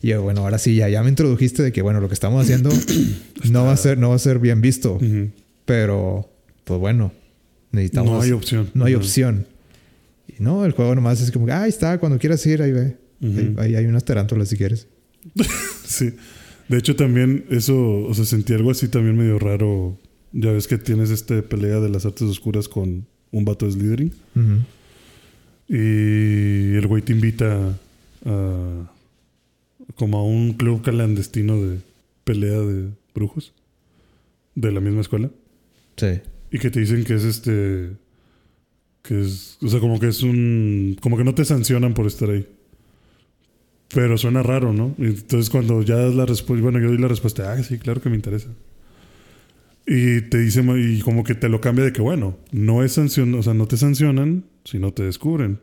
[0.01, 2.41] Y yo, bueno, ahora sí, ya, ya me introdujiste de que, bueno, lo que estamos
[2.43, 2.69] haciendo
[3.51, 4.93] no va a ser, no va a ser bien visto.
[4.95, 5.29] Ujú.
[5.69, 6.27] Pero,
[6.63, 7.11] pues bueno,
[7.71, 8.11] necesitamos.
[8.11, 8.71] No hay opción.
[8.73, 9.45] no hay opción.
[10.27, 12.71] Y no, el juego nomás es como, que, ah, ahí está, cuando quieras ir, ahí
[12.71, 12.97] ve.
[13.21, 14.87] Ahí, ahí hay unas tarántulas si quieres.
[15.85, 16.13] Sí.
[16.69, 19.99] De hecho, también eso, o sea, sentí algo así también medio raro.
[20.31, 24.13] Ya ves que tienes este pelea de las artes oscuras con un vato de Slytherin.
[25.67, 27.77] Y el güey te invita
[28.25, 28.91] a.
[29.95, 31.77] como a un club clandestino de
[32.23, 33.53] pelea de brujos.
[34.55, 35.29] De la misma escuela.
[36.51, 37.91] Y que te dicen que es este.
[39.01, 39.57] Que es.
[39.61, 40.97] O sea, como que es un.
[41.01, 42.47] Como que no te sancionan por estar ahí.
[43.93, 44.95] Pero suena raro, ¿no?
[44.97, 46.63] Entonces cuando ya das la respuesta.
[46.63, 47.51] Bueno, yo doy la respuesta.
[47.51, 48.49] Ah, sí, claro que me interesa.
[49.85, 50.63] Y te dice.
[50.77, 53.33] Y como que te lo cambia de que, bueno, no es sanción.
[53.35, 55.59] O sea, no te sancionan si no te descubren.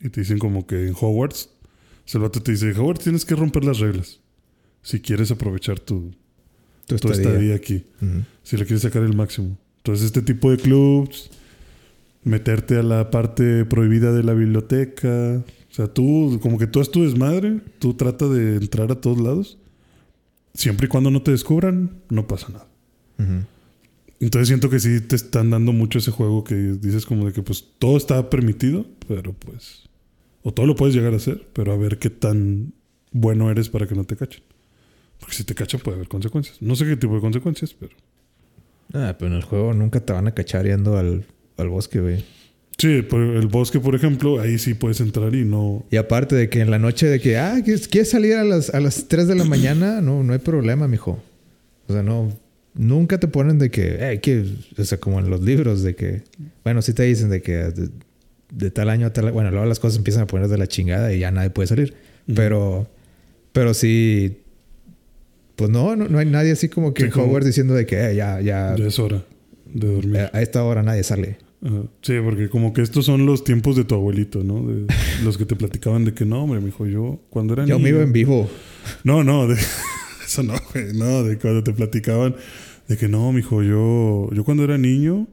[0.00, 1.50] Y te dicen como que en Hogwarts.
[2.12, 4.20] El vato te dice: Hogwarts tienes que romper las reglas.
[4.82, 6.12] Si quieres aprovechar tu,
[6.96, 7.30] Tu tu estadía.
[7.30, 7.84] estadía aquí
[8.42, 9.56] si le quieres sacar el máximo.
[9.78, 11.30] Entonces, este tipo de clubs,
[12.24, 15.42] meterte a la parte prohibida de la biblioteca.
[15.70, 19.20] O sea, tú, como que tú haz tu desmadre, tú trata de entrar a todos
[19.20, 19.58] lados.
[20.54, 22.66] Siempre y cuando no te descubran, no pasa nada.
[24.18, 27.42] Entonces siento que sí te están dando mucho ese juego que dices como de que
[27.42, 29.88] pues todo está permitido, pero pues...
[30.42, 32.72] O todo lo puedes llegar a hacer, pero a ver qué tan
[33.12, 34.42] bueno eres para que no te cachen.
[35.20, 36.60] Porque si te cachan puede haber consecuencias.
[36.60, 37.94] No sé qué tipo de consecuencias, pero...
[38.92, 41.24] Ah, pero en el juego nunca te van a cachar yendo al,
[41.56, 42.24] al bosque, güey.
[42.80, 45.84] Sí, por el bosque, por ejemplo, ahí sí puedes entrar y no.
[45.90, 48.80] Y aparte de que en la noche de que, ah, ¿quieres salir a las, a
[48.80, 50.00] las 3 de la mañana?
[50.00, 51.22] No, no hay problema, mijo.
[51.86, 52.32] O sea, no,
[52.74, 54.46] nunca te ponen de que, eh, que,
[54.78, 56.22] o sea, como en los libros, de que,
[56.64, 57.90] bueno, sí te dicen de que de,
[58.50, 61.12] de tal año a tal, bueno, luego las cosas empiezan a poner de la chingada
[61.12, 61.94] y ya nadie puede salir.
[62.34, 62.88] Pero,
[63.52, 64.38] pero sí,
[65.60, 67.96] Pues no, no, no hay nadie así como que Sí, como- Hogwarts diciendo de que
[67.96, 69.22] eh, ya, ya, Ya es hora
[69.66, 70.30] de dormir.
[70.32, 71.36] a esta hora nadie sale.
[72.00, 74.66] Sí, porque como que estos son los tiempos de tu abuelito, ¿no?
[74.66, 74.86] De
[75.22, 77.96] los que te platicaban de que no, hombre, mijo, yo cuando era Yo me niño...
[77.96, 78.48] iba en vivo.
[79.04, 79.56] No, no, de...
[80.26, 82.34] eso no, güey, no, de cuando te platicaban
[82.88, 85.28] de que no, mijo, yo, yo cuando era niño,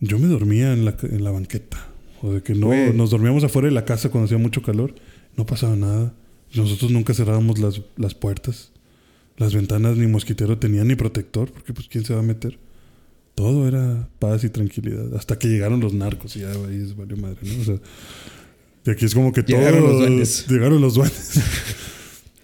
[0.00, 1.78] yo me dormía en la, en la banqueta.
[2.22, 2.92] O de que no, Güey.
[2.94, 4.96] nos dormíamos afuera de la casa cuando hacía mucho calor,
[5.36, 6.12] no pasaba nada.
[6.54, 8.72] Nosotros nunca cerrábamos las, las puertas,
[9.38, 12.58] las ventanas, ni mosquitero tenían ni protector, porque pues quién se va a meter.
[13.34, 15.14] Todo era paz y tranquilidad.
[15.16, 17.60] Hasta que llegaron los narcos y ya ahí es valió madre, ¿no?
[17.62, 17.76] O sea,
[18.84, 20.46] de aquí es como que Llegaron todos- los duendes.
[20.48, 21.40] Llegaron los duendes.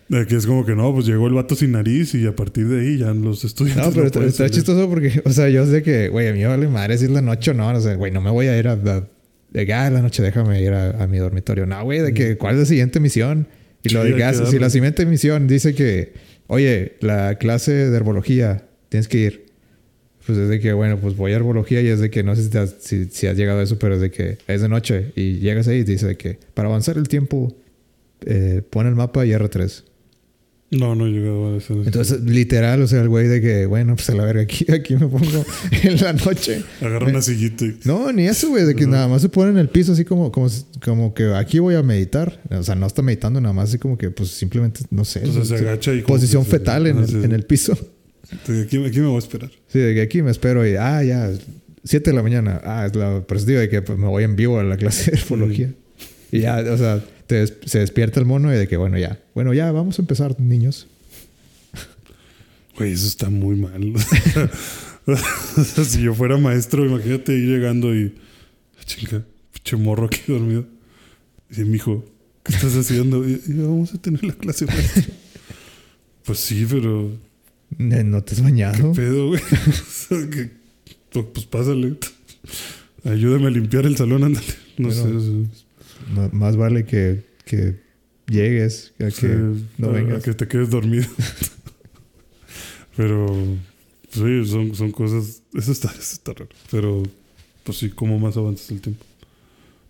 [0.08, 2.68] De aquí es como que no, pues llegó el vato sin nariz y a partir
[2.68, 3.86] de ahí ya los estudiantes.
[3.86, 4.54] No, pero está, pueden está salir.
[4.54, 7.10] chistoso porque, o sea, yo sé que, güey, a mí me vale madre si es
[7.10, 7.68] la noche o no.
[7.70, 8.72] O sea, güey, no me voy a ir a.
[8.72, 9.08] a
[9.50, 11.64] de ah, la noche déjame ir a, a mi dormitorio.
[11.64, 13.48] No, güey, de que, ¿cuál es la siguiente misión?
[13.84, 16.14] Y lo que si la siguiente misión dice que,
[16.46, 19.44] oye, la clase de herbología, tienes que ir.
[20.26, 22.48] Pues es de que, bueno, pues voy a herbología y es de que no sé
[22.80, 25.78] si, has, llegado a eso, pero es de que es de noche y llegas ahí
[25.78, 27.54] y dice que para avanzar el tiempo,
[28.24, 29.84] eh, pon el mapa y R3.
[30.78, 31.72] No, no he llegado a ese.
[31.72, 34.94] Entonces, literal, o sea, el güey de que, bueno, pues a la verga, aquí, aquí
[34.94, 35.44] me pongo
[35.82, 36.62] en la noche.
[36.80, 37.78] Agarra una sillita y.
[37.84, 40.32] No, ni eso, güey, de que nada más se pone en el piso así como,
[40.32, 40.48] como,
[40.82, 42.40] como que aquí voy a meditar.
[42.50, 45.20] O sea, no está meditando nada más así como que, pues simplemente, no sé.
[45.24, 47.16] Entonces se agacha y Posición se- fetal en, ah, el, sí.
[47.22, 47.76] en el piso.
[48.46, 49.50] De Aquí, aquí me voy a esperar.
[49.68, 51.30] Sí, de que aquí me espero y, ah, ya,
[51.84, 52.60] 7 de la mañana.
[52.64, 55.18] Ah, es la perspectiva de que pues, me voy en vivo a la clase de
[55.18, 55.72] herbología.
[56.32, 59.20] Y ya, o sea, te des- se despierta el mono y de que, bueno, ya,
[59.34, 60.86] bueno, ya, vamos a empezar, niños.
[62.76, 63.94] Güey, eso está muy mal.
[65.86, 68.14] si yo fuera maestro, imagínate ir llegando y.
[68.78, 70.66] "Ah, Chinga, pinche morro aquí dormido.
[71.48, 72.04] Y dice, mijo,
[72.42, 73.26] ¿qué estás haciendo?
[73.28, 74.66] Y, y vamos a tener la clase.
[74.66, 75.02] maestro".
[76.24, 77.10] pues sí, pero.
[77.78, 78.92] Eh, ¿No te has bañado?
[78.92, 79.40] ¿Qué pedo, güey?
[81.14, 81.94] Pues, pues pásale.
[83.04, 84.46] Ayúdame a limpiar el salón, ándale.
[84.78, 85.63] No Bueno, sé.
[86.32, 87.80] Más vale que, que
[88.28, 89.26] llegues a que sí,
[89.78, 90.22] no a- a vengas.
[90.22, 91.06] que te quedes dormido.
[92.96, 93.26] Pero,
[94.10, 95.42] sí, son, son cosas.
[95.54, 96.48] Eso está, eso está raro.
[96.70, 97.02] Pero,
[97.64, 99.04] pues sí, ¿cómo más avanzas el tiempo?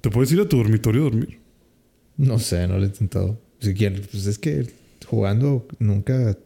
[0.01, 1.39] ¿Te puedes ir a tu dormitorio a dormir?
[2.16, 3.41] No sé, no lo he intentado.
[3.61, 4.70] Si quieres, pues es que
[5.07, 6.36] jugando nunca.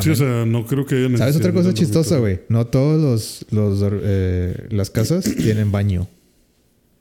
[0.00, 2.40] Sí, o sea, no creo que haya ¿Sabes otra cosa chistosa, güey?
[2.48, 3.46] No todos los,
[3.80, 6.08] los eh, las casas tienen baño.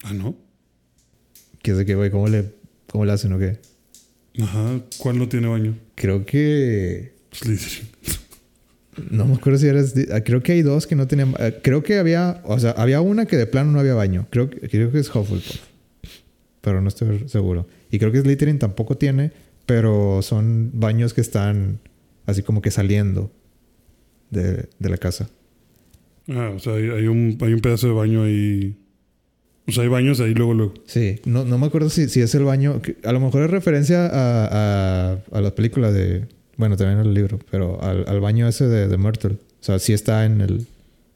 [0.03, 0.35] Ah, ¿no?
[1.63, 2.51] Que de que, güey, ¿cómo le,
[2.91, 3.57] ¿cómo le hacen o qué?
[4.39, 4.79] Ajá.
[4.99, 5.75] ¿Cuál no tiene baño?
[5.95, 7.13] Creo que.
[7.31, 7.87] Slytherin.
[9.09, 9.95] No me acuerdo si eres.
[10.11, 11.33] ah, Creo que hay dos que no tenían.
[11.39, 12.41] eh, Creo que había.
[12.45, 14.27] O sea, había una que de plano no había baño.
[14.29, 15.61] Creo, que- creo que es Hufflepuff.
[16.61, 17.65] Pero no estoy seguro.
[17.89, 19.31] Y creo que Slytherin tampoco tiene.
[19.65, 21.79] Pero son baños que están
[22.27, 23.31] así como que saliendo
[24.29, 25.27] de, de la casa.
[26.27, 28.77] Ah, o sea, hay, hay un, hay un pedazo de baño ahí.
[29.67, 30.73] O sea, hay baños ahí luego, luego.
[30.85, 32.81] Sí, no, no me acuerdo si, si es el baño.
[33.03, 34.47] A lo mejor es referencia a,
[35.11, 36.25] a, a la película de.
[36.57, 39.31] Bueno, también al libro, pero al, al baño ese de, de Myrtle.
[39.33, 40.67] O sea, sí está en el,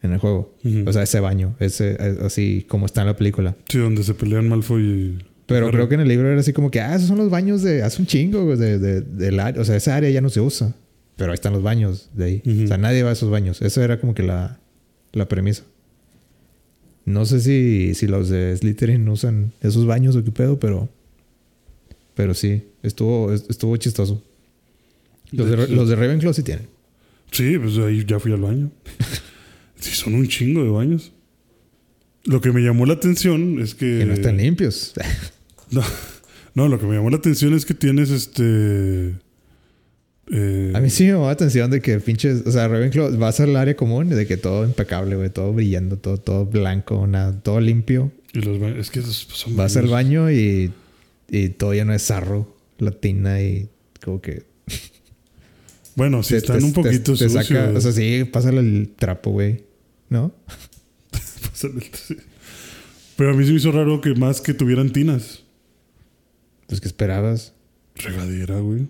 [0.02, 0.56] en el juego.
[0.86, 3.56] O sea, ese baño, ese, es así como está en la película.
[3.68, 5.18] Sí, donde se pelean Malfoy y.
[5.46, 7.62] Pero creo que en el libro era así como que, ah, esos son los baños
[7.62, 9.62] de hace un chingo, de, de, del área.
[9.62, 10.74] O sea, esa área ya no se usa.
[11.16, 12.64] Pero ahí están los baños de ahí.
[12.64, 13.62] O sea, nadie va a esos baños.
[13.62, 14.60] Esa era como que la,
[15.14, 15.64] la premisa.
[17.08, 20.90] No sé si, si los de Slytherin usan esos baños o qué pedo, pero.
[22.16, 24.22] Pero sí, estuvo, estuvo chistoso.
[25.32, 26.68] Los de, los de Ravenclaw sí tienen.
[27.32, 28.72] Sí, pues ahí ya fui al baño.
[29.80, 31.14] sí, son un chingo de baños.
[32.26, 34.00] Lo que me llamó la atención es que.
[34.00, 34.94] Que no están limpios.
[35.70, 35.84] No,
[36.56, 39.16] no, lo que me llamó la atención es que tienes este.
[40.32, 43.40] Eh, A mí sí me llamó la atención de que pinches, o sea, Ravenclaw vas
[43.40, 47.60] al área común de que todo impecable, güey, todo brillando, todo, todo blanco, nada, todo
[47.62, 48.12] limpio.
[48.34, 50.26] y los ba- es que son Vas al baños.
[50.26, 50.72] baño y,
[51.30, 53.70] y todo lleno de sarro, latina y
[54.04, 54.44] como que...
[55.96, 57.48] Bueno, te- están te- un poquito te, sucios.
[57.48, 59.64] saca, o sea, sí, pásale el trapo, güey,
[60.10, 60.32] ¿no?
[61.50, 62.18] Pásale el- sí.
[63.16, 65.42] Pero a mí se me hizo raro que más que tuvieran tinas.
[66.68, 67.54] Pues que esperabas,
[67.96, 68.88] Regadera, güey.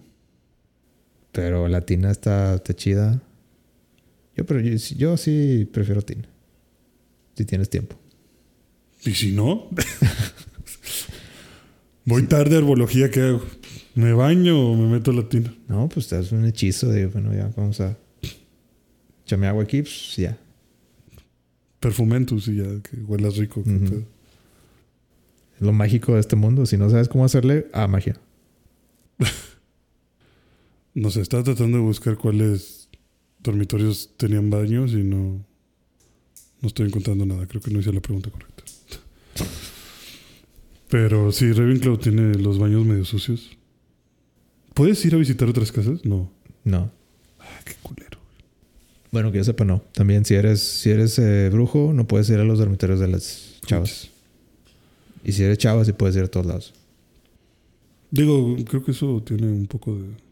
[1.32, 3.22] Pero la tina está, está chida.
[4.36, 6.28] Yo, pero yo, yo sí prefiero tina.
[7.36, 7.96] Si tienes tiempo.
[9.06, 9.70] Y si no,
[12.06, 13.42] voy tarde a herbología, ¿qué hago?
[13.96, 15.54] ¿Me baño o me meto a la tina?
[15.68, 17.98] No, pues te un hechizo de, bueno, ya vamos a...
[19.24, 20.38] Echame agua aquí, pues ya.
[21.80, 23.64] Perfumentus y ya, que huelas rico.
[23.66, 26.66] Es lo mágico de este mundo.
[26.66, 28.20] Si no sabes cómo hacerle, a magia.
[30.98, 32.90] No sé, estaba tratando de buscar cuál es
[33.44, 35.46] dormitorios tenían baños y no.
[36.60, 37.46] No estoy encontrando nada.
[37.46, 38.64] Creo que no hice la pregunta correcta.
[40.90, 43.56] Pero sí, Ravenclaw tiene los baños medio sucios.
[44.74, 46.04] ¿Puedes ir a visitar otras casas?
[46.04, 46.32] No.
[46.64, 46.92] No.
[47.42, 48.18] Ah, qué culero.
[49.12, 49.84] Bueno, que yo sepa, no.
[49.94, 53.60] También si eres, si eres eh, brujo, no puedes ir a los dormitorios de las
[53.68, 54.10] chavas.
[55.24, 56.74] Y si eres chava, sí puedes ir a todos lados.
[58.10, 60.27] Digo, creo que eso tiene un poco de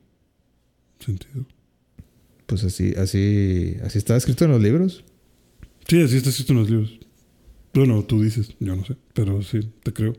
[1.00, 1.46] sentido.
[2.46, 5.04] Pues así, así, así está escrito en los libros.
[5.88, 7.00] Sí, así está escrito en los libros.
[7.74, 10.16] Bueno, tú dices, yo no sé, pero sí, te creo.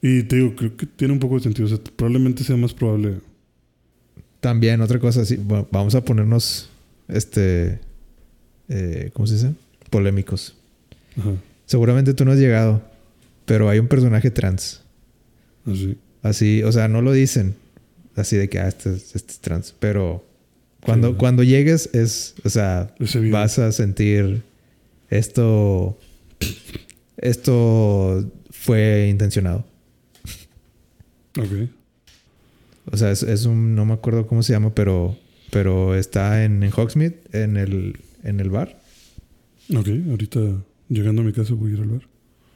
[0.00, 1.66] Y te digo, creo que tiene un poco de sentido.
[1.66, 3.20] O sea, probablemente sea más probable.
[4.40, 6.68] También otra cosa, sí, bueno, vamos a ponernos,
[7.08, 7.80] este,
[8.68, 9.54] eh, ¿cómo se dice?
[9.90, 10.54] Polémicos.
[11.16, 11.32] Ajá.
[11.66, 12.82] Seguramente tú no has llegado,
[13.44, 14.82] pero hay un personaje trans.
[15.64, 15.96] Así.
[16.22, 17.56] Así, o sea, no lo dicen
[18.16, 20.24] así de que ah, este, es- este es trans, pero
[20.80, 21.14] cuando, Sí.
[21.18, 22.94] cuando llegues es, o sea,
[23.32, 24.42] vas a sentir
[25.10, 25.98] esto,
[27.16, 29.64] esto fue intencionado.
[31.38, 31.68] Ok.
[32.92, 35.18] O sea, es, es un, no me acuerdo cómo se llama, pero,
[35.50, 38.80] pero está en, en Hogsmeade, en el, en el bar.
[39.74, 40.40] Ok, ahorita
[40.88, 42.02] llegando a mi casa voy a ir al bar.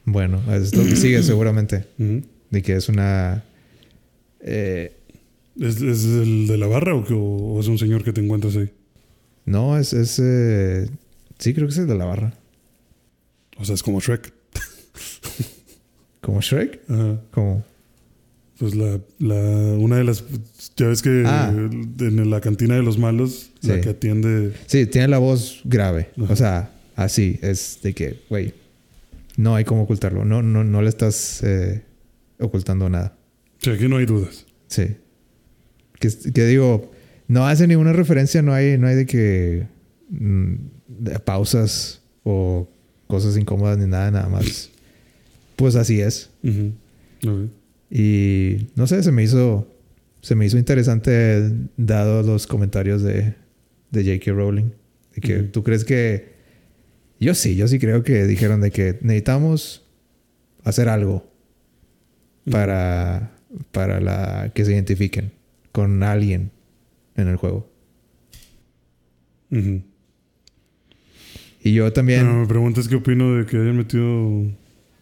[0.04, 2.22] Bueno, es lo que sigue seguramente, Ujú.
[2.50, 3.42] de que es una...
[4.40, 4.92] eh,
[5.60, 8.56] ¿Es, es el de la barra o, que- o es un señor que te encuentras
[8.56, 8.70] ahí?
[9.44, 9.92] no, es...
[9.92, 10.88] es eh,
[11.38, 12.34] sí, creo que es el de la barra.
[13.58, 14.32] O sea, es como Shrek.
[16.20, 16.80] ¿Como Shrek?
[16.88, 17.20] Ajá.
[17.30, 17.64] Como...
[18.58, 19.34] Pues la, la,
[19.78, 20.22] una de las.
[20.76, 21.50] Ya ves que Ah.
[21.50, 23.80] en la cantina de los malos, la Sí.
[23.80, 24.52] que atiende.
[24.66, 26.10] Sí, tiene la voz grave.
[26.22, 26.32] Ajá.
[26.32, 27.38] O sea, así.
[27.40, 28.52] Es de que, güey,
[29.38, 30.26] no hay cómo ocultarlo.
[30.26, 31.84] No, no, no le estás eh,
[32.38, 33.16] ocultando nada.
[33.62, 34.44] Sea, aquí no hay dudas.
[34.66, 34.88] Sí.
[36.00, 36.90] Que, que digo,
[37.30, 39.68] no hace ninguna referencia, no hay, no hay de que
[40.08, 40.54] mm,
[40.88, 42.68] de pausas o
[43.06, 44.70] cosas incómodas ni nada, nada más.
[45.54, 46.30] Pues así es.
[47.88, 49.68] Y no sé, se me hizo.
[50.22, 53.34] Se me hizo interesante dado los comentarios de,
[53.92, 54.32] de J.K.
[54.32, 54.70] Rowling.
[55.14, 56.32] De que tú crees que.
[57.20, 59.86] Yo sí, yo sí creo que dijeron de que necesitamos
[60.64, 61.30] hacer algo
[62.50, 63.36] para,
[63.70, 65.30] para la, que se identifiquen
[65.72, 66.50] con alguien
[67.16, 67.70] en el juego.
[71.62, 72.20] Y yo también.
[72.20, 74.46] Pero me preguntas qué opino de que hayan metido.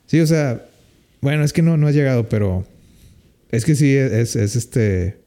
[0.06, 0.66] Sí, o sea,
[1.20, 2.66] bueno, es que no, no ha llegado, pero
[3.50, 5.18] es que sí, es, es este.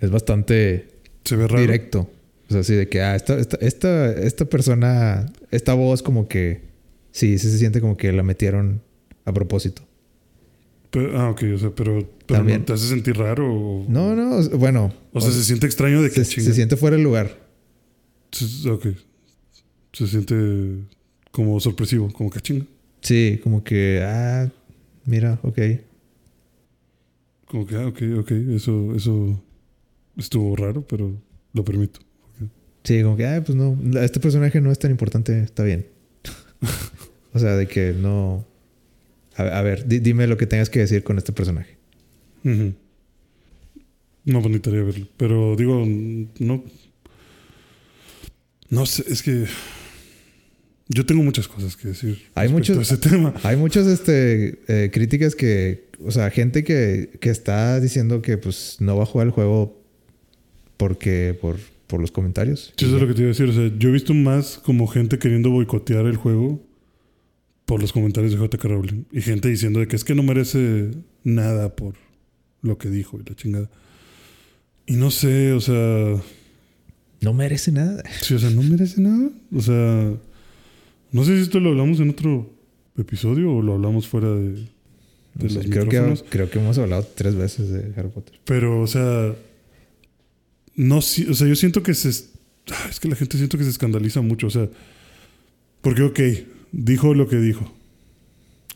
[0.00, 0.88] Es bastante
[1.24, 1.60] Se ve raro.
[1.60, 2.10] directo.
[2.48, 6.62] O sea, así de que, ah, esta, esta, esta, esta persona, esta voz como que,
[7.12, 8.82] sí, sí se siente como que la metieron
[9.24, 9.82] a propósito.
[10.90, 12.60] Pero- ah, ok, o sea, pero, pero También.
[12.60, 13.46] ¿no ¿te hace sentir raro?
[13.52, 14.92] O, No, no, o sea, bueno.
[15.12, 17.38] O sea, se siente extraño de que se, se siente fuera del lugar.
[18.32, 18.86] Se- ok.
[19.92, 20.34] Se siente
[21.30, 22.66] como sorpresivo, como que chinga.
[23.02, 24.48] Sí, como que, ah,
[25.04, 25.58] mira, ok.
[27.46, 29.42] Como que, ah, ok, ok, eso, eso
[30.16, 31.12] estuvo raro, pero
[31.52, 32.00] lo permito.
[32.84, 35.86] Sí, como que, ah, pues no, este personaje no es tan importante, está bien.
[37.32, 38.44] o sea, de que no...
[39.40, 41.76] A, a ver, di- dime lo que tengas que decir con este personaje.
[42.44, 42.74] Ujú.
[44.24, 45.06] No, pues necesitaría verlo.
[45.16, 45.84] Pero digo,
[46.38, 46.64] no.
[48.68, 49.46] No sé, es que.
[50.88, 52.22] Yo tengo muchas cosas que decir.
[52.34, 53.34] Hay respecto muchos- a ese tema.
[53.44, 58.76] Hay muchas este, eh, críticas que, o sea, gente que, que está diciendo que pues
[58.80, 59.80] no va a jugar el juego
[60.76, 62.72] porque por, por los comentarios.
[62.76, 63.48] Eso es lo que te iba a decir.
[63.48, 66.60] O sea, yo he visto más como gente queriendo boicotear el juego
[67.70, 69.04] por los comentarios de JK Rowling.
[69.12, 70.90] Y gente diciendo de que es que no merece
[71.22, 71.94] nada por
[72.62, 73.70] lo que dijo y la chingada.
[74.86, 76.20] Y no sé, o sea.
[77.20, 78.02] No merece nada.
[78.22, 79.30] Sí, o sea, no merece nada.
[79.54, 80.12] O sea,
[81.12, 82.52] no sé si esto lo hablamos en otro
[82.98, 84.64] episodio o lo hablamos fuera de, de
[85.44, 88.40] No sé, los creo, que, creo que hemos hablado tres veces de Harry Potter.
[88.46, 89.32] Pero, o sea,
[90.74, 92.32] no, o sea, yo siento que se, es
[92.72, 94.48] ah, es que la gente siento que se escandaliza mucho.
[94.48, 94.68] O sea,
[95.82, 96.20] porque, ok,
[96.72, 97.72] dijo lo que dijo.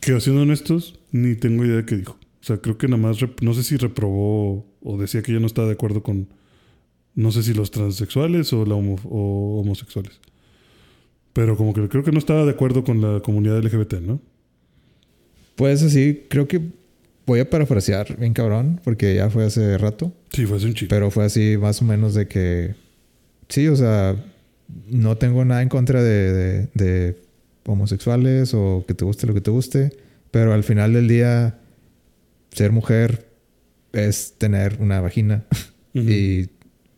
[0.01, 2.13] Que siendo honestos, ni tengo idea de qué dijo.
[2.41, 5.47] O sea, creo que nada más, no sé si reprobó o decía que ella no
[5.47, 6.27] estaba de acuerdo con,
[7.15, 10.19] no sé si los transexuales o, la homo- o homosexuales.
[11.33, 14.21] Pero como que creo que no estaba de acuerdo con la comunidad LGBT, ¿no?
[15.55, 16.61] Pues así, creo que
[17.25, 20.13] voy a parafrasear bien cabrón, porque ya fue hace rato.
[20.31, 20.89] Sí, fue hace un chico.
[20.89, 22.75] Pero fue así más o menos de que...
[23.49, 24.15] Sí, o sea,
[24.87, 27.17] no tengo nada en contra de, de- de
[27.65, 29.95] homosexuales o que te guste lo que te guste,
[30.31, 31.59] pero al final del día,
[32.51, 33.27] ser mujer
[33.93, 35.45] es tener una vagina
[35.93, 36.49] y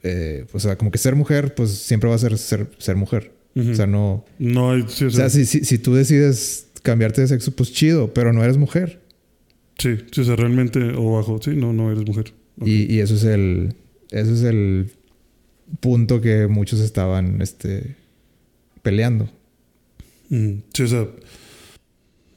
[0.04, 3.34] eh, o sea, como que ser mujer, pues siempre va a ser ser, ser mujer.
[3.56, 4.24] O sea, no...
[4.38, 4.86] No hay...
[4.88, 8.44] sí, o sea, si, si, si tú decides cambiarte de sexo, pues chido, pero no
[8.44, 9.02] eres mujer.
[9.80, 10.80] sí, sí, o sea, realmente...
[10.96, 11.42] O bajo...
[11.42, 12.34] Sí, no, no eres mujer.
[12.64, 13.74] Y, y eso es el...
[14.12, 14.92] Eso es el
[15.80, 17.96] punto que muchos estaban este,
[18.84, 19.28] peleando.
[20.30, 20.60] Mm.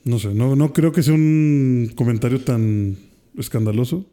[0.04, 2.96] No sé, no, no creo que sea un comentario tan
[3.36, 4.06] escandaloso.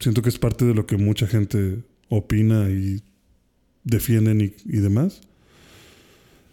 [0.00, 3.02] Siento que es parte de lo que mucha gente opina y
[3.84, 5.22] defienden y, y demás.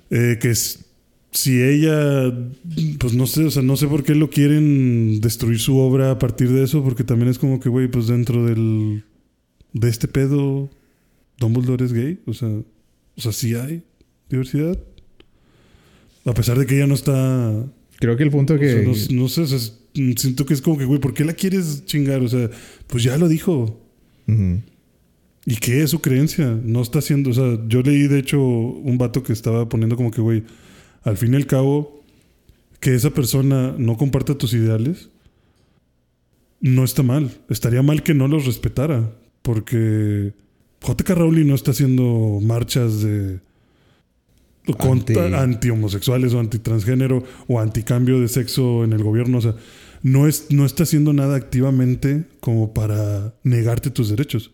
[0.09, 2.33] Eh, que si ella,
[2.97, 6.19] pues no sé, o sea, no sé por qué lo quieren destruir su obra a
[6.19, 9.03] partir de eso, porque también es como que, güey, pues dentro del,
[9.73, 10.69] de este pedo,
[11.37, 13.83] Dumbledore es gay, o sea, o sea, sí hay
[14.29, 14.79] diversidad.
[16.25, 17.65] A pesar de que ella no está
[17.99, 18.83] Creo que el punto o sea, que...
[18.83, 19.79] no, no sé, o sea, es-
[20.17, 22.21] siento que es como que, güey, ¿por qué la quieres chingar?
[22.21, 22.49] O sea,
[22.87, 23.81] pues ya lo dijo.
[25.45, 26.59] ¿Y qué es su creencia?
[26.63, 30.11] No está haciendo, o sea, yo leí de hecho un vato que estaba poniendo como
[30.11, 30.43] que, güey,
[31.03, 32.03] al fin y al cabo,
[32.79, 35.09] que esa persona no comparta tus ideales,
[36.59, 37.31] no está mal.
[37.49, 40.33] Estaría mal que no los respetara, porque
[40.81, 43.39] JK Rowling no está haciendo marchas de
[44.73, 49.37] contra- Anti- anti-homosexuales o anti-transgénero o anti-cambio de sexo en el gobierno.
[49.37, 49.55] O sea,
[50.01, 54.51] no, es, no está haciendo nada activamente como para negarte tus derechos.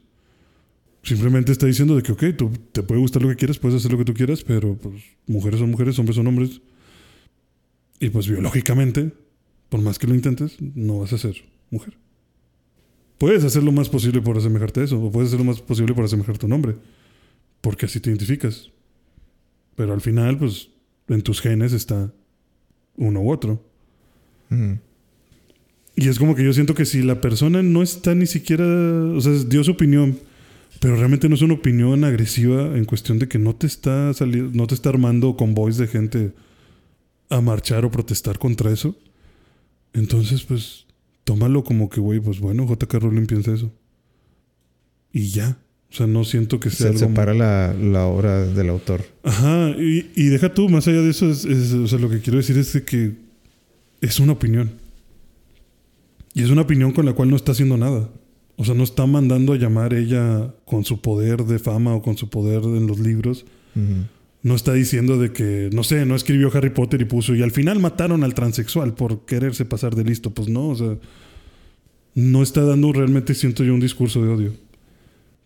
[1.04, 3.92] Simplemente está diciendo de que, ok, tú te puede gustar lo que quieras, puedes hacer
[3.92, 6.62] lo que tú quieras, pero pues mujeres son mujeres, hombres son hombres.
[8.00, 9.12] Y pues biológicamente,
[9.70, 11.36] por más que lo intentes, no vas a ser
[11.72, 11.98] mujer.
[13.18, 15.94] Puedes hacer lo más posible por asemejarte a eso, o puedes hacer lo más posible
[15.94, 16.76] por asemejar tu nombre,
[17.62, 18.72] porque así te identificas.
[19.76, 20.70] Pero al final, pues,
[21.08, 22.14] en tus genes está
[22.98, 23.64] uno u otro.
[24.50, 24.80] Ujú.
[25.96, 29.20] Y es como que yo siento que si la persona no está ni siquiera, o
[29.22, 30.18] sea, dio su opinión,
[30.80, 34.52] pero realmente no es una opinión agresiva en cuestión de que no te está saliendo,
[34.58, 36.34] no te está armando convoys de gente
[37.30, 38.98] a marchar o protestar contra eso.
[39.94, 40.86] Entonces, pues,
[41.24, 43.74] tómalo como que, güey, pues bueno, JK Rowling piensa eso.
[45.12, 45.61] Y ya.
[45.92, 47.00] O sea, no siento que sea Se algo...
[47.00, 49.04] separa la, la obra del autor.
[49.24, 52.22] Ajá, y, y deja tú, más allá de eso, es, es- o sea, lo que
[52.22, 53.12] quiero decir es de que
[54.00, 54.72] es una opinión.
[56.34, 58.10] Y es una opinión con la cual no está haciendo nada.
[58.56, 62.16] O sea, no está mandando a llamar ella con su poder de fama o con
[62.16, 63.46] su poder en los libros.
[64.44, 67.52] No está diciendo de que, no sé, no escribió Harry Potter y puso, y al
[67.52, 70.30] final mataron al transexual por quererse pasar de listo.
[70.32, 70.98] Pues no, o sea,
[72.16, 74.54] no está dando realmente, siento yo, un discurso de odio.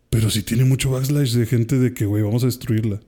[0.10, 3.00] Pero sí tiene mucho backslash de gente de que, güey, vamos a destruirla.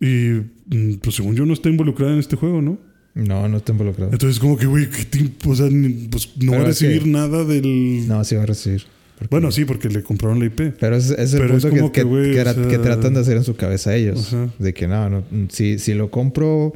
[0.00, 2.78] Y, mm, pues según yo, no está involucrada en este juego, ¿no?
[3.14, 4.12] No, no está involucrado.
[4.12, 5.68] Entonces, como que, güey, ¿qué te imp- o sea,
[6.10, 8.06] pues no va a recibir que- nada del.
[8.06, 8.82] No, sí va a recibir.
[9.18, 10.72] Porque- Bueno, sí, porque le compraron la IP.
[10.78, 12.68] Pero es, es el Pero punto que, como que, que- güey, que o tra- sea-
[12.68, 14.34] que tratan de hacer en su cabeza ellos.
[14.34, 14.52] Ajá.
[14.58, 16.74] De que no, no si, si lo compro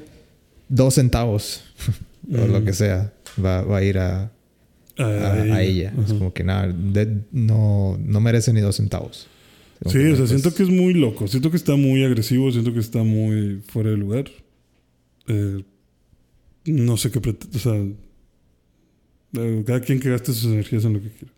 [0.70, 1.62] dos centavos
[2.32, 2.64] o lo Mm.
[2.64, 3.12] que sea,
[3.44, 4.32] va, va a ir a,
[5.00, 5.92] a, a ella.
[6.04, 9.26] Es como que nada, de- no, no merece ni dos centavos.
[9.82, 11.26] Como Sí, o sea, pues, siento que es muy loco.
[11.28, 12.52] Siento que está muy agresivo.
[12.52, 14.26] Siento que está muy fuera de lugar.
[15.26, 15.62] Eh,
[16.66, 17.18] no sé qué.
[17.18, 17.74] O sea,
[19.38, 21.32] eh, cada quien que gaste sus energías en lo que quiera.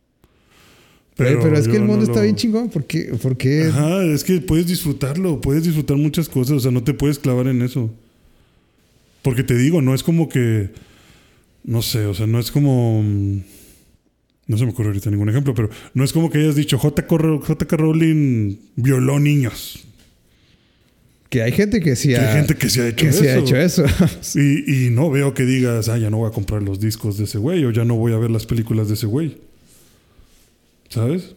[1.15, 2.71] Pero, pero es que el mundo no está lo- bien chingón.
[2.71, 3.13] ¿Por qué?
[3.21, 3.67] ¿Por qué?
[3.69, 5.41] Ajá, es que puedes disfrutarlo.
[5.41, 6.57] Puedes disfrutar muchas cosas.
[6.57, 7.91] O sea, no te puedes clavar en eso.
[9.21, 10.71] Porque te digo, no es como que.
[11.65, 13.03] No sé, o sea, no es como.
[13.03, 13.39] mm,
[14.49, 17.11] No se me ocurre ahorita ningún ejemplo, pero no es como que hayas dicho JK,
[17.13, 19.85] Ro- JK Rowling violó niños.
[21.31, 23.21] Que hay gente que sí Que ha, hay gente que se ha hecho que eso.
[23.23, 23.85] sí ha hecho eso.
[24.35, 27.25] Y, y no veo que digas, ah, ya no voy a comprar los discos de
[27.25, 29.39] ese güey o ya no voy a ver las películas de ese güey.
[30.91, 31.35] ¿Sabes?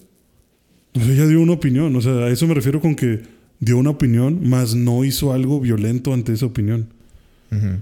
[0.94, 1.96] O sea, ella dio una opinión.
[1.96, 3.22] O sea, a eso me refiero con que
[3.62, 6.90] dio una opinión, más no hizo algo violento ante esa opinión.
[7.52, 7.80] Ujú.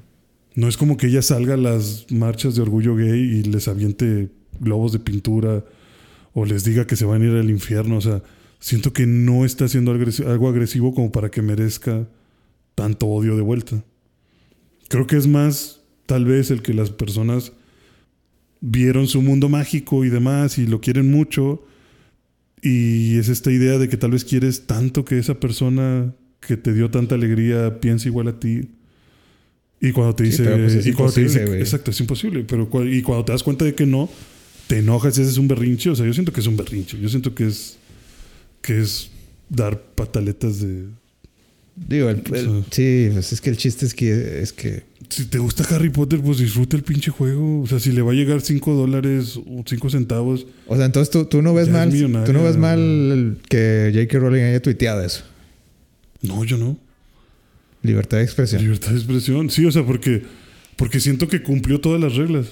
[0.55, 4.29] No es como que ella salga a las marchas de orgullo gay y les aviente
[4.59, 5.63] globos de pintura
[6.33, 7.97] o les diga que se van a ir al infierno.
[7.97, 8.21] O sea,
[8.59, 12.07] siento que no está haciendo algo agresivo como para que merezca
[12.75, 13.83] tanto odio de vuelta.
[14.89, 17.53] Creo que es más, tal vez, el que las personas
[18.61, 21.65] vieron su mundo mágico y demás y lo quieren mucho.
[22.61, 26.73] Y es esta idea de que tal vez quieres tanto que esa persona que te
[26.73, 28.69] dio tanta alegría piense igual a ti.
[29.85, 32.45] Y cuando te dice, pues es y cuando te dice, exacto, es imposible.
[32.47, 34.09] Pero y cuando te das cuenta de que no,
[34.67, 35.89] te enojas, ese es un berrinche.
[35.89, 36.97] O sea, yo siento que es un berrinche.
[36.99, 37.77] Yo siento que es
[38.61, 39.09] que es
[39.49, 40.85] dar pataletas de,
[41.75, 45.37] Digo, el- el- sí, pues es que el chiste es que, es que Si te
[45.39, 47.61] gusta Harry Potter, pues disfruta el pinche juego.
[47.63, 50.45] O sea, si le va a llegar 5 dólares o 5 centavos.
[50.67, 51.89] O sea, entonces tú, tú no ves mal,
[52.25, 54.17] tú no ves mal que J.K.
[54.19, 55.23] Rowling haya tuiteado eso.
[56.21, 56.77] No, yo no.
[57.83, 58.61] Libertad de expresión.
[58.61, 59.49] Libertad de expresión.
[59.49, 60.23] Sí, o sea, porque,
[60.77, 62.47] porque siento que cumplió todas las reglas.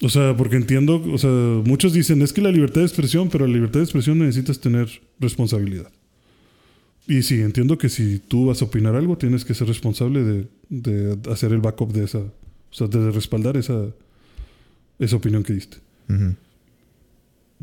[0.00, 3.46] O sea, porque entiendo, o sea, muchos dicen, es que la libertad de expresión, pero
[3.46, 4.88] la libertad de expresión necesitas tener
[5.20, 5.92] responsabilidad.
[7.06, 10.46] Y sí, entiendo que si tú vas a opinar algo, tienes que ser responsable de,
[10.68, 12.32] de hacer el backup de esa, o
[12.70, 13.86] sea, de respaldar esa,
[14.98, 15.76] esa opinión que diste.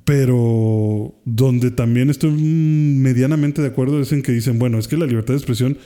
[0.05, 5.05] Pero donde también estoy medianamente de acuerdo es en que dicen, bueno, es que la
[5.05, 5.77] libertad de expresión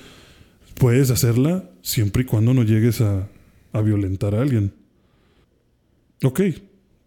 [0.76, 3.28] puedes hacerla siempre y cuando no llegues a,
[3.72, 4.74] a violentar a alguien.
[6.24, 6.42] Ok,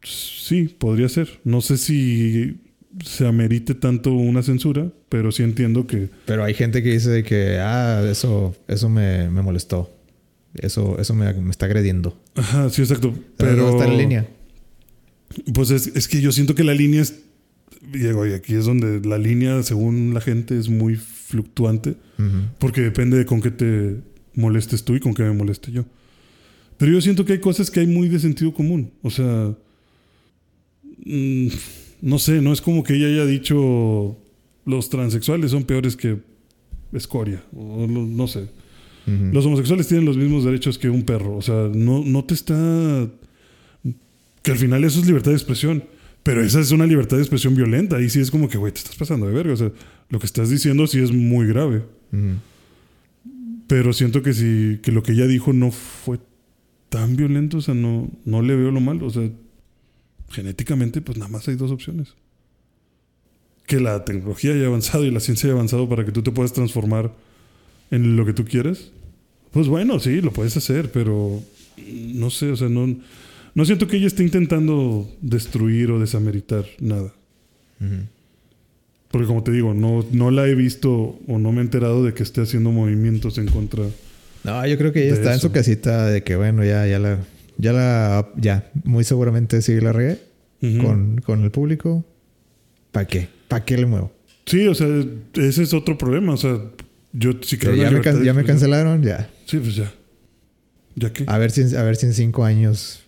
[0.02, 1.40] sí, podría ser.
[1.44, 2.60] No sé si
[3.04, 6.08] se amerite tanto una censura, pero sí entiendo que...
[6.24, 9.92] Pero hay gente que dice que, ah, eso, eso me, me molestó.
[10.54, 12.18] Eso, eso me, me está agrediendo.
[12.34, 13.12] Ajá, sí, exacto.
[13.36, 13.70] Pero Pero...
[13.70, 14.28] está en línea.
[15.52, 17.20] Pues es, es que yo siento que la línea es...
[17.92, 21.96] Diego, y aquí es donde la línea, según la gente, es muy fluctuante.
[22.58, 23.96] Porque depende de con qué te
[24.34, 25.84] molestes tú y con qué me moleste yo.
[26.78, 28.90] Pero yo siento que hay cosas que hay muy de sentido común.
[29.02, 29.54] O sea,
[31.04, 31.48] mm,
[32.02, 34.16] no sé, no es como que ella haya dicho
[34.64, 36.18] los transexuales son peores que
[36.92, 37.42] escoria.
[37.54, 38.48] O lo- no sé.
[39.32, 41.36] Los homosexuales tienen los mismos derechos que un perro.
[41.36, 43.08] O sea, no, no te está...
[44.42, 45.84] Que al final eso es libertad de expresión.
[46.24, 47.96] Pero esa es una libertad de expresión violenta.
[47.98, 49.52] Ahí sí es como que, güey, te estás pasando de verga.
[49.52, 49.70] O sea,
[50.08, 51.84] lo que estás diciendo sí es muy grave.
[52.12, 52.36] Ujú.
[53.66, 56.20] Pero siento que sí, que lo que ella dijo no fue
[56.88, 59.06] tan violento, o sea, no, no le veo lo malo.
[59.06, 59.28] O sea,
[60.30, 62.14] genéticamente, pues nada más hay dos opciones.
[63.66, 66.52] Que la tecnología haya avanzado y la ciencia haya avanzado para que tú te puedas
[66.52, 67.12] transformar
[67.90, 68.92] en lo que tú quieres.
[69.50, 71.42] Pues bueno, sí, lo puedes hacer, pero
[72.14, 72.96] no sé, o sea, no,
[73.54, 77.12] no siento que ella esté intentando destruir o desameritar nada.
[77.80, 78.06] Ujú.
[79.16, 82.12] Porque como te digo, no, no la he visto o no me he enterado de
[82.12, 83.82] que esté haciendo movimientos en contra.
[84.44, 85.48] No, yo creo que ella está en eso.
[85.48, 87.18] su casita de que, bueno, ya, ya la,
[87.56, 90.18] ya la, ya, muy seguramente sí la regué
[90.62, 90.78] Ujú.
[90.84, 92.04] con, con el público.
[92.92, 93.28] ¿Para qué?
[93.48, 94.12] ¿Para qué le muevo?
[94.44, 94.86] Sí, o sea,
[95.34, 96.34] ese es otro problema.
[96.34, 96.60] O sea,
[97.14, 99.30] yo si creo en la ya me, can- ya me cancelaron, ya.
[99.46, 99.90] Sí, pues ya.
[100.94, 101.24] ¿Ya qué?
[101.26, 103.00] A ver si, a ver si en cinco años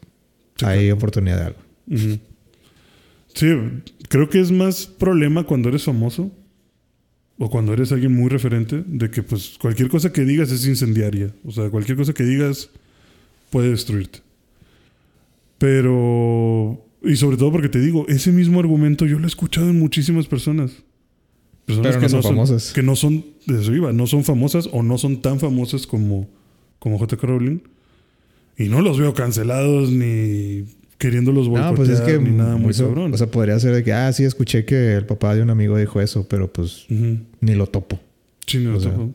[0.56, 0.94] Sí, hay claro.
[0.94, 1.59] oportunidad de algo.
[1.90, 2.18] Ujú.
[3.39, 3.47] Sí,
[4.09, 6.32] creo que es más problema cuando eres famoso
[7.39, 11.32] o cuando eres alguien muy referente de que pues cualquier cosa que digas es incendiaria.
[11.44, 12.70] O sea, cualquier cosa que digas
[13.51, 14.23] puede destruirte.
[15.59, 16.85] Pero...
[17.05, 20.27] Y sobre todo porque te digo, ese mismo argumento yo lo he escuchado en muchísimas
[20.27, 20.73] personas.
[21.65, 22.73] Personas Pero no son famosas.
[22.73, 26.28] Que no son, de eso iba, no son famosas o no son tan famosas como,
[26.81, 27.24] como J.K.
[27.24, 27.60] Rowling.
[28.56, 30.65] Y no los veo cancelados ni
[30.98, 33.14] queriéndolos No, boicotear pues es que ni nada muy muy so- cabrón.
[33.14, 35.76] O sea, podría ser de que, ah, sí, escuché que el papá de un amigo
[35.78, 38.00] dijo eso, pero pues ni lo topo.
[38.46, 38.90] Sí, no, O sea.
[38.90, 39.14] tampoco.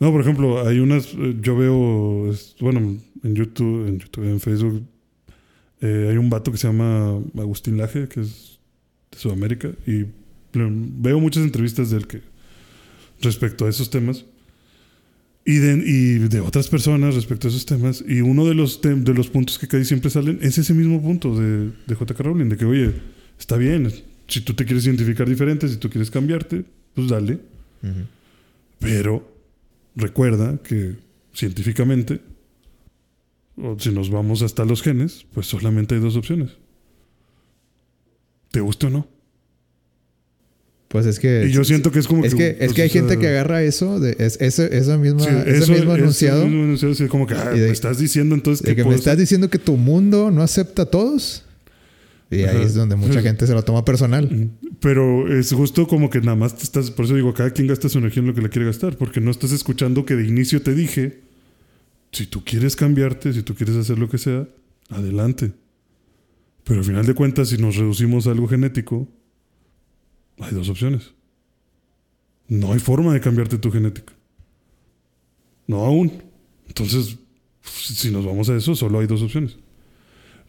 [0.00, 4.82] No, por ejemplo, hay unas, eh, yo veo, bueno, en YouTube, en YouTube, en Facebook,
[5.82, 8.58] eh, hay un vato que se llama Agustín Laje, que es
[9.12, 10.06] de Sudamérica, y
[10.54, 12.22] veo muchas entrevistas de él que
[13.20, 14.24] respecto a esos temas
[15.44, 18.04] y de, y de otras personas respecto a esos temas.
[18.06, 21.38] Y uno de los, de los puntos que casi siempre salen es ese mismo punto
[21.38, 22.22] de, de J.K.
[22.22, 22.92] Rowling, de que, oye,
[23.38, 23.90] está bien,
[24.28, 26.64] si tú te quieres identificar diferente, si tú quieres cambiarte,
[26.94, 27.40] pues dale.
[28.78, 29.28] Pero
[29.96, 30.96] recuerda que
[31.34, 32.20] científicamente,
[33.56, 36.50] o si nos vamos hasta los genes, pues solamente hay dos opciones.
[38.50, 39.19] ¿Te gusta o no?
[40.90, 41.46] Pues es que...
[41.48, 44.00] Y yo siento que es como Es que, es que hay gente que agarra eso,
[44.00, 47.28] de, es, ese, esa misma, sí, ese eso- mismo eso enunciado, mismo enunciado, sí, como
[47.28, 49.76] que ah, de- me estás diciendo entonces de que, que me estás diciendo que tu
[49.76, 51.44] mundo no acepta a todos.
[52.28, 54.28] Y ahí es donde mucha gente se lo toma personal.
[54.28, 57.68] Mm, Pero es justo como que nada más te estás, por eso digo, cada quien
[57.68, 60.26] gasta su energía en lo que le quiere gastar, porque no estás escuchando que de
[60.26, 61.20] inicio te dije,
[62.10, 64.48] si tú quieres cambiarte, si tú quieres hacer lo que sea,
[64.88, 65.52] adelante.
[66.64, 69.08] Pero al final de cuentas, si nos reducimos a algo genético,
[70.40, 71.12] hay dos opciones.
[72.48, 74.12] No hay forma de cambiarte tu genética.
[75.66, 76.22] No aún.
[76.66, 77.16] Entonces,
[77.62, 79.56] si nos vamos a eso, solo hay dos opciones.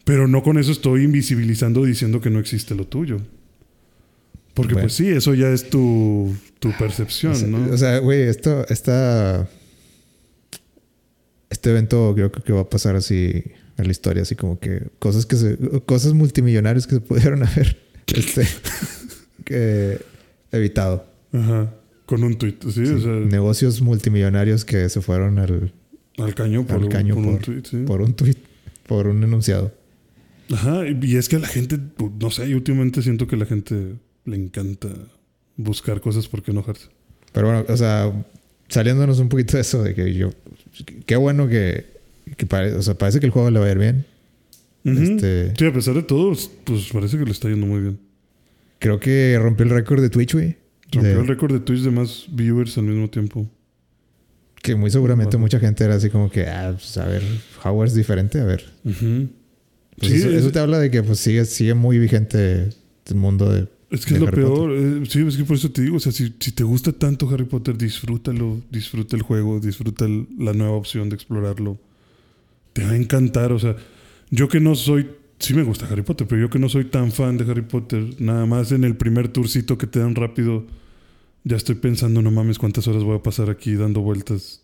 [0.04, 3.18] Pero no con eso estoy invisibilizando diciendo que no existe lo tuyo.
[4.54, 4.86] Porque Bueno.
[4.86, 7.72] pues sí, eso ya es tu, tu percepción, O sea, ¿no?
[7.72, 9.48] o sea, güey, esto, esta...
[11.48, 13.44] Este evento creo que va a pasar así
[13.78, 15.56] en la historia, así como que cosas que se...
[15.86, 17.78] Cosas multimillonarias que se pudieron haber
[18.08, 18.46] este,
[20.50, 21.04] evitado.
[21.32, 21.72] Ajá.
[22.06, 25.72] Con un tweet, sí, o sea, Negocios multimillonarios que se fueron al,
[26.18, 27.76] al caño por, al un- caño por por, un sí.
[27.86, 28.36] por un tweet,
[28.86, 29.72] por un enunciado.
[30.52, 33.94] Ajá, y es que la gente, pues, no sé, yo últimamente siento que la gente
[34.26, 34.88] le encanta
[35.56, 36.88] buscar cosas por qué enojarse.
[37.32, 38.12] Pero bueno, o sea,
[38.68, 40.30] saliéndonos un poquito de eso, de que yo.
[41.06, 41.86] Qué bueno que.
[42.36, 44.04] que pare- o sea, parece que el juego le va a ir bien.
[44.84, 47.98] Este- Sí, a pesar de todo, pues parece que le está yendo muy bien.
[48.82, 50.56] Creo que rompió el récord de Twitch, güey.
[50.90, 53.48] Rompió De- el récord de Twitch de más viewers al mismo tiempo.
[54.60, 55.44] Que muy seguramente Bueno.
[55.44, 57.22] mucha gente era así como que, ah, pues a ver,
[57.64, 58.64] Howard es diferente, a ver.
[58.82, 58.96] Pues
[60.10, 62.70] Sí, eso, es- eso te habla de que pues sigue, sigue muy vigente
[63.06, 63.68] el mundo de.
[63.90, 64.72] Es que de es lo Harry peor.
[64.72, 65.96] eh, sí, es que por eso te digo.
[65.96, 68.60] O sea, si, si te gusta tanto Harry Potter, disfrútalo.
[68.70, 69.60] Disfruta el juego.
[69.60, 71.78] Disfruta el- la nueva opción de explorarlo.
[72.72, 73.52] Te va a encantar.
[73.52, 73.76] O sea,
[74.30, 75.08] yo que no soy.
[75.42, 78.14] Sí me gusta Harry Potter, pero yo que no soy tan fan de Harry Potter,
[78.20, 80.66] nada más en el primer tourcito que te dan rápido,
[81.42, 84.60] ya estoy pensando, no mames, cuántas horas voy a pasar aquí dando vueltas.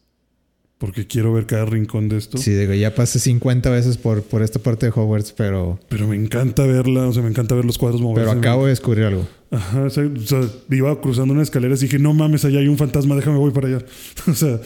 [0.79, 2.39] Porque quiero ver cada rincón de esto.
[2.39, 6.15] Sí, digo, ya pasé 50 veces por, por esta parte de Hogwarts, pero, Pero me
[6.15, 8.29] encanta verla, o sea, me encanta ver los cuadros moverse.
[8.31, 9.27] pero acabo de descubrir algo.
[9.51, 10.41] Ajá, o sea, o sea,
[10.71, 13.67] iba cruzando una escalera y dije, no mames, allá hay un fantasma, déjame voy para
[13.67, 13.85] allá.
[14.29, 14.61] o sea,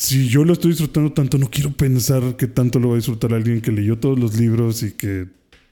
[0.00, 3.34] si yo lo estoy disfrutando tanto, no quiero pensar que tanto lo va a disfrutar
[3.34, 5.28] alguien que leyó todos los libros y que,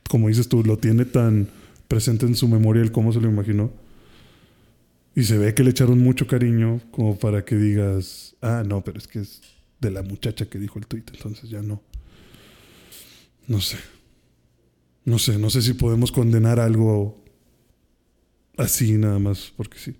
[0.06, 1.48] como dices tú, lo tiene tan
[1.88, 3.72] presente en su memoria el cómo se lo imaginó.
[5.16, 8.98] Y se ve que le echaron mucho cariño como para que digas, ah, no, pero
[8.98, 9.40] es que es
[9.80, 11.80] de la muchacha que dijo el tweet, entonces ya no.
[13.46, 13.78] No sé.
[15.06, 17.24] No sé, no sé si podemos condenar algo
[18.58, 19.96] así nada más, porque sí.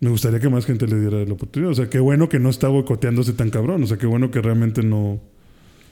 [0.00, 1.72] Me gustaría que más gente le diera la oportunidad.
[1.72, 3.82] O sea, qué bueno que no está boicoteándose tan cabrón.
[3.82, 5.20] O sea, qué bueno que realmente no.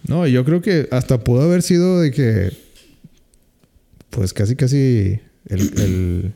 [0.07, 2.53] No, yo creo que hasta pudo haber sido de que.
[4.11, 5.21] Pues casi, casi.
[5.47, 5.61] El.
[5.81, 6.33] el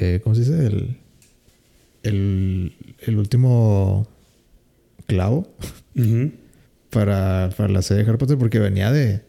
[0.00, 0.66] eh, ¿Cómo se dice?
[0.66, 0.96] El.
[2.02, 2.72] El,
[3.06, 4.08] el último
[5.06, 5.48] clavo
[5.96, 6.32] Ujú.
[6.90, 9.22] para, para la serie de Harry Potter porque venía de.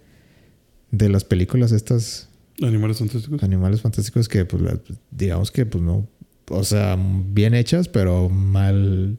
[0.90, 2.30] De las películas estas
[2.62, 3.42] Animales fantásticos.
[3.42, 4.80] animales fantásticos que, pues, la-
[5.12, 6.08] digamos que, pues no.
[6.56, 9.18] O sea, bien hechas, pero mal.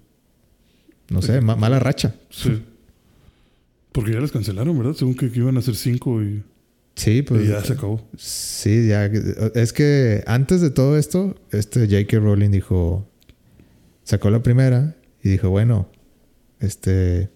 [1.11, 2.15] No sé, ma- mala racha.
[2.31, 2.63] Sí.
[3.93, 4.95] Porque ya las cancelaron, ¿verdad?
[4.95, 6.43] Según que, que iban a ser cinco y,
[6.97, 7.45] Sí, pues.
[7.45, 8.01] y ya se acabó.
[8.17, 9.07] Sí, ya.
[9.55, 12.19] Es que antes de todo esto, este J.K.
[12.19, 13.07] Rowling dijo.
[14.05, 15.89] Sacó la primera y dijo, bueno,
[16.61, 17.31] este.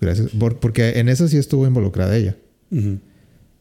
[0.00, 0.30] Gracias.
[0.30, 2.36] por- porque en esa sí estuvo involucrada ella.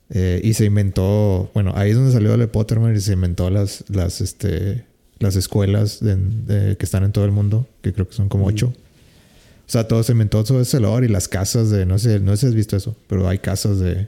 [0.10, 1.50] Eh, y se inventó.
[1.54, 4.86] Bueno, ahí es donde salió de Potterman y se inventó las, las, este,
[5.20, 8.46] las escuelas de- de- que están en todo el mundo, que creo que son como
[8.46, 8.68] ocho.
[8.68, 11.86] O sea, todo se inventó todo ese lore y las casas de.
[11.86, 14.08] No sé, no sé si has visto eso, pero hay casas de.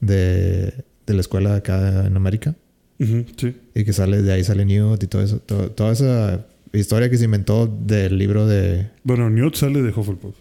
[0.00, 0.72] de,
[1.06, 2.54] de la escuela acá en América.
[2.98, 3.56] Sí.
[3.74, 5.38] Y que sale, de ahí sale Newt y todo eso.
[5.38, 8.88] todo- toda esa historia que se inventó del libro de.
[9.04, 10.34] Bueno, Newt sale de Hufflepuff.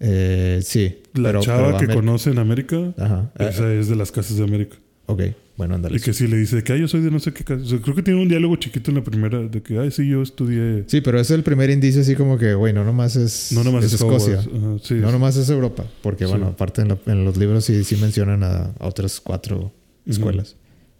[0.00, 1.02] eh, sí.
[1.14, 3.30] La pero- chava pero que conoce en América, Ajá.
[3.38, 4.76] eh, esa es de las casas de América.
[5.06, 5.22] Ok,
[5.56, 5.96] bueno, ándale.
[5.96, 7.62] Y que sí le dice que "Ay, yo soy de no sé qué casa.
[7.62, 10.08] O sea, creo que tiene un diálogo chiquito en la primera de que, ay, sí,
[10.08, 10.84] yo estudié.
[10.88, 13.84] Sí, pero es el primer indicio así como que, güey, no nomás es, No nomás
[13.84, 14.40] es es Escocia.
[14.40, 14.56] Hogwarts.
[14.64, 15.84] Ajá, sí, No nomás es Europa.
[16.02, 16.30] Porque, Sí.
[16.30, 19.72] bueno, aparte en, la- en los libros sí, sí mencionan a, a otras cuatro
[20.06, 20.56] escuelas.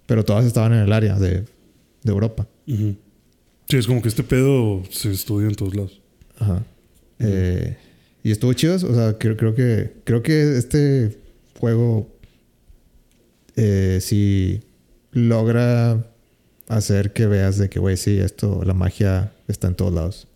[0.07, 1.41] Pero todas estaban en el área de,
[2.03, 2.47] de Europa.
[2.67, 2.97] Sí,
[3.77, 6.01] es como que este pedo se estudia en todos lados.
[6.39, 6.63] Ajá.
[7.19, 7.77] Eh,
[8.23, 8.75] y estuvo chido.
[8.77, 11.17] O sea, creo, creo que creo que este
[11.59, 12.14] juego
[13.57, 14.63] eh, sí
[15.13, 16.07] logra
[16.69, 20.29] hacer que veas de que, güey, sí, esto, la magia está en todos lados.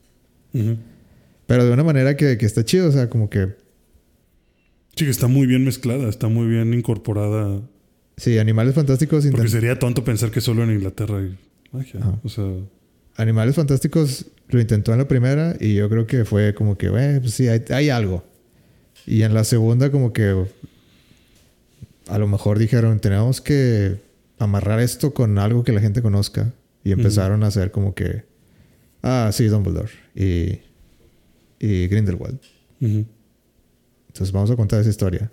[1.47, 2.89] Pero de una manera que, que está chido.
[2.89, 3.57] O sea, como que
[4.97, 7.61] Sí, que está muy bien mezclada, está muy bien incorporada.
[8.17, 11.39] sí, Animales Fantásticos Porque intent- sería tonto pensar que solo en Inglaterra hay
[11.73, 12.01] magia.
[12.01, 12.19] Ajá.
[12.25, 12.45] O sea,
[13.17, 17.21] Animales Fantásticos lo intentó en la primera y yo creo que fue como que, güey,
[17.21, 18.25] pues sí, hay, hay algo.
[19.07, 20.45] Y en la segunda como que
[22.09, 23.97] a lo mejor dijeron, tenemos que
[24.39, 26.53] amarrar esto con algo que la gente conozca.
[26.85, 28.23] Y empezaron a hacer como que,
[29.03, 30.61] ah, sí, Dumbledore y,
[31.59, 32.39] y Grindelwald.
[34.09, 35.31] Entonces vamos a contar esa historia.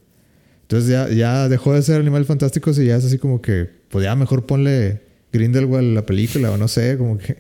[0.64, 4.04] Entonces ya, ya dejó de ser Animales Fantásticos y ya es así como que, pues
[4.04, 7.34] ya mejor ponle Grindelwald a la película o no sé, como que...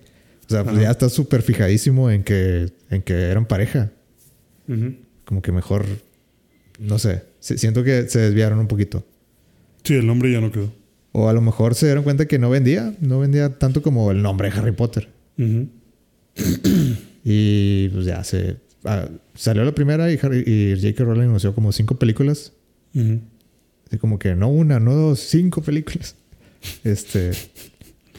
[0.47, 3.91] O sea, pues ya está súper fijadísimo en que, en que eran pareja.
[5.25, 5.85] Como que mejor,
[6.79, 9.03] no sé, si- siento que se desviaron un poquito.
[9.85, 10.71] Sí, el nombre ya no quedó.
[11.13, 14.21] O a lo mejor se dieron cuenta que no vendía, no vendía tanto como el
[14.21, 15.07] nombre de Harry Potter.
[17.27, 18.57] Y pues ya se...
[18.83, 21.03] ah, salió la primera y, Harry- y J.K.
[21.03, 22.51] Rowling anunció como cinco películas.
[22.93, 26.15] Así como que no una, no dos, cinco películas.
[26.83, 27.31] Este.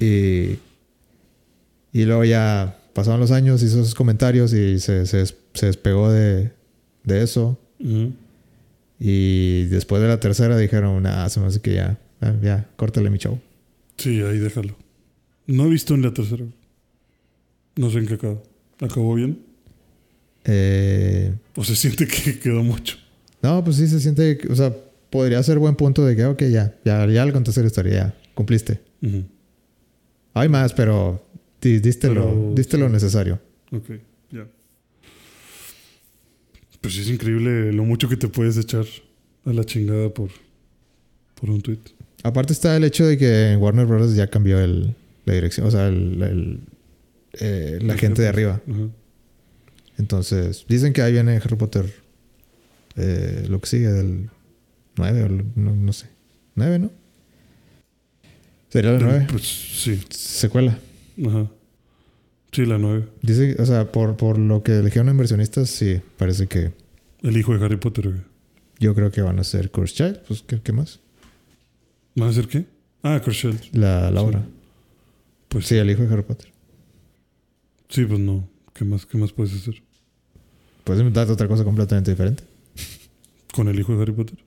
[0.00, 0.58] Y.
[1.92, 6.50] Y luego ya pasaron los años, hizo esos comentarios y se, se, se despegó de,
[7.04, 7.58] de eso.
[8.98, 13.10] Y después de la tercera dijeron, ah, se me hace que ya, ah, ya, córtale
[13.10, 13.38] mi show.
[13.98, 14.74] Sí, ahí déjalo.
[15.46, 16.44] No he visto en la tercera.
[17.76, 18.42] No sé en qué acabó.
[18.80, 19.38] ¿Acabó bien?
[20.44, 22.96] Eh, ¿O se siente que quedó mucho?
[23.42, 24.74] no, pues sí se siente, o sea,
[25.10, 28.14] podría ser buen punto de que, ok, ya, ya, ya le contaste la historia, ya,
[28.34, 28.80] cumpliste.
[30.34, 31.22] Hay más, pero
[31.60, 33.38] di- diste, lo, diste lo necesario.
[33.72, 33.96] Ok, ya.
[36.86, 38.84] Pues sí es increíble lo mucho que te puedes echar
[39.44, 40.30] a la chingada por,
[41.34, 41.78] por un tweet.
[42.22, 44.14] Aparte está el hecho de que Warner Bros.
[44.14, 44.94] ya cambió el,
[45.24, 46.60] la dirección, o sea, el, el-
[47.40, 48.62] eh, la gente de arriba.
[48.70, 48.88] Ajá.
[49.98, 51.92] Entonces, dicen que ahí viene Harry Potter,
[52.96, 54.30] eh, lo que sigue del
[54.96, 55.28] 9 o
[55.60, 56.06] no sé.
[56.54, 56.90] 9, ¿no?
[58.68, 59.26] Sería la 9.
[59.30, 60.78] Pues sí, Secuela.
[61.26, 61.50] ajá.
[62.56, 63.06] Sí, la 9.
[63.20, 66.72] Dice, o sea, por, por lo que eligieron inversionistas, sí, parece que
[67.22, 68.08] El hijo de Harry Potter.
[68.08, 68.20] güey.
[68.78, 70.20] yo creo que van a ser Curse Child.
[70.26, 71.00] Pues, ¿qué, qué más?
[72.14, 72.64] ¿Van a ser qué?
[73.02, 73.56] Ah, Crushell.
[73.72, 74.26] La, la Sí.
[74.26, 74.46] obra.
[75.50, 76.48] Pues Sí, el hijo de Harry Potter.
[77.90, 78.48] sí, pues no.
[78.72, 79.82] ¿Qué más, qué más puedes hacer?
[80.84, 82.42] Puedes inventar otra cosa completamente diferente.
[83.54, 84.38] ¿Con el hijo de Harry Potter?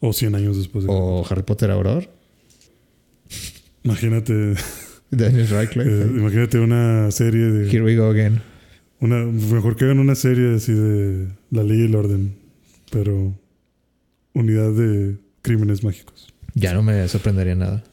[0.00, 0.90] O 100 años después de...
[0.92, 2.06] O Harry Potter Aurora.
[3.82, 4.54] Imagínate,
[5.16, 5.90] Daniel Radcliffe.
[5.90, 7.68] eh, imagínate una serie de...
[7.70, 8.40] Here we go again.
[9.00, 12.34] Una, mejor que hagan una serie así de La Ley y el Orden,
[12.90, 13.34] pero
[14.32, 16.32] unidad de crímenes mágicos.
[16.54, 17.84] Ya no me sorprendería nada.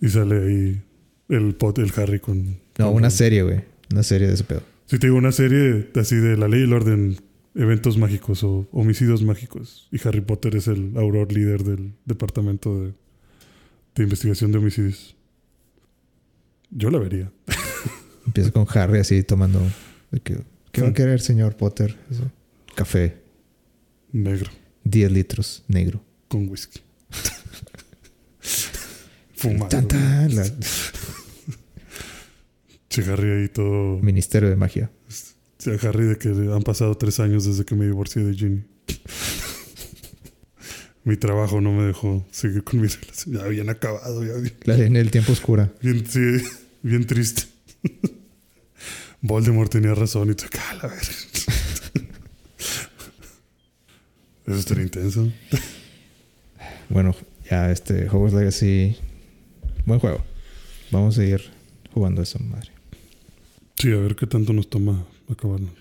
[0.00, 0.82] Y sale ahí
[1.28, 2.56] el pot, el Harry con...
[2.78, 3.60] No, con- una serie, güey.
[3.92, 4.62] Una serie de ese pedo.
[4.86, 7.16] Si te digo una serie así de La Ley y el Orden,
[7.54, 9.88] eventos mágicos o homicidios mágicos.
[9.92, 12.92] Y Harry Potter es el auror líder del departamento de,
[13.94, 15.16] de investigación de homicidios.
[16.70, 17.30] Yo la vería.
[18.26, 19.60] Empieza con Harry así tomando.
[20.22, 20.40] que,
[20.72, 21.96] ¿Qué va a querer, señor Potter?
[22.10, 22.30] Eso.
[22.74, 23.16] Café.
[24.12, 24.50] Negro,
[24.84, 25.64] 10 litros.
[25.68, 26.02] Negro.
[26.28, 26.80] con whisky.
[29.34, 29.68] Fumado.
[29.68, 30.44] Tan, tan, la-
[32.88, 33.98] Che, Harry ahí todo...
[34.00, 34.90] Ministerio de Magia.
[35.66, 38.64] A Harry de que han pasado tres años desde que me divorcié de Ginny.
[41.10, 43.34] Mi trabajo no me dejó seguir con mi relación.
[43.36, 45.72] Ya habían acabado, ya bien, La línea del tiempo oscura.
[45.82, 46.20] bien, sí,
[46.82, 47.42] bien triste.
[49.20, 51.02] Voldemort tenía razón y tú, "Ah, la verga".
[54.46, 55.30] Eso estaría intenso.
[56.88, 57.14] Bueno,
[57.50, 58.96] ya este Hogwarts Legacy.
[59.84, 60.24] Buen juego.
[60.90, 61.42] Vamos a ir
[61.92, 62.70] jugando eso, madre.
[63.76, 65.72] Sí, a ver qué tanto nos toma acabarnos.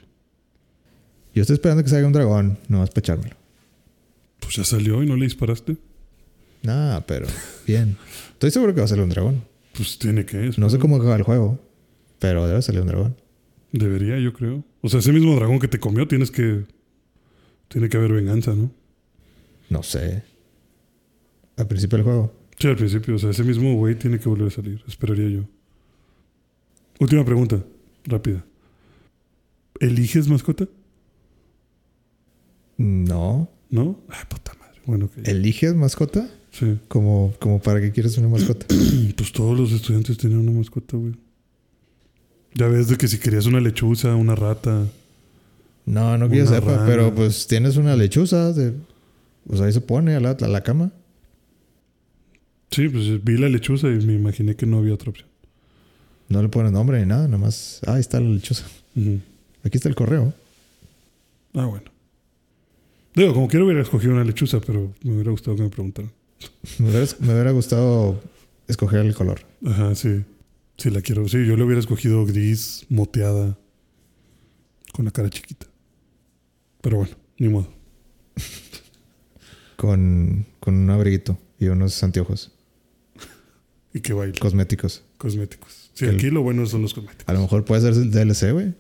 [1.34, 3.36] Yo estoy esperando que salga un dragón, no vas a echármelo.
[4.40, 5.78] Pues ya salió y no le disparaste.
[6.64, 7.28] Nah, pero
[7.66, 7.98] bien.
[8.34, 9.44] Estoy seguro que va a salir un dragón.
[9.74, 10.52] Pues tiene que.
[10.58, 11.60] No sé cómo acaba el juego,
[12.20, 13.16] pero debe salir un dragón.
[13.72, 14.64] Debería, yo creo.
[14.82, 16.66] O sea, ese mismo dragón que te comió, tienes que.
[17.68, 18.72] Tiene que haber venganza, ¿no?
[19.70, 20.24] No sé.
[21.56, 22.34] Al principio del juego.
[22.58, 23.16] Sí, al principio.
[23.16, 24.84] O sea, ese mismo güey tiene que volver a salir.
[24.88, 25.44] Esperaría yo.
[27.00, 27.64] Última pregunta.
[28.06, 28.44] Rápida.
[29.80, 30.68] ¿Eliges mascota?
[32.78, 33.50] No.
[33.70, 34.00] ¿No?
[34.10, 34.80] Ay, puta madre.
[34.86, 35.28] Bueno, ok.
[35.28, 36.28] ¿Eliges mascota?
[36.52, 36.80] Sí.
[36.88, 38.66] Como, como para que quieres una mascota.
[39.16, 41.14] Pues todos los estudiantes tenían una mascota, güey.
[42.56, 44.88] Ya ves de que si querías una lechuza, una rata.
[45.86, 46.86] No, no que yo sepa, rana.
[46.86, 48.54] pero pues tienes una lechuza.
[48.54, 48.74] De,
[49.48, 50.92] pues ahí se pone a la, a la cama.
[52.72, 55.28] Sí, pues vi la lechuza y me imaginé que no había otra opción.
[56.30, 57.82] No le pones nombre ni nada, nada más.
[57.86, 58.66] Ah, ahí está la lechuza.
[59.64, 60.34] Aquí está el correo.
[61.56, 61.92] Ah, bueno.
[63.20, 66.10] Digo, como quiero hubiera escogido una lechuza, pero me hubiera gustado que me preguntaran.
[66.78, 68.22] Me hubiera, me hubiera gustado
[68.66, 69.42] escoger el color.
[69.66, 70.24] Ajá, sí.
[70.78, 71.28] Sí, la quiero.
[71.28, 73.58] Sí, yo le hubiera escogido gris, moteada,
[74.94, 75.68] con la cara chiquita.
[76.80, 77.68] Pero bueno, ni modo.
[79.76, 82.52] Con, con un abriguito y unos anteojos
[83.94, 84.38] Y que baile.
[84.40, 85.04] cosméticos.
[85.18, 85.92] Cosméticos.
[85.94, 87.28] Sí, aquí lo bueno son los cosméticos.
[87.28, 88.74] A lo mejor puede ser el DLC, güey.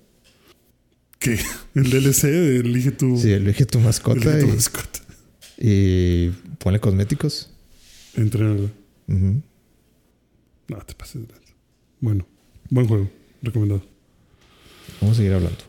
[1.20, 1.38] ¿Qué?
[1.76, 5.00] El DLC de elige tu, Sí, elige tu mascota elige tu y, mascota.
[5.58, 6.30] y
[6.60, 7.52] ponle cosméticos.
[8.16, 8.70] Entrénala.
[9.08, 9.41] Ujú.
[10.70, 11.34] No, te pases de.
[12.00, 12.26] Bueno,
[12.70, 13.10] buen juego.
[13.41, 13.84] Recomendado.
[15.02, 15.60] Vamos a seguir hablando.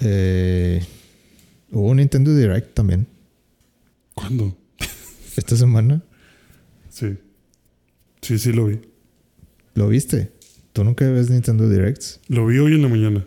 [0.00, 0.84] Eh,
[1.70, 3.06] hubo un Nintendo Direct también
[4.14, 4.56] ¿Cuándo?
[5.36, 6.02] esta semana.
[6.90, 7.16] Sí.
[8.20, 8.80] Sí, sí lo vi.
[9.74, 10.32] ¿Lo viste?
[10.72, 12.20] ¿Tú nunca ves Nintendo Directs?
[12.28, 13.26] Lo vi hoy en la mañana.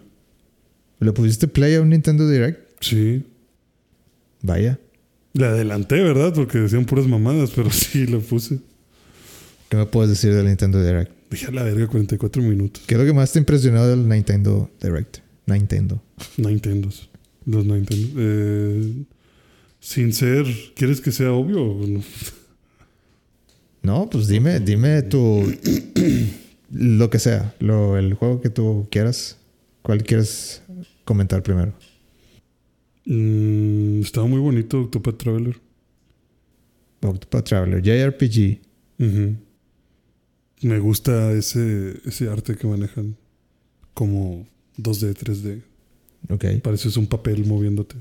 [1.00, 2.60] ¿Le pusiste play a un Nintendo Direct?
[2.82, 3.24] Sí.
[4.42, 4.80] Vaya.
[5.34, 6.34] Le adelanté, ¿verdad?
[6.34, 8.60] Porque decían puras mamadas, pero sí lo puse.
[9.70, 11.12] ¿Qué me puedes decir del Nintendo Direct?
[11.30, 12.84] Dije a la verga 44 minutos.
[12.86, 15.18] ¿Qué es lo que más te impresionó del Nintendo Direct?
[15.48, 16.02] Nintendo.
[16.38, 16.90] Nintendo.
[17.46, 18.08] Los Nintendo.
[18.18, 19.04] Eh,
[19.80, 20.46] sin ser,
[20.76, 22.04] ¿quieres que sea obvio o no?
[23.82, 25.44] No, pues dime, dime tu
[26.72, 29.38] lo que sea, lo, el juego que tú quieras.
[29.84, 30.64] ¿Cuál quieres
[31.06, 31.74] comentar primero?
[33.06, 35.58] Mm, estaba muy bonito Octopath Traveler.
[37.02, 38.60] Octopath Traveler, JRPG.
[40.62, 43.16] Me gusta ese, ese arte que manejan
[43.94, 45.62] como 2D, 3D.
[46.30, 46.62] Ok.
[46.62, 47.96] Pareces un papel moviéndote.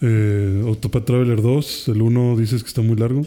[0.00, 3.26] Eh, Octopath Traveler 2, el 1 dices que está muy largo.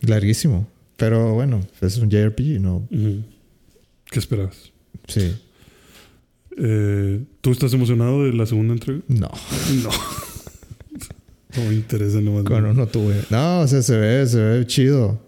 [0.00, 0.66] Larguísimo.
[0.96, 2.86] Pero bueno, es un JRPG, ¿no?
[4.10, 4.72] ¿Qué esperabas?
[5.08, 5.34] Sí.
[6.58, 9.00] Eh, ¿Tú estás emocionado de la segunda entrega?
[9.08, 9.28] No.
[9.82, 9.90] No.
[11.56, 12.44] no me interesa nomás.
[12.44, 13.16] Con uno tuve.
[13.30, 15.20] No, o sea, se ve, se ve chido.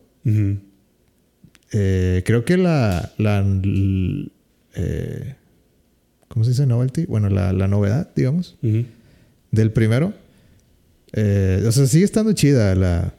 [1.72, 3.12] Eh, creo que la.
[3.18, 4.28] la l-
[4.74, 5.34] eh,
[6.28, 7.06] ¿Cómo se dice novelty?
[7.06, 8.56] Bueno, la, la novedad, digamos,
[9.50, 10.12] del primero.
[11.16, 13.14] o sea, sigue estando chida la,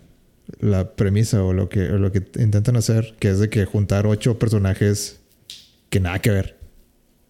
[0.60, 4.06] la premisa o lo, que, o lo que intentan hacer, que es de que juntar
[4.06, 5.20] ocho personajes
[5.90, 6.58] que nada que ver.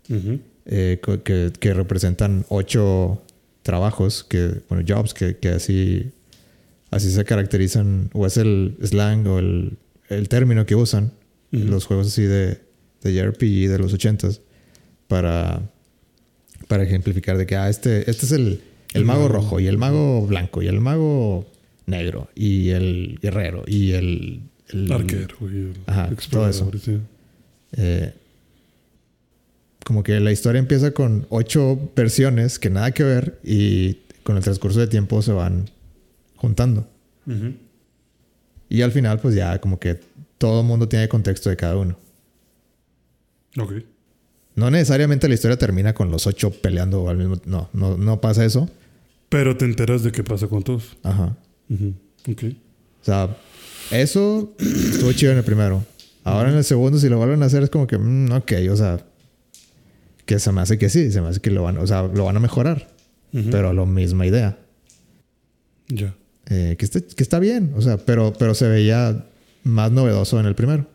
[0.10, 0.40] Ujú.
[0.68, 3.22] Eh, que, que representan ocho
[3.64, 6.12] trabajos, que, bueno, jobs, que, que así,
[6.92, 9.78] así se caracterizan, o es el slang o el,
[10.10, 11.12] el término que usan
[11.52, 12.60] los juegos así de,
[13.02, 14.42] de JRPG de los ochentas
[15.08, 15.62] para,
[16.68, 18.62] para ejemplificar de que ah, este, este es el,
[18.94, 21.46] el mago rojo y el mago blanco y el mago
[21.86, 24.42] negro y el guerrero y el...
[24.70, 27.00] el- Arquero y el Ajá, todo sí.
[27.78, 28.14] eh,
[29.88, 34.44] como que la historia empieza con ocho versiones que nada que ver y con el
[34.44, 35.70] transcurso de tiempo se van
[36.36, 36.86] juntando.
[38.68, 39.98] Y al final pues ya como que
[40.38, 41.98] todo el mundo tiene contexto de cada uno.
[43.58, 43.76] Ok.
[44.56, 48.44] No necesariamente la historia termina con los ocho peleando al mismo No, no, no pasa
[48.44, 48.70] eso.
[49.30, 50.98] Pero te enteras de qué pasa con todos.
[51.02, 51.38] Ajá.
[51.70, 51.94] Ujú.
[52.30, 52.44] Ok.
[53.02, 53.38] O sea,
[53.92, 55.82] eso estuvo chido en el primero.
[56.26, 58.76] Ahora en el segundo, si lo vuelven a hacer, es como que, mm, ok, o
[58.76, 59.00] sea,
[60.28, 62.26] que se me hace que sí, se me hace que lo van, o sea, lo
[62.26, 62.88] van a mejorar,
[63.50, 64.60] pero la misma idea.
[65.88, 66.16] Ya.
[66.50, 69.26] Eh, que, está, que está bien, o sea, pero, pero se veía
[69.64, 70.86] más novedoso en el primero.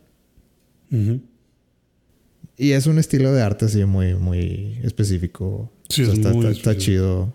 [2.58, 5.72] Y es un estilo de arte así muy, muy específico.
[5.88, 6.84] Sí, O sea, es está, muy está- está específico.
[6.84, 7.34] chido.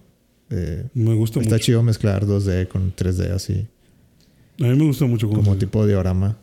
[0.52, 1.64] eh, Me gusta está mucho.
[1.65, 3.68] chido mezclar 2D con 3D así,
[4.60, 6.38] A mí me gusta mucho como tipo diorama.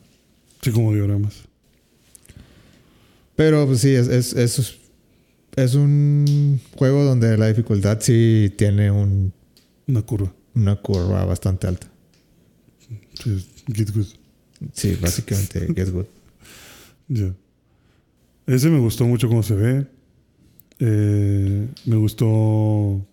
[0.62, 1.34] Sí, como dioramas.
[3.36, 4.76] Pero pues sí, es, es, es,
[5.56, 9.32] es un juego donde la dificultad sí tiene un,
[9.86, 10.32] Una curva.
[10.54, 11.88] una curva bastante alta.
[13.22, 14.06] Sí, get good.
[14.72, 16.06] Sí, básicamente, Get Good.
[17.08, 17.34] Ya.
[18.46, 19.86] Ese me gustó mucho cómo se ve.
[20.78, 23.04] Eh, me gustó.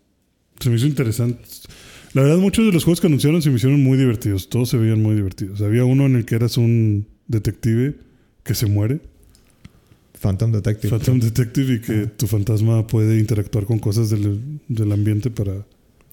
[0.60, 1.42] Se me hizo interesante.
[2.14, 4.50] La verdad, muchos de los juegos que anunciaron se me hicieron muy divertidos.
[4.50, 5.62] Todos se veían muy divertidos.
[5.62, 7.96] Había uno en el que eras un detective
[8.44, 9.02] que se muere.
[10.22, 10.89] Phantom Detective.
[10.89, 15.65] Phantom Detective y que tu fantasma puede interactuar con cosas del, del ambiente para.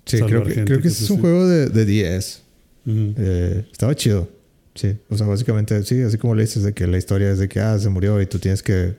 [0.06, 1.20] Sí, salvar creo que, gente, creo que es un así.
[1.20, 2.42] juego de, de 10.
[2.86, 3.14] Ujú.
[3.18, 4.28] Eh, estaba chido.
[4.74, 4.96] Sí.
[5.10, 7.60] O sea, básicamente, sí, así como le dices de que la historia es de que,
[7.60, 8.94] ah, se murió y tú tienes que,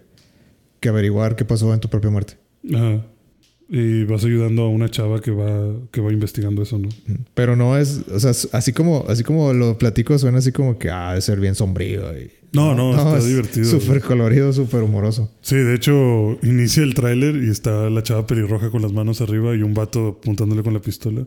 [0.79, 2.35] que averiguar qué pasó en tu propia muerte.
[2.73, 3.03] Ajá.
[3.71, 6.89] Y vas ayudando a una chava que va, que va investigando eso, ¿no?
[7.33, 10.89] Pero no es, o sea, así como, así como lo platico, suena así como que,
[10.89, 12.01] ah, de ser bien sombrío.
[12.17, 13.65] y- No, no, está es divertido.
[13.79, 15.31] Súper colorido, súper humoroso.
[15.41, 19.55] Sí, de hecho, inicia el tráiler y está la chava pelirroja con las manos arriba
[19.55, 21.25] y un vato apuntándole con la pistola.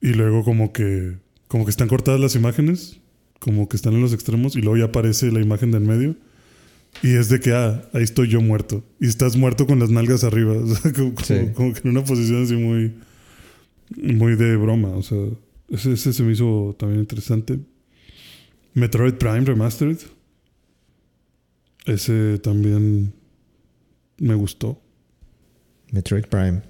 [0.00, 1.16] Y luego como que
[1.46, 2.98] como que están cortadas las imágenes,
[3.38, 6.16] como que están en los extremos y luego ya aparece la imagen del medio.
[7.02, 8.82] Y es de que, ah, ahí estoy yo muerto.
[9.00, 10.54] Y estás muerto con las nalgas arriba.
[10.62, 11.34] O sea, como, como- Sí.
[11.54, 12.94] como que en una posición así muy,
[13.96, 14.88] muy de broma.
[14.88, 15.18] O sea,
[15.70, 17.60] ese, ese se me hizo también interesante.
[18.74, 19.98] Metroid Prime Remastered.
[21.86, 23.12] Ese también
[24.18, 24.80] me gustó.
[25.90, 26.62] Metroid Prime.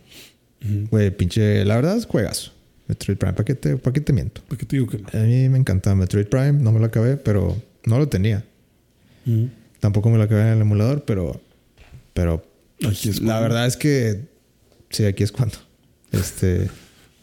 [0.91, 2.53] Güey, pinche, la verdad es juegazo.
[2.89, 4.41] Metroid Prime, ¿para qué te, para qué te miento?
[4.49, 5.09] ¿Por qué te digo que no?
[5.13, 8.45] A mí me encanta Metroid Prime, no me lo acabé, pero no lo tenía.
[9.81, 11.41] Tampoco me lo acabé en el emulador, pero.
[12.15, 12.45] Pero.
[12.81, 14.21] pues, Aquí es la verdad es que.
[14.91, 15.57] Sí, aquí es cuando.
[16.11, 16.69] Este.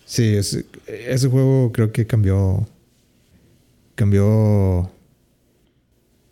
[0.05, 2.67] Sí, es- ese juego creo que cambió.
[3.99, 4.89] Cambió.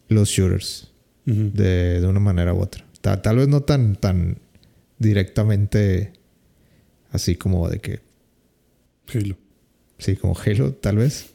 [0.08, 0.90] Los shooters.
[1.26, 2.86] De, de una manera u otra.
[3.02, 4.38] Ta- tal vez no tan, tan
[5.00, 6.14] directamente.
[7.12, 8.00] Así como de que.
[9.14, 9.36] Halo.
[9.98, 11.26] Sí, como Halo, tal vez.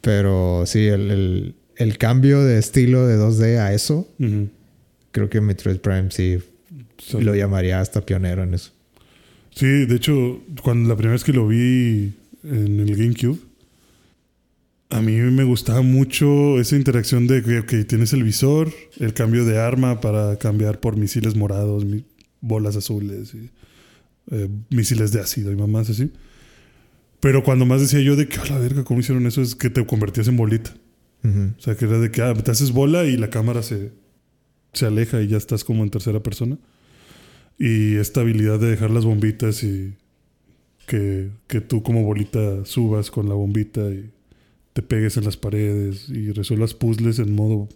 [0.00, 4.08] Pero sí, el, el, el cambio de estilo de 2D a eso,
[5.12, 6.38] creo que Metroid Prime sí
[7.16, 8.72] lo llamaría hasta pionero en eso.
[9.54, 12.12] Sí, de hecho, cuando la primera vez que lo vi
[12.42, 13.38] en el GameCube,
[14.90, 19.58] a mí me gustaba mucho esa interacción de que tienes el visor, el cambio de
[19.58, 22.04] arma para cambiar por misiles morados, mi-
[22.40, 23.50] bolas azules, y,
[24.30, 26.12] eh, misiles de ácido y mamás así.
[27.20, 29.42] Pero cuando más decía yo de que, a la verga, ¿cómo hicieron eso?
[29.42, 30.74] Es que te convertías en bolita.
[31.24, 33.90] O sea, que era de que ah, te haces bola y la cámara se,
[34.72, 36.56] se aleja y ya estás como en tercera persona.
[37.58, 39.94] Y esta habilidad de dejar las bombitas y
[40.86, 44.12] que, que tú como bolita subas con la bombita y
[44.76, 47.66] te pegues en las paredes y resuelvas puzzles en modo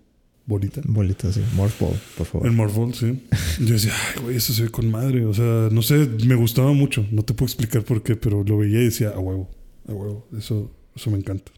[0.44, 0.82] bolita.
[0.84, 1.40] Bolita, sí.
[1.54, 2.46] Morph Ball, por favor.
[2.46, 3.26] En Morphle, sí.
[3.58, 5.24] Yo decía, ay, güey, eso se ve con madre.
[5.24, 7.06] O sea, no sé, me gustaba mucho.
[7.10, 9.48] No te puedo explicar por qué, pero lo veía y decía, a huevo,
[9.88, 10.28] a huevo.
[10.36, 11.52] Eso, eso me encanta.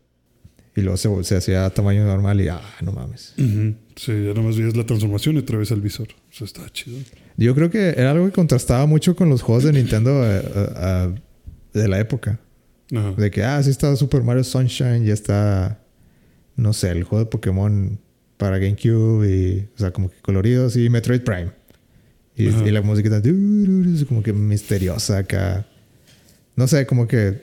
[0.77, 3.35] Y luego se, se hacía a tamaño normal y, ah, no mames.
[3.37, 6.07] Sí, ya nomás veías la transformación y otra vez el visor.
[6.31, 6.99] O sea, estaba chido.
[7.37, 10.69] Yo creo que era algo que contrastaba mucho con los juegos de Nintendo eh, eh,
[10.77, 11.15] eh,
[11.81, 12.39] de la época.
[12.95, 13.13] Ajá.
[13.13, 15.81] De que, ah, sí está Super Mario Sunshine, ya está,
[16.57, 17.99] no sé, el juego de Pokémon
[18.37, 21.53] para GameCube y, o sea, como que coloridos y Metroid Prime.
[22.35, 23.29] Y, la música está
[24.09, 25.67] como que misteriosa acá.
[26.57, 27.41] No sé, como que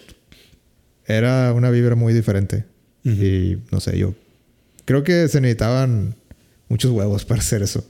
[1.06, 2.66] era una vibra muy diferente.
[3.04, 4.14] Y no sé, yo
[4.86, 6.16] creo que se necesitaban
[6.68, 7.86] muchos huevos para hacer eso.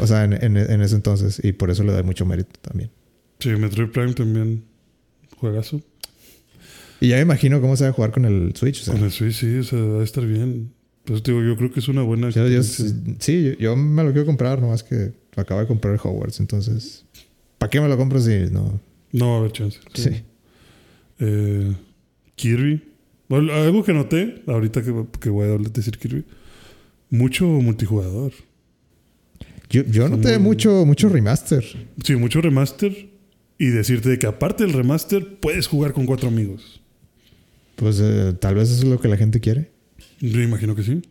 [0.00, 1.40] O sea, en, en- en ese entonces.
[1.44, 2.90] Y por eso le doy mucho mérito también.
[3.40, 4.64] Sí, Metroid Prime también
[5.36, 5.82] juegazo.
[7.04, 8.80] Y ya me imagino cómo se va a jugar con el Switch.
[8.80, 10.72] O sea, Con el Switch, sí, o sea, va a estar bien.
[11.04, 14.24] Pues digo, yo creo que es una buena yo- sí, yo, yo me lo quiero
[14.24, 16.40] comprar, nomás que acabo de comprar el Hogwarts.
[16.40, 17.04] Entonces,
[17.58, 18.80] ¿para qué me lo compro si no?
[19.12, 19.78] No va a haber chance.
[19.92, 20.10] Sí.
[21.20, 21.72] Eh,
[22.36, 22.82] Kirby.
[23.28, 26.24] Bueno, algo que noté, ahorita que, que voy a decir Kirby.
[27.10, 28.32] Mucho multijugador.
[29.68, 31.64] Yo, yo noté muy- mucho, mucho remaster.
[32.02, 33.10] Sí, mucho remaster.
[33.58, 36.80] Y decirte de que aparte del remaster, puedes jugar con cuatro amigos.
[37.76, 39.70] Pues eh, tal vez eso es lo que la gente quiere.
[40.20, 41.02] Yo imagino que sí.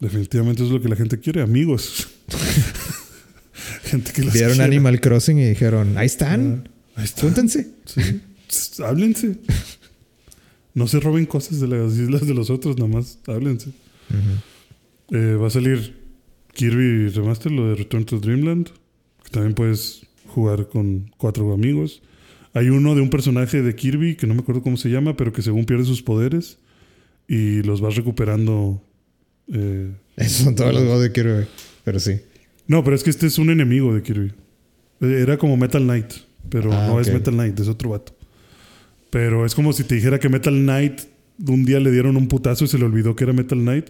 [0.00, 2.08] Definitivamente eso es lo que la gente quiere, amigos.
[3.84, 4.64] gente que los Vieron quiera.
[4.64, 7.70] Animal Crossing y dijeron, ahí están, Ah, Ahí júntense.
[7.86, 8.20] Sí.
[8.48, 9.38] Tss, Háblense.
[10.74, 13.70] No se roben cosas de las islas de los otros, nada más háblense.
[15.10, 15.94] Eh, va a salir
[16.54, 18.68] Kirby Remaster, lo de Return to Dreamland.
[19.24, 22.02] Que también puedes jugar con cuatro amigos.
[22.54, 25.32] Hay uno de un personaje de Kirby que no me acuerdo cómo se llama, pero
[25.32, 26.58] que según pierde sus poderes
[27.28, 28.82] y los vas recuperando.
[29.52, 31.46] eh, Esos son todos los juegos de Kirby.
[31.84, 32.20] Pero sí.
[32.66, 34.32] No, pero es que este es un enemigo de Kirby.
[35.00, 36.12] Eh, Era como Metal Knight,
[36.50, 37.12] pero Ah, no es.
[37.12, 38.14] Metal Knight, es otro vato.
[39.10, 41.00] Pero es como si te dijera que Metal Knight
[41.46, 43.86] un día le dieron un putazo y se le olvidó que era Metal Knight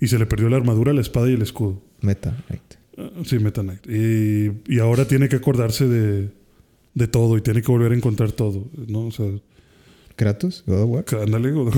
[0.00, 1.82] y se le perdió la armadura, la espada y el escudo.
[2.00, 2.36] Meta.
[2.50, 2.60] right.
[2.98, 3.86] Ah, Sí, Metal Knight.
[3.86, 6.30] Y, y ahora tiene que acordarse de,
[6.96, 9.06] de todo y tiene que volver a encontrar todo, ¿no?
[9.06, 9.26] O sea,
[10.16, 11.04] Kratos, God of War.
[11.04, 11.52] que ándale.
[11.52, 11.70] o-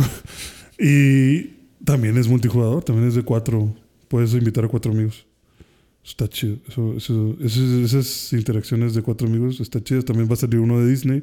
[0.78, 1.50] y
[1.84, 3.74] también es multijugador, también es de cuatro.
[4.06, 5.26] Puedes invitar a cuatro amigos.
[6.04, 6.56] Está chido.
[6.68, 7.58] Eso, eso- esas,
[7.92, 10.02] esas interacciones de cuatro amigos está chido.
[10.04, 11.22] También va a salir uno de Disney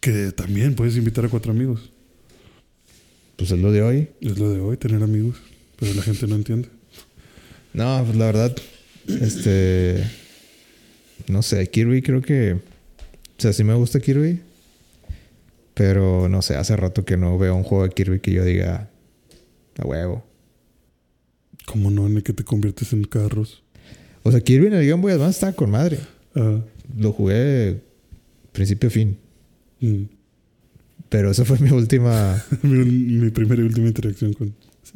[0.00, 1.90] que también puedes invitar a cuatro amigos.
[3.36, 4.08] Pues es lo de hoy.
[4.22, 5.36] Es lo de hoy, tener amigos.
[5.78, 6.68] Pero la gente no entiende.
[7.74, 8.56] No, pues la verdad,
[9.06, 10.02] este.
[11.28, 12.56] No sé, Kirby creo que.
[13.38, 14.40] O sea, sí me gusta Kirby.
[15.74, 18.90] Pero no sé, hace rato que no veo un juego de Kirby que yo diga.
[19.78, 20.24] A huevo.
[21.66, 23.62] Como no, ni que te conviertes en carros.
[24.24, 26.00] O sea, Kirby en el Game Boy Advance estaba con madre.
[26.34, 26.58] Ah,
[26.96, 27.80] Lo jugué
[28.52, 29.16] principio a fin.
[29.80, 30.02] mm.
[31.08, 32.42] Pero esa fue mi última.
[32.62, 34.54] mi, mi primera y última interacción con.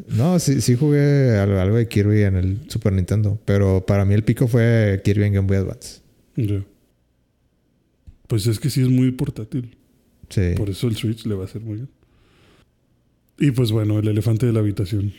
[0.09, 3.39] No, sí, sí jugué algo, de Kirby en el Super Nintendo.
[3.45, 6.01] Pero para mí el pico fue Kirby en Game Boy Advance.
[6.37, 6.65] Ya.
[8.33, 9.77] Pues es que sí es muy portátil.
[10.31, 10.55] Sí.
[10.57, 11.91] Por eso el Switch le va a hacer muy bien.
[13.39, 15.13] Y pues bueno, el elefante de la habitación.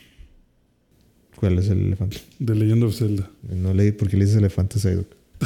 [1.36, 2.18] ¿Cuál es el elefante?
[2.40, 3.30] De Legend of Zelda.
[3.44, 5.06] No leí por qué le dices elefante a.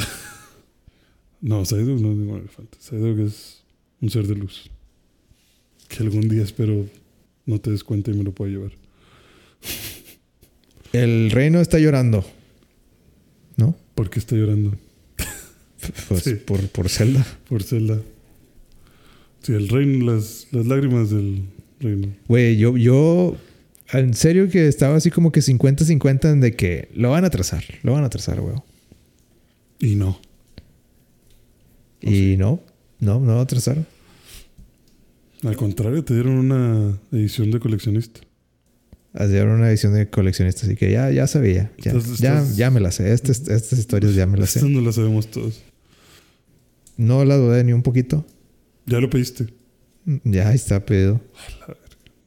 [1.42, 2.78] No, Psyduck no es ningún elefante.
[2.80, 3.62] Psyduck es
[4.00, 4.70] un ser de luz.
[5.88, 6.86] Que algún día espero
[7.44, 8.72] no te des cuenta y me lo pueda llevar.
[10.94, 12.24] El reino está llorando.
[13.58, 13.76] ¿No?
[13.94, 14.72] ¿Por qué está llorando?
[16.08, 16.34] Pues Sí.
[16.34, 17.24] por, por Zelda.
[17.48, 18.00] Por Zelda.
[19.42, 21.44] Sí, el reino, las, las lágrimas del
[21.80, 22.08] reino.
[22.26, 23.36] Güey, yo, yo
[23.92, 27.64] en serio que estaba así como que 50-50 en de que lo van a trazar.
[27.82, 28.56] Lo van a trazar, güey.
[29.78, 30.20] Y no.
[32.00, 32.60] Y no,
[33.00, 33.86] no, no lo trazaron.
[35.44, 38.20] Al contrario, te dieron una edición de coleccionista.
[39.14, 41.72] Hacían una edición de coleccionista, así que ya, ya sabía.
[41.78, 43.12] Ya, ya, estás- ya me las sé.
[43.12, 44.74] Estas, estas historias ya me las Estas sé.
[44.74, 45.62] no las sabemos todos.
[46.98, 48.26] No la dudé ni un poquito.
[48.84, 49.46] Ya lo pediste.
[50.24, 51.20] Ya ahí está pedido.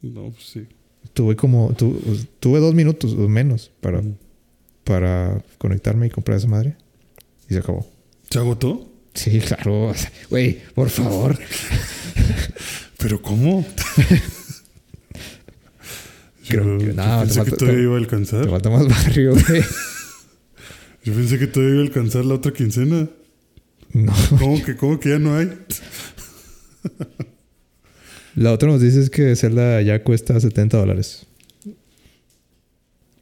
[0.01, 0.65] No, pues sí.
[1.13, 1.73] Tuve como...
[1.73, 2.01] tu-
[2.39, 4.01] tuve dos minutos o menos para,
[4.83, 6.75] para conectarme y comprar esa madre.
[7.49, 7.87] Y se acabó.
[8.29, 8.89] ¿Se agotó?
[9.13, 9.93] Sí, claro.
[10.29, 11.37] Güey, por favor.
[12.97, 13.65] ¿Pero cómo?
[16.47, 18.49] Creo yo, que- yo no, te pensé falta- que todavía te- iba a Te alcanzar.
[18.49, 19.63] falta más barrio, güey.
[21.03, 23.09] Yo pensé que todavía iba a alcanzar la otra quincena.
[23.93, 24.13] No.
[24.39, 25.51] ¿Cómo que, cómo que ya no hay?
[28.35, 31.25] La otra nos dice que Zelda ya cuesta 70 dólares.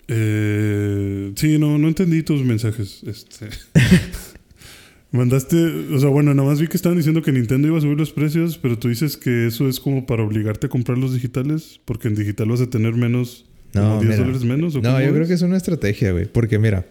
[0.08, 3.02] Eh, sí, no, no entendí tus mensajes.
[3.06, 3.50] Este.
[5.12, 5.58] Mandaste,
[5.92, 8.12] o sea, bueno, nada más vi que estaban diciendo que Nintendo iba a subir los
[8.12, 12.08] precios, pero tú dices que eso es como para obligarte a comprar los digitales, porque
[12.10, 14.18] en digital vas a tener menos, No, como 10 mira.
[14.18, 14.76] dólares menos.
[14.76, 16.26] ¿o No, yo creo que es una estrategia, güey.
[16.26, 16.86] Porque mira.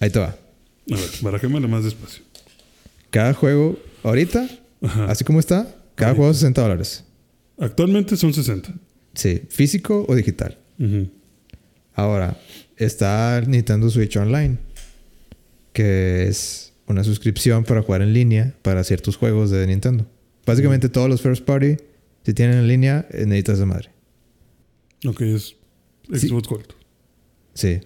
[0.00, 0.36] Ahí te va.
[0.90, 2.22] A ver, barajémosle más despacio.
[3.10, 4.48] Cada juego, ahorita,
[4.82, 5.04] Ajá.
[5.06, 5.64] así como está,
[5.94, 6.16] cada Ahorita.
[6.16, 7.04] juego 60 dólares.
[7.58, 8.74] Actualmente son 60.
[9.14, 10.58] Sí, físico o digital.
[11.94, 12.36] Ahora,
[12.76, 14.56] está Nintendo Switch Online,
[15.72, 20.06] que es una suscripción para jugar en línea para ciertos juegos de Nintendo.
[20.46, 21.76] Básicamente todos los first party,
[22.24, 23.90] si tienen en línea, necesitas de madre.
[25.06, 25.54] Ok, es
[26.14, 26.28] Sí.
[26.28, 26.66] Xbox Gold.
[27.54, 27.80] Sí.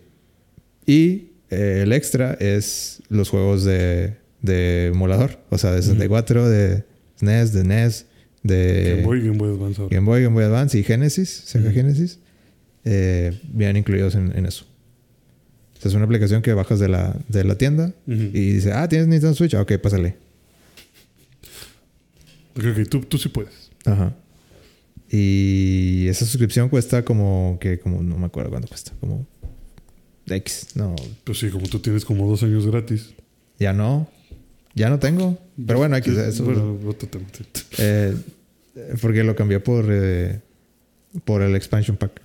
[0.86, 5.38] Y eh, el extra es los juegos de, de emulador.
[5.50, 6.84] O sea, de 64, de
[7.18, 8.06] SNES, de NES,
[8.42, 9.94] de Game Boy Game Boy Advance ahora.
[9.94, 11.74] Game Boy, Game Boy Advance y Genesis, Sega Ujú.
[11.74, 12.18] Genesis,
[12.84, 14.66] eh, vienen incluidos en, en eso.
[15.76, 18.88] O sea, es una aplicación que bajas de la, de la tienda y dice, ah,
[18.88, 19.54] ¿tienes Nintendo Switch?
[19.54, 20.16] Ah, ok, pásale.
[22.56, 23.70] Ok, ok, tú, tú sí puedes.
[23.84, 24.14] Ajá.
[25.10, 29.26] Y esa suscripción cuesta como que, como, no me acuerdo cuánto cuesta, como
[30.28, 30.94] X, no,
[31.24, 33.10] Pues sí, como tú tienes como dos años gratis.
[33.58, 34.08] ya no,
[34.74, 35.38] ya no tengo.
[35.66, 37.24] Pero bueno, X, eso, Bueno, otro tema.
[37.78, 38.14] Eh,
[39.00, 40.40] porque lo cambié por, eh,
[41.24, 42.20] por el expansion pack.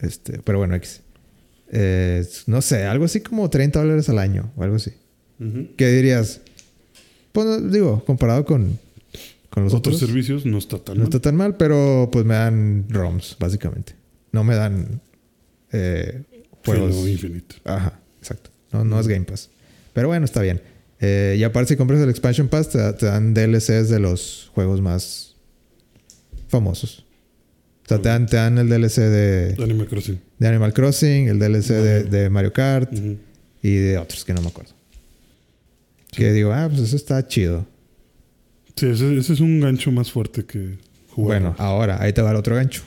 [0.00, 1.02] Este, pero bueno, X.
[1.72, 4.92] Eh, no sé, algo así como 30 dólares al año o algo así.
[5.76, 6.40] ¿Qué dirías?
[7.32, 8.78] Pues no, digo, comparado con,
[9.50, 11.08] con los Otros otros, servicios no está tan no mal.
[11.08, 13.94] está tan mal, pero pues me dan ROMs, básicamente.
[14.32, 15.00] No me dan
[15.72, 16.22] eh,
[16.64, 16.96] juegos.
[16.96, 17.56] Halo Infinite.
[17.64, 18.50] Ajá, exacto.
[18.72, 19.50] No, no es Game Pass.
[19.92, 20.62] Pero bueno, está bien.
[21.00, 24.50] Eh, y aparte, si compras el Expansion Pass, te, da- te dan DLCs de los
[24.54, 25.36] juegos más
[26.48, 27.04] famosos.
[27.84, 30.20] O sea, te dan, te dan el DLC de, Animal Crossing.
[30.38, 32.10] de Animal Crossing, el DLC de, Mario.
[32.10, 32.92] de Mario Kart
[33.62, 34.72] y de otros que no me acuerdo.
[36.12, 37.66] Que digo, ah, pues eso está chido.
[38.76, 40.78] Sí, ese, ese es un gancho más fuerte que
[41.10, 41.40] jugar.
[41.40, 42.82] Bueno, ahora, ahí te va el otro gancho.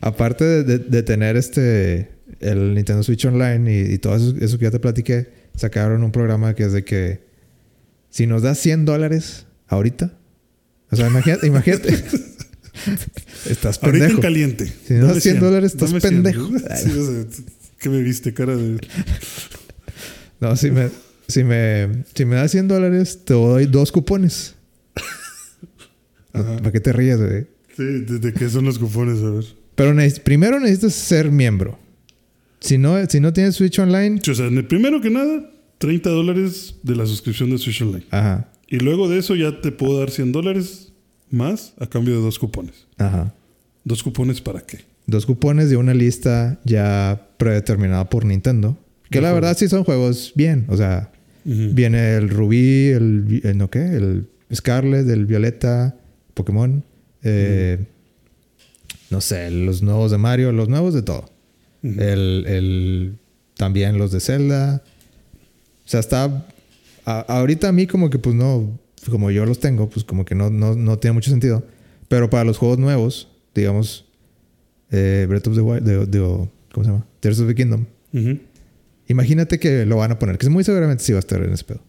[0.00, 2.10] Aparte de, de- de tener este
[2.40, 6.12] el Nintendo Switch Online y, y todo eso, eso que ya te platiqué, sacaron un
[6.12, 7.24] programa que es de que
[8.10, 10.12] si nos das 100 dólares ahorita,
[10.90, 12.04] o sea, imagínate, imagínate.
[13.48, 14.16] estás Ahorita pendejo.
[14.16, 14.66] en caliente.
[14.86, 16.12] Si no das Dame 100 dólares, estás Dame 100.
[16.22, 16.48] pendejo.
[16.76, 17.24] Sí, o sea,
[17.78, 18.32] ¿Qué me viste?
[18.34, 18.78] Cara de...
[20.40, 20.88] No, si me,
[21.28, 24.54] si me, si me das 100 dólares, te doy dos cupones.
[26.32, 26.56] Ajá.
[26.58, 27.46] ¿Para qué te ríes, güey?
[27.76, 29.20] Sí, ¿de, de qué son los cupones?
[29.22, 29.44] A ver.
[29.76, 31.78] Pero neces- primero necesitas ser miembro.
[32.60, 35.48] Si no, si no tienes Switch Online, Sí, O sea, primero que nada,
[35.78, 38.04] 30 dólares de la suscripción de Switch Online.
[38.10, 40.92] ajá, Y luego de eso ya te puedo dar 100 dólares
[41.30, 42.86] más a cambio de dos cupones.
[42.98, 43.32] ajá.
[43.84, 44.80] ¿Dos cupones para qué?
[45.06, 48.76] Dos cupones de una lista ya predeterminada por Nintendo.
[49.10, 50.64] Que la verdad sí son juegos bien.
[50.68, 51.12] O sea,
[51.44, 55.94] viene el Rubí, el, el no qué, el Scarlet, el Violeta,
[56.34, 56.82] Pokémon.
[57.22, 57.78] eh,
[59.10, 61.30] No sé, los nuevos de Mario, los nuevos de todo.
[61.82, 63.18] El, el-
[63.56, 64.82] también los de Zelda.
[65.84, 66.46] O sea, está.
[67.04, 68.78] a- ahorita a mí, como que, pues no.
[69.10, 71.62] Como yo los tengo, pues como que no, no, no tiene mucho sentido.
[72.08, 74.04] Pero para los juegos nuevos, digamos.
[74.90, 75.82] eh, Breath of the Wild.
[75.84, 77.06] de- de- ¿Cómo se llama?
[77.20, 77.86] Tears of the Kingdom.
[79.08, 81.64] Imagínate que lo van a poner, que muy seguramente sí va a estar en ese
[81.64, 81.80] pedo.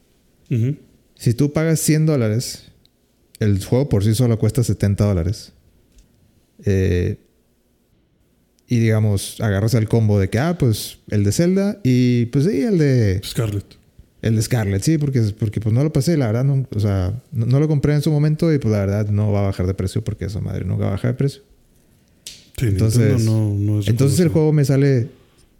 [1.15, 2.65] Si tú pagas 100 dólares,
[3.39, 5.53] el juego por sí solo cuesta 70 dólares.
[6.65, 7.17] Eh,
[8.67, 12.61] y digamos, agarras el combo de que, ah, pues el de Zelda y pues sí,
[12.61, 13.65] el de, Scarlett.
[14.21, 17.21] el de Scarlet, sí, porque, porque pues no lo pasé, la verdad, no, o sea,
[17.31, 19.67] no, no lo compré en su momento y pues la verdad no va a bajar
[19.67, 21.43] de precio porque esa madre no va a bajar de precio.
[22.57, 25.07] Sí, Entonces- Nintendo no, no es Entonces el juego me sale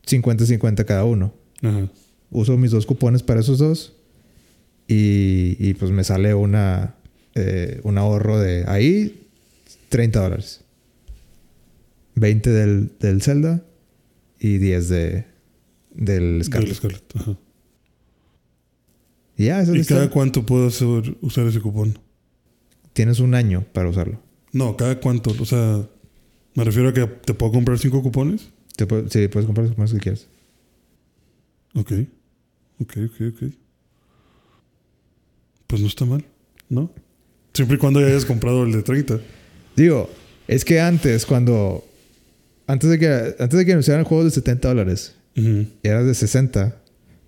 [0.06, 1.34] 50-50 cada uno.
[1.62, 1.88] Ajá.
[2.30, 3.94] uso mis dos cupones para esos dos
[4.88, 6.96] y, y, pues me sale una
[7.36, 9.24] eh, un ahorro de ahí
[9.90, 10.62] 30 dólares
[12.18, 13.64] 20 del, del Zelda
[14.40, 15.26] y 10 de,
[15.94, 16.68] del Scarlet.
[16.68, 17.38] Del Scarlet, ajá.
[19.38, 22.00] Y ya, eso ¿Y cada cuánto puedo hacer- usar ese cupón?
[22.94, 24.20] Tienes un año para usarlo.
[24.52, 25.36] No, cada cuánto.
[25.40, 25.88] O sea,
[26.56, 28.50] me refiero a que te puedo comprar cinco cupones.
[28.76, 30.28] Te pu- sí, puedes comprar los cupones que quieras.
[31.76, 31.92] Ok.
[32.80, 33.52] Ok, ok, ok.
[35.68, 36.26] Pues no está mal,
[36.70, 36.90] ¿no?
[37.54, 39.20] Siempre y cuando ya hayas comprado el de 30.
[39.76, 40.10] Digo,
[40.48, 41.84] es que antes, cuando.
[42.68, 43.08] Antes de que,
[43.40, 45.66] antes de que anunciaran juegos de 70 dólares Ujú.
[45.82, 46.76] y eras de 60,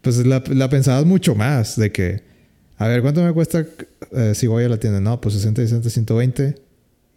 [0.02, 2.22] pues la, la pensabas mucho más de que,
[2.78, 3.66] a ver, ¿cuánto me cuesta
[4.12, 5.00] eh, si voy a la tienda?
[5.00, 6.56] No, pues 60, 60, 120.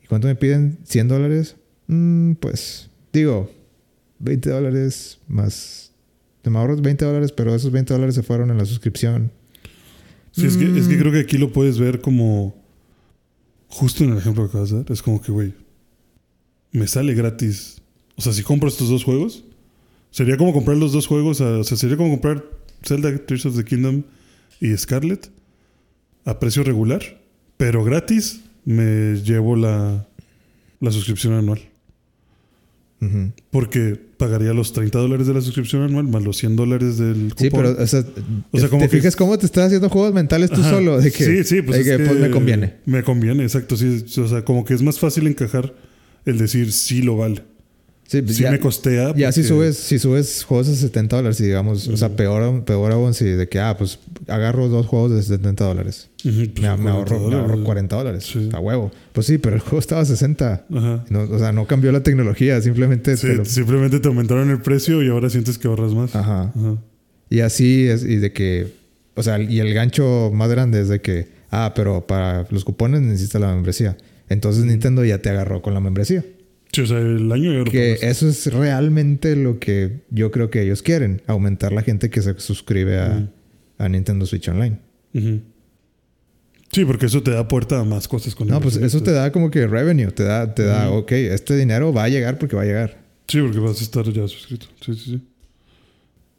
[0.03, 0.79] ¿Y cuánto me piden?
[0.89, 1.57] ¿100 dólares?
[1.89, 3.51] Mm, pues, digo,
[4.21, 5.91] 20 dólares más.
[6.45, 9.31] Me ahorro 20 dólares, pero esos 20 dólares se fueron en la suscripción.
[10.33, 10.99] Sí, es, que, es que Mm.
[11.01, 12.57] creo que aquí lo puedes ver como.
[13.69, 14.91] Justo en el ejemplo que acabas de dar.
[14.93, 15.55] Es como que, güey.
[16.73, 17.82] Me sale gratis.
[18.17, 19.45] O sea, si compro estos dos juegos.
[20.11, 21.41] Sería como comprar los dos juegos.
[21.41, 22.45] a- o sea, sería como comprar
[22.85, 24.03] Zelda Tears of the Kingdom
[24.61, 25.31] y Scarlet.
[26.25, 27.03] A precio regular.
[27.57, 28.41] Pero gratis.
[28.65, 30.07] Me llevo la,
[30.81, 31.61] la suscripción anual.
[33.51, 37.37] Porque pagaría los 30 dólares de la suscripción anual más los 100 dólares del cupón.
[37.37, 38.05] Sí, pero, o sea,
[38.53, 40.71] O sea, te- como te que- fijas cómo te estás haciendo juegos mentales tú Ajá.
[40.71, 41.01] solo.
[41.01, 42.75] De que, sí, sí, pues, de es que pues me conviene.
[42.87, 43.77] Me conviene, exacto.
[43.77, 45.75] Sí, o sea, como que es más fácil encajar
[46.25, 47.43] el decir sí lo vale.
[48.07, 49.15] Sí, pues Sí ya, me costea.
[49.17, 52.43] ya si porque- subes, si subes juegos de 70 dólares, y digamos, o sea, peor,
[52.43, 53.99] aún- peor aún si de que, ah, pues
[54.29, 56.11] agarro dos juegos de 70 dólares.
[56.23, 57.65] Pues, Me, me 40 ahorro, me ahorro dólares.
[57.65, 58.25] 40 dólares.
[58.31, 58.49] Sí.
[58.53, 58.91] A huevo.
[59.15, 60.67] Pues sí, pero el juego estaba a 60.
[60.75, 61.05] Ajá.
[61.09, 64.61] No, o sea, no cambió la tecnología, simplemente Sí, te lo- Simplemente te aumentaron el
[64.61, 66.15] precio y ahora sientes que ahorras más.
[66.15, 66.53] Ajá.
[66.55, 66.77] Ajá.
[67.31, 68.75] Y así es, y de que,
[69.15, 73.01] o sea, y el gancho más grande es de que, ah, pero para los cupones
[73.01, 73.97] necesitas la membresía.
[74.29, 76.25] Entonces Nintendo ya te agarró con la membresía.
[76.73, 78.09] Sí, o sea, el año Que pagaste.
[78.09, 82.39] eso es realmente lo que yo creo que ellos quieren, aumentar la gente que se
[82.41, 83.29] suscribe a,
[83.79, 84.79] a Nintendo Switch Online.
[86.73, 89.31] Sí, porque eso te da puerta a más cosas con No, pues eso te da
[89.31, 91.01] como que revenue, te da, te da, Ujú.
[91.01, 93.03] ok, este dinero va a llegar porque va a llegar.
[93.29, 94.67] Sí, porque vas a estar ya suscrito.
[94.85, 95.23] Sí, sí, sí.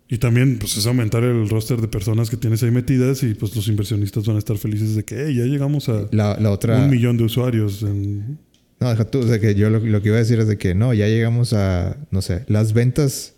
[0.09, 3.55] Y también, pues, es aumentar el roster de personas que tienes ahí metidas y, pues,
[3.55, 6.77] los inversionistas van a estar felices de que, hey, ya llegamos a La, la otra...
[6.83, 7.81] un millón de usuarios.
[7.83, 8.37] En...
[8.83, 10.57] No, deja tú, o sea, que yo lo, lo que iba a decir es de
[10.57, 13.33] que no, ya llegamos a, no sé, las ventas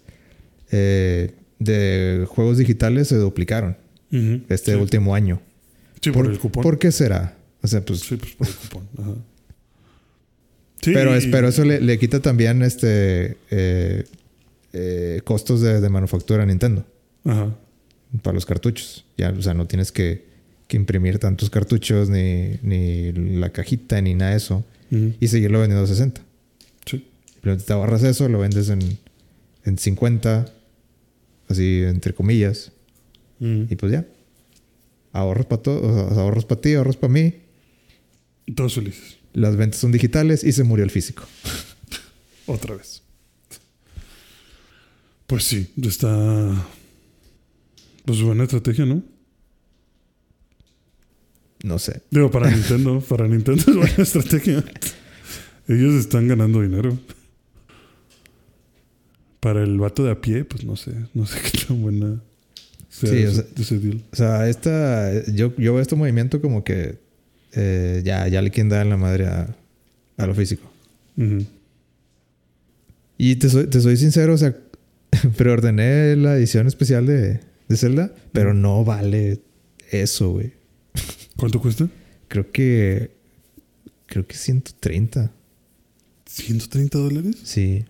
[0.72, 3.78] eh, de juegos digitales se duplicaron
[4.50, 4.78] este sí.
[4.78, 5.42] último año.
[6.02, 6.64] Sí, por, el cupón.
[6.64, 7.38] ¿Por qué será?
[7.62, 8.00] O sea, pues...
[8.00, 8.88] Sí, pues por el cupón.
[8.98, 9.14] Ajá.
[10.82, 14.04] Sí, pero, es, pero eso le, le quita también este eh,
[14.74, 16.86] eh, costos de, de manufactura a Nintendo
[17.24, 17.56] Ajá.
[18.22, 19.06] para los cartuchos.
[19.18, 20.26] Ya, o sea, no tienes que,
[20.68, 24.64] que imprimir tantos cartuchos, ni, ni la cajita, ni nada de eso.
[24.92, 26.22] Y seguirlo vendiendo a 60.
[26.86, 27.08] Sí.
[27.34, 28.80] Simplemente te ahorras eso, lo vendes en,
[29.64, 30.46] en 50,
[31.50, 32.72] así entre comillas,
[33.40, 34.06] y pues ya.
[35.12, 37.34] Ahorros para todos, ahorros para ti, ahorros para mí.
[38.56, 39.18] Todos felices.
[39.34, 41.24] Las ventas son digitales y se murió el físico.
[42.46, 43.02] Otra vez.
[45.28, 46.68] Pues sí, está.
[48.06, 49.04] Pues buena estrategia, ¿no?
[51.66, 52.02] No sé.
[52.12, 54.64] Digo, para Nintendo, para Nintendo es buena estrategia.
[55.68, 56.98] Ellos están ganando dinero.
[59.40, 62.22] Para el vato de a pie, pues no sé, no sé qué tan buena
[62.90, 64.04] sea, Sí, o sea- ese deal.
[64.12, 66.98] O sea, esta, yo, yo veo este movimiento como que
[67.54, 69.56] eh, ya, ya le quieren dar en la madre a,
[70.18, 70.72] a lo físico.
[73.18, 74.56] Y te soy, te soy sincero, o sea,
[75.38, 77.40] preordené la edición especial de,
[77.70, 79.40] de Zelda, pero no vale
[79.92, 80.54] eso, güey.
[81.38, 81.88] ¿Cuánto cuesta?
[82.28, 83.12] Creo que.
[84.08, 85.32] Creo que 130.
[86.28, 87.38] ¿130 dólares?
[87.44, 87.86] Sí.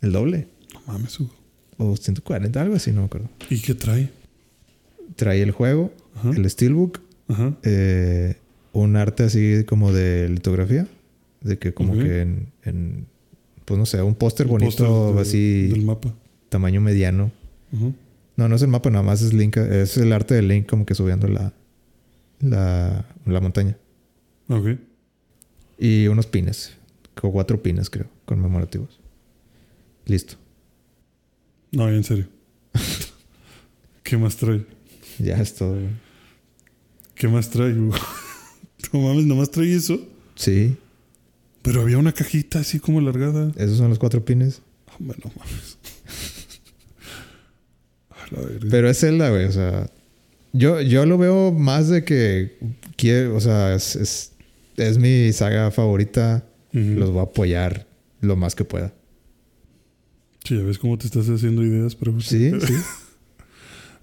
[0.00, 0.48] El doble.
[0.74, 1.34] No mames, Hugo.
[1.78, 3.28] O 140, algo así, no me acuerdo.
[3.50, 4.10] ¿Y qué trae?
[5.16, 6.30] Trae el juego, Ajá.
[6.30, 7.56] el Steelbook, Ajá.
[7.62, 8.36] eh,
[8.72, 10.86] un arte así como de litografía.
[11.40, 13.06] De que como que en, en,
[13.64, 16.14] Pues no sé, un póster bonito de- así, Del mapa.
[16.50, 17.32] tamaño mediano.
[17.74, 17.90] Ajá.
[18.36, 19.56] No, no es el mapa, nada más es Link.
[19.56, 21.52] Es el arte de Link como que subiendo la,
[22.42, 23.76] la, la montaña.
[24.48, 24.78] Ok.
[25.78, 26.74] Y unos pines.
[27.14, 29.00] Cuatro pines, creo, conmemorativos.
[30.06, 30.34] Listo.
[31.70, 32.26] No, en serio.
[34.02, 34.64] ¿Qué más trae?
[35.18, 35.74] Ya es todo.
[35.74, 35.88] güey.
[37.14, 37.94] ¿Qué más trae, Hugo?
[38.92, 39.96] No mames, nomás trae eso.
[40.34, 40.76] Sí,
[41.62, 43.52] Pero había una cajita así como alargada.
[43.56, 44.60] esos son los cuatro pines.
[44.98, 45.78] Hombre, no mames.
[48.10, 48.66] A la verga.
[48.70, 49.44] Pero es Zelda, güey.
[49.44, 49.88] O sea,
[50.52, 52.56] yo, yo lo veo más de que
[52.96, 54.32] quiero, o sea, es, es,
[54.76, 56.44] es mi saga favorita.
[56.72, 57.86] Los voy a apoyar
[58.22, 58.94] lo más que pueda.
[60.44, 62.72] Sí, ya ves cómo te estás haciendo ideas para Sí, sí.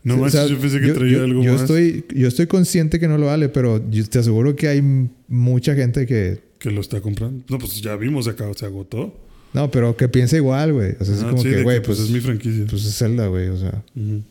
[0.04, 1.62] No Sí, más, o sea, yo pensé que yo- traía yo- algo yo más.
[1.62, 4.82] Estoy, yo estoy consciente que no lo vale, pero yo te aseguro que hay
[5.28, 6.42] mucha gente que...
[6.60, 7.44] Que lo está comprando.
[7.50, 9.14] No, pues ya vimos, acabó, se agotó.
[9.54, 10.96] No, pero que piensa igual, güey.
[11.00, 12.66] O sea, es Ah, como sí, que, güey, pues, pues, es mi franquicia.
[12.70, 13.48] pues es Zelda, güey.
[13.50, 14.22] O sea, Ujú.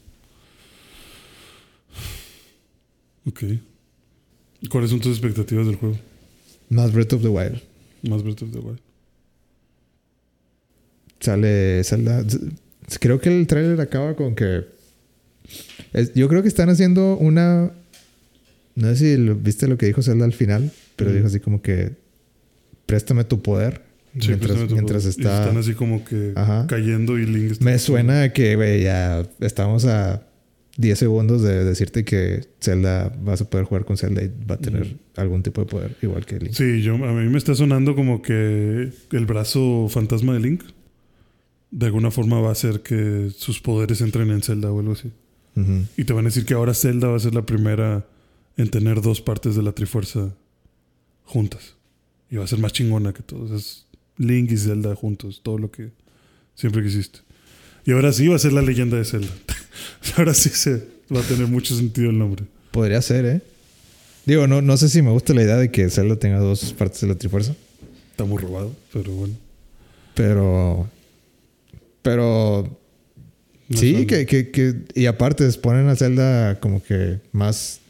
[3.29, 3.45] Ok.
[4.71, 5.97] ¿Cuáles son tus expectativas del juego?
[6.71, 7.61] más Breath of the Wild.
[8.03, 8.79] Más Breath of the Wild.
[11.21, 12.25] Sale Zelda.
[13.01, 14.67] Creo que el tráiler acaba con que...
[15.93, 17.73] es- yo creo que están haciendo una...
[18.75, 21.61] No sé si lo- viste lo que dijo Zelda al final, pero dijo así como
[21.63, 21.93] que...
[22.87, 23.83] Préstame tu poder.
[24.19, 25.17] Sí, mientras tu mientras poder.
[25.19, 25.43] Y está...
[25.43, 26.67] están así como que Ajá.
[26.69, 30.23] cayendo y Link está- Me suena a que, güey, ya estamos a
[30.79, 34.59] 10 segundos de decirte que Zelda, vas a poder jugar con Zelda y va a
[34.59, 36.55] tener algún tipo de poder, igual que Link.
[36.55, 40.63] Sí, yo, a mí me está sonando como que el brazo fantasma de Link
[41.73, 45.13] de alguna forma va a hacer que sus poderes entren en Zelda o algo así.
[45.97, 48.07] Y te van a decir que ahora Zelda va a ser la primera
[48.57, 50.33] en tener dos partes de la Trifuerza
[51.25, 51.75] juntas.
[52.31, 53.51] Y va a ser más chingona que todos.
[53.51, 53.87] Es
[54.19, 55.91] Link y Zelda juntos, todo lo que
[56.55, 57.19] siempre quisiste.
[57.85, 59.33] Y ahora sí va a ser la leyenda de Zelda.
[60.17, 60.85] ahora sí se
[61.15, 62.45] va a tener mucho sentido el nombre.
[62.71, 63.41] Podría ser, ¿eh?
[64.27, 67.01] Digo, no, no sé si me gusta la idea de que Zelda tenga dos partes
[67.01, 67.55] de la Trifuerza,
[68.11, 69.35] Está muy robado, pero bueno.
[70.15, 70.89] pero...
[72.03, 72.79] Pero...
[73.69, 74.75] No sí, que, que, que...
[74.95, 77.81] Y aparte, ponen a Zelda como que más...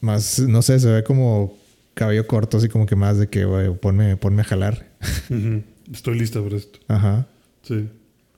[0.00, 1.58] Más, no sé, se ve como
[1.94, 4.86] cabello corto, así como que más de que, güey, ponme, ponme a jalar.
[5.92, 6.78] Estoy lista para esto.
[6.86, 7.26] Ajá.
[7.62, 7.88] Sí.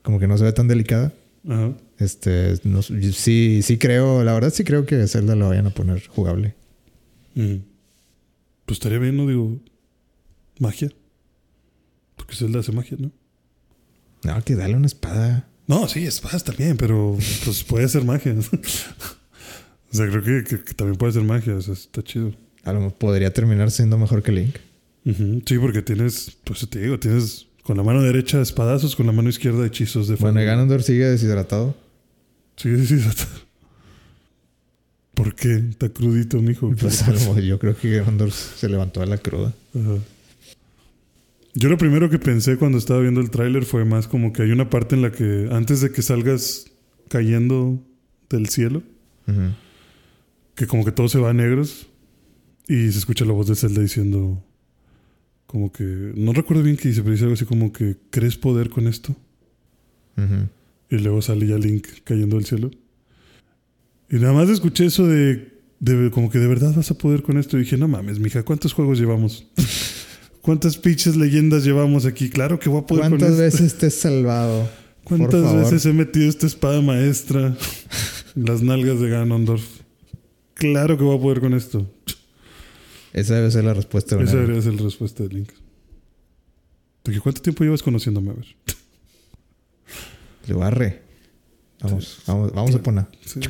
[0.02, 1.12] Como que no se ve tan delicada.
[1.48, 1.72] Ajá.
[2.02, 6.06] Este, no, sí, sí creo, la verdad sí creo que Zelda lo vayan a poner
[6.08, 6.54] jugable.
[7.36, 7.60] Ujú.
[8.66, 9.26] Pues estaría bien, ¿no?
[9.26, 9.58] Digo,
[10.58, 10.90] magia.
[12.16, 13.10] Porque Zelda hace magia, ¿no?
[14.24, 15.48] No, que dale una espada.
[15.66, 18.34] No, sí, espadas también, pero pues puede ser magia.
[19.92, 21.54] o sea, creo que, que- que también puede ser magia.
[21.56, 22.32] O sea, está chido.
[22.64, 24.56] A lo mejor podría terminar siendo mejor que Link.
[25.04, 29.28] Sí, porque tienes, pues te digo, tienes con la mano derecha espadazos, con la mano
[29.28, 31.74] izquierda hechizos de Bueno, y Ganondorf sigue deshidratado.
[32.62, 33.08] Sí, sí, sí.
[35.14, 35.54] ¿Por qué?
[35.70, 36.72] Está crudito, mijo.
[36.80, 37.04] Pues
[37.46, 39.52] yo creo que Ganondorf se levantó a la cruda.
[39.74, 39.96] Ajá.
[41.54, 44.52] Yo lo primero que pensé cuando estaba viendo el tráiler fue más como que hay
[44.52, 46.66] una parte en la que antes de que salgas
[47.08, 47.78] cayendo
[48.30, 48.82] del cielo,
[49.28, 49.50] Ujú.
[50.54, 51.88] que como que todo se va a negros
[52.68, 54.42] y se escucha la voz de Zelda diciendo
[55.46, 55.84] como que
[56.16, 59.14] no recuerdo bien qué dice, pero dice algo así como que ¿crees poder con esto?
[60.16, 60.48] Ujú.
[60.92, 62.70] Y luego sale ya Link cayendo del cielo.
[64.10, 65.50] Y nada más escuché eso de,
[65.80, 67.56] de como que de verdad vas a poder con esto.
[67.56, 69.46] Y dije, no mames, mija, ¿cuántos juegos llevamos?
[70.42, 72.28] ¿Cuántas pinches leyendas llevamos aquí?
[72.28, 73.62] Claro que voy a poder con ¿Cuántas esto.
[73.62, 74.68] veces te he salvado?
[75.04, 75.64] Por ¿Cuántas favor.
[75.64, 77.56] veces he metido esta espada maestra
[78.36, 79.64] en las nalgas de Ganondorf?
[80.52, 81.90] Claro que voy a poder con esto.
[83.14, 84.16] Esa debe ser la respuesta.
[84.16, 85.48] Esa Esa debería ser la respuesta de Link.
[87.22, 88.32] ¿cuánto tiempo llevas conociéndome?
[88.32, 88.46] A ver.
[90.46, 91.02] Le barre.
[91.80, 93.06] Vamos, vamos, vamos a poner.
[93.24, 93.40] Sí.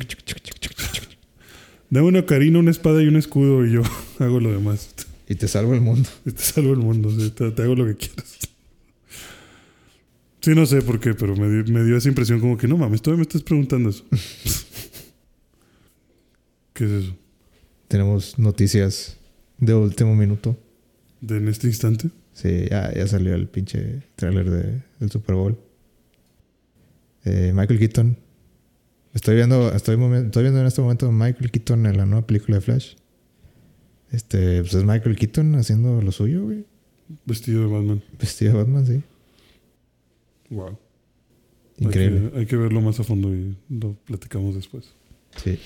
[1.89, 3.83] Dame una ocarina, una espada y un escudo y yo
[4.19, 4.89] hago lo demás.
[5.29, 6.09] Y te salvo el mundo.
[6.25, 8.37] Y te salvo el mundo, sí, te, te hago lo que quieras.
[10.41, 12.77] Sí, no sé por qué, pero me dio, me dio esa impresión como que no
[12.77, 14.03] mames, todavía me estás preguntando eso.
[16.73, 17.15] ¿Qué es eso?
[17.87, 19.17] Tenemos noticias
[19.59, 20.57] de último minuto.
[21.21, 22.09] ¿De en este instante?
[22.33, 25.57] Sí, ya, ya salió el pinche tráiler de, del Super Bowl.
[27.25, 28.17] Eh, Michael Keaton.
[29.13, 32.95] Estoy viendo, estoy, viendo en este momento Michael Keaton en la nueva película de Flash.
[34.11, 36.65] Este, pues es Michael Keaton haciendo lo suyo, güey.
[37.25, 38.03] Vestido de Batman.
[38.19, 39.03] Vestido de Batman, sí.
[40.49, 40.77] Wow.
[41.77, 42.21] Increíble.
[42.25, 44.91] Hay que, hay que verlo más a fondo y lo platicamos después.
[45.43, 45.59] Sí.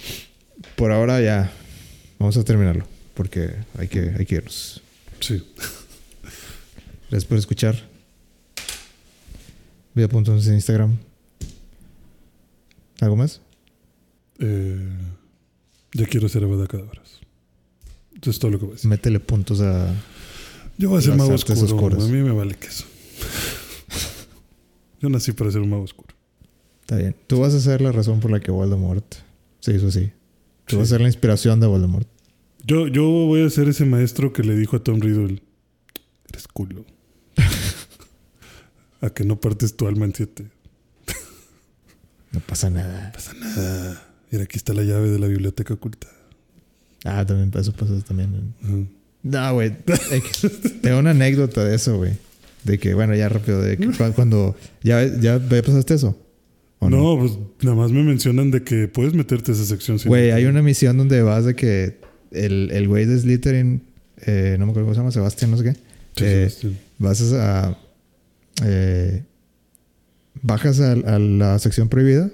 [0.75, 1.51] Por ahora ya
[2.19, 2.85] vamos a terminarlo.
[3.13, 4.81] Porque hay que, hay que irnos.
[5.19, 5.43] Sí.
[7.09, 7.75] Gracias por escuchar.
[9.95, 10.97] Vida.11 en Instagram.
[13.02, 13.41] ¿Algo más?
[14.40, 14.98] Eh,
[15.94, 17.19] ya quiero ser Abada Cadáveras.
[18.22, 18.90] Eso es todo lo que voy a decir.
[18.90, 19.94] Métele puntos a.
[20.78, 21.60] Yo voy a ser mago oscuro.
[21.61, 22.03] oscuras.
[22.03, 22.86] A mí me vale queso.
[25.02, 26.15] Yo nací para ser un mago oscuro.
[26.82, 27.15] Está bien.
[27.28, 29.15] Tú vas a ser la razón por la que Voldemort
[29.60, 30.11] se hizo así.
[30.65, 30.76] Tú Sí.
[30.78, 32.07] vas a ser la inspiración de Voldemort.
[32.65, 35.41] Yo, yo voy a ser ese maestro que le dijo a Tom Riddle:
[36.30, 36.86] Eres culo.
[39.02, 40.49] a que no partes tu alma en siete.
[42.38, 43.05] No pasa nada.
[43.07, 44.03] No pasa nada.
[44.31, 46.07] Mira, aquí está la llave de la biblioteca oculta.
[47.03, 48.53] Ah, también eso pasa también.
[49.23, 49.73] No, güey.
[50.81, 52.14] Tengo una anécdota de eso, güey.
[52.64, 54.55] De que, bueno, ya rápido, de que cu- cuando.
[54.84, 56.18] ¿Ya, ya pasaste eso?
[56.80, 57.31] ¿O No, pues
[57.61, 59.97] nada más me mencionan de que puedes meterte a esa sección.
[60.05, 61.97] Güey, hay una misión donde vas de que
[62.31, 63.81] el, el güey de Slytherin,
[64.26, 65.73] eh, no me acuerdo cómo se llama, Sebastián, no sé qué.
[65.73, 65.80] Sí,
[66.26, 66.77] eh, Sebastián.
[66.99, 67.77] vas a.
[68.64, 69.23] eh,
[70.41, 72.31] bajas a, a la sección prohibida,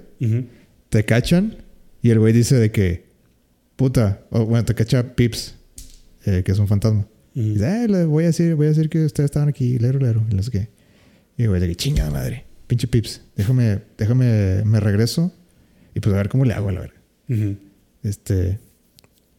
[0.90, 1.58] te cachan
[2.02, 3.06] y el güey dice de que.
[3.76, 5.56] Puta, o bueno, te cacha Pips,
[6.26, 7.08] eh, que es un fantasma.
[7.34, 9.98] Y dice, eh, le voy a decir, voy a decir que ustedes estaban aquí, lero,
[10.00, 10.70] lero, y no sé qué.
[11.38, 15.34] Y el güey de que chingada madre, pinche Pips, déjame, déjame, me regreso
[15.96, 17.02] y pues a ver cómo le hago a la verga.
[18.04, 18.60] Este.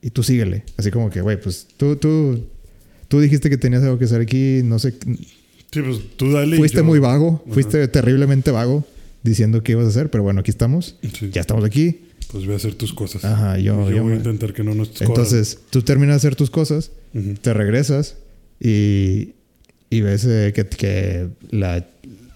[0.03, 0.65] Y tú síguele.
[0.77, 2.49] Así como que, güey, pues tú, tú,
[3.09, 4.61] tú dijiste que tenías algo que hacer aquí.
[4.65, 4.95] No sé.
[5.75, 6.57] Sí, pues tú dale.
[6.57, 7.43] Fuiste yo- muy vago.
[7.45, 7.55] Ajá.
[7.55, 8.85] Fuiste terriblemente vago
[9.23, 10.11] diciendo qué ibas a hacer.
[10.11, 10.97] Pero bueno, aquí estamos.
[11.19, 11.31] Sí.
[11.33, 12.01] Ya estamos aquí.
[12.31, 13.25] Pues voy a hacer tus cosas.
[13.25, 15.09] Ajá, yo- yo voy a intentar que no nos corran.
[15.11, 16.91] Entonces, tú terminas de hacer tus cosas.
[17.13, 17.35] Ujú.
[17.35, 18.17] Te regresas.
[18.61, 19.35] Y,
[19.91, 21.87] y ves eh, que, que la,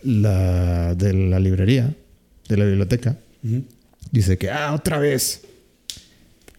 [0.02, 1.94] la de la librería,
[2.48, 3.62] de la biblioteca, Ujú.
[4.10, 5.43] Dice que, ah, otra vez.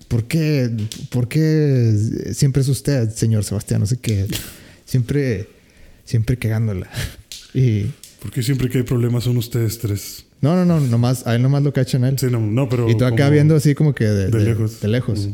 [0.08, 0.70] ¿Por qué,
[1.10, 1.94] ¿Por qué
[2.34, 3.80] siempre es usted, señor Sebastián?
[3.82, 4.26] No sé qué.
[4.86, 5.48] Siempre,
[6.10, 6.88] siempre cagándola.
[7.54, 7.86] Y.
[8.22, 10.26] Porque siempre que hay problemas son ustedes tres.
[10.42, 12.18] No, no, no, nomás, a él nomás lo cachan a él.
[12.18, 12.90] Sí, no, no, pero.
[12.90, 14.82] y tú acá viendo así como que de, De, de- lejos.
[14.82, 15.30] de lejos.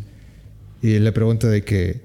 [0.81, 2.01] Y le pregunta de que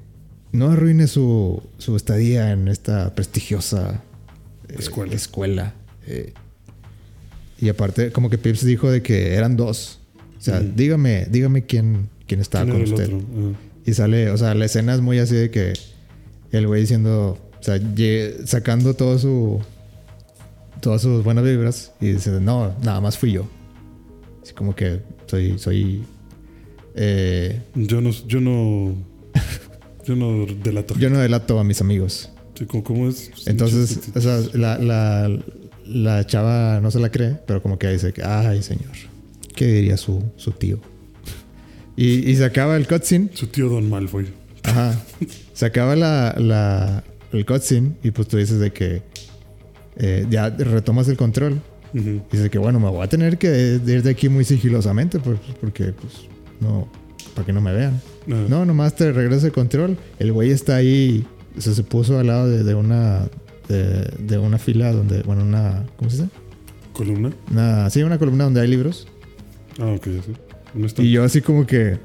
[0.53, 4.03] no arruine su, su estadía en esta prestigiosa
[4.69, 5.15] eh, Escuela.
[5.15, 5.75] escuela.
[6.07, 6.33] Eh,
[7.61, 9.99] y aparte, como que Pips dijo de que eran dos.
[10.39, 13.11] O sea, dígame, dígame quién, quién estaba ¿Quién con usted.
[13.85, 15.75] Y sale, o sea, la escena es muy así de que
[16.53, 17.79] el güey diciendo, o sea,
[18.47, 19.61] sacando todo su,
[20.81, 23.47] todas sus buenas vibras y dice, no, nada más fui yo.
[24.43, 26.03] Así como que soy, soy,
[26.95, 28.11] eh, Yo no.
[28.11, 28.95] Yo no.
[30.05, 30.95] yo no delato.
[30.99, 32.31] yo no delato a mis amigos.
[32.55, 33.31] Sí, ¿cómo, cómo es?
[33.47, 35.39] Entonces, o sea, la, la,
[35.87, 38.93] la chava no se la cree, pero como que dice, ay, señor,
[39.55, 40.81] ¿qué diría su, su tío?
[41.97, 44.29] Y, y se acaba el cutscene Su tío Don Malfoy.
[44.63, 44.99] Ajá.
[45.53, 49.03] Se acaba la, la, el cutscene y pues tú dices de que
[49.97, 51.61] eh, ya retomas el control.
[51.93, 51.99] Y
[52.31, 55.93] dices que bueno, me voy a tener que ir de aquí muy sigilosamente pues, porque
[55.93, 56.29] pues
[56.61, 56.89] no,
[57.35, 58.01] para que no me vean.
[58.27, 59.97] No, nomás te regresa el control.
[60.19, 61.27] El güey está ahí,
[61.57, 63.29] o sea, se puso al lado de, de una
[63.67, 66.29] de, de una fila donde, bueno, una, ¿cómo se dice?
[66.93, 67.33] ¿Columna?
[67.51, 69.09] Una, sí, una columna donde hay libros.
[69.79, 70.33] Ah, ok, ya sé.
[70.73, 71.03] ¿Dónde está?
[71.03, 71.99] Y yo así como que,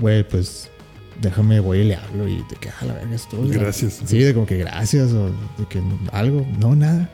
[0.00, 0.70] güey, pues
[1.20, 3.38] déjame, voy y le hablo y te queda la verga esto.
[3.46, 4.02] Gracias.
[4.04, 5.80] Sí, de como que gracias o de que
[6.12, 6.46] algo.
[6.58, 7.10] No, nada.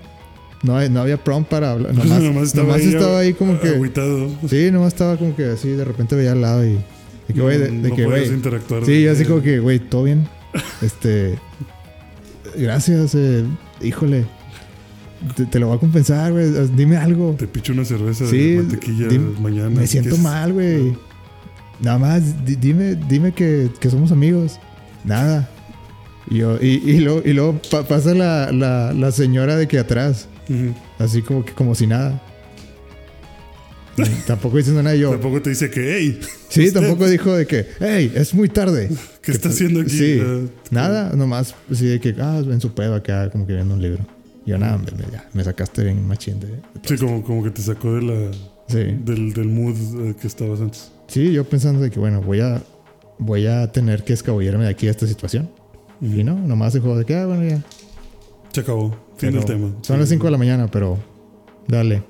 [0.63, 1.95] No, no había prompt para hablar.
[1.95, 2.21] Nomás,
[2.55, 3.69] nomás estaba, ahí, como que.
[3.69, 4.31] Agüitado.
[4.49, 6.79] Sí, nomás estaba como que así, de repente veía al lado y.
[7.29, 8.85] De que, güey, de, de no que, interactuar.
[8.85, 10.29] Sí, yo así como que, güey, todo bien.
[10.83, 11.39] Este.
[12.57, 13.45] Gracias, eh,
[13.81, 14.27] híjole.
[15.37, 16.51] Te, te lo voy a compensar, güey.
[16.75, 17.37] Dime algo.
[17.39, 19.07] Te picho una cerveza Sí, de mantequilla
[19.41, 19.71] mañana.
[19.71, 20.97] Me siento mal, güey.
[21.81, 24.59] Nada más, di- dime, dime que, que somos amigos.
[25.05, 25.49] Nada.
[26.31, 29.79] Y, yo, y, y luego, y luego pa- pasa la, la, la señora de que
[29.79, 30.29] atrás.
[30.49, 30.75] Ujú.
[30.99, 32.21] Así como que como si nada.
[34.27, 35.11] Tampoco diciendo nada yo.
[35.11, 38.89] Tampoco te dice que, hey, Sí, usted, tampoco dijo de que, hey, es muy tarde.
[39.23, 39.91] ¿qué está haciendo aquí?
[39.91, 40.21] Sí.
[40.23, 40.41] Ah,
[40.71, 44.03] Nada, nomás así de que, ah, en su pedo acá, como que viendo un libro.
[44.47, 46.47] Y yo, nada, me, ya, me sacaste bien machín de...
[46.87, 47.07] Sí, esto".
[47.07, 48.31] como, como que te sacó de la,
[48.71, 48.79] Sí.
[49.05, 49.77] del, del mood
[50.09, 50.93] eh, que estabas antes.
[51.09, 52.63] Sí, yo pensando de que, bueno, voy a,
[53.19, 55.51] voy a tener que escabullirme de aquí a esta situación.
[56.01, 57.63] Y no, nomás el juego de que, ah, bueno, ya.
[58.53, 58.97] Se acabó.
[59.17, 59.69] Fin del tema.
[59.83, 60.01] Son Sí.
[60.01, 60.99] las 5 de la mañana, pero
[61.69, 62.03] dale.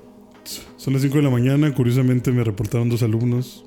[0.77, 1.73] Son las 5 de la mañana.
[1.73, 3.65] Curiosamente me reportaron dos alumnos.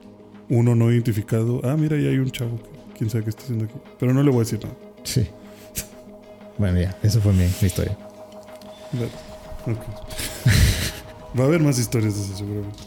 [0.48, 1.60] Uno no identificado.
[1.62, 2.58] Ah, mira, ya hay un chavo.
[2.96, 3.74] Quién sabe qué está haciendo aquí.
[4.00, 4.74] Pero no le voy a decir nada.
[5.04, 5.26] Sí.
[6.58, 7.96] Bueno, ya, eso fue mi, mi historia.
[8.92, 9.08] Vale.
[9.66, 9.84] Ok.
[11.38, 12.78] Va a haber más historias de eso, seguramente.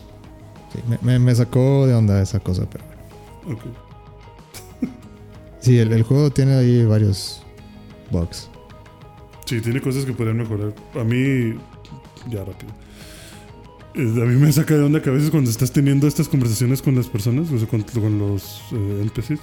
[0.73, 2.83] Sí, me, me- me sacó de onda esa cosa, pero
[3.45, 3.59] bueno.
[3.59, 3.65] Ok.
[5.59, 7.41] Sí, el, el juego tiene ahí varios
[8.11, 8.49] bugs.
[9.45, 10.73] Sí, tiene cosas que podrían mejorar.
[10.99, 11.55] A mí,
[12.29, 12.71] ya rápido.
[13.95, 16.81] Eh, A mí me saca de onda que a veces cuando estás teniendo estas conversaciones
[16.81, 19.39] con las personas, o sea, con, con los eh, NPCs,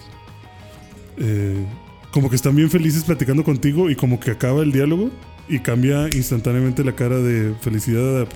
[1.18, 1.66] eh,
[2.10, 5.10] como que están bien felices platicando contigo y como que acaba el diálogo
[5.48, 8.26] y cambia instantáneamente la cara de felicidad a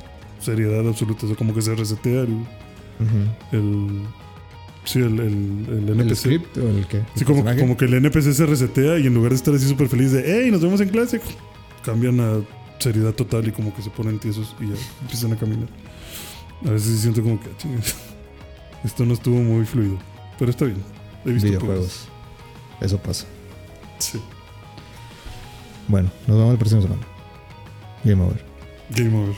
[0.40, 1.24] seriedad absoluta.
[1.24, 2.44] O sea, como que se resetea el.
[3.52, 4.02] el
[4.85, 6.16] sí, el, el, el ¿El NPC.
[6.16, 6.98] script o el qué?
[7.15, 9.69] Sí, ¿El como, como que el NPC se resetea y en lugar de estar así
[9.69, 11.20] súper feliz de, hey, nos vemos en clase,
[11.85, 12.40] cambian a
[12.78, 15.69] seriedad total y como que se ponen tiesos y ya empiezan a caminar.
[16.66, 19.98] A veces sí siento como que, "Ah, esto no estuvo muy fluido,
[20.39, 20.78] pero está bien.
[21.24, 22.09] He visto videojuegos.
[22.81, 23.27] Eso pasa.
[23.98, 24.20] Sí.
[25.89, 27.02] Bueno, nos vemos la próxima semana.
[28.05, 28.44] Game over.
[28.90, 29.35] Game over.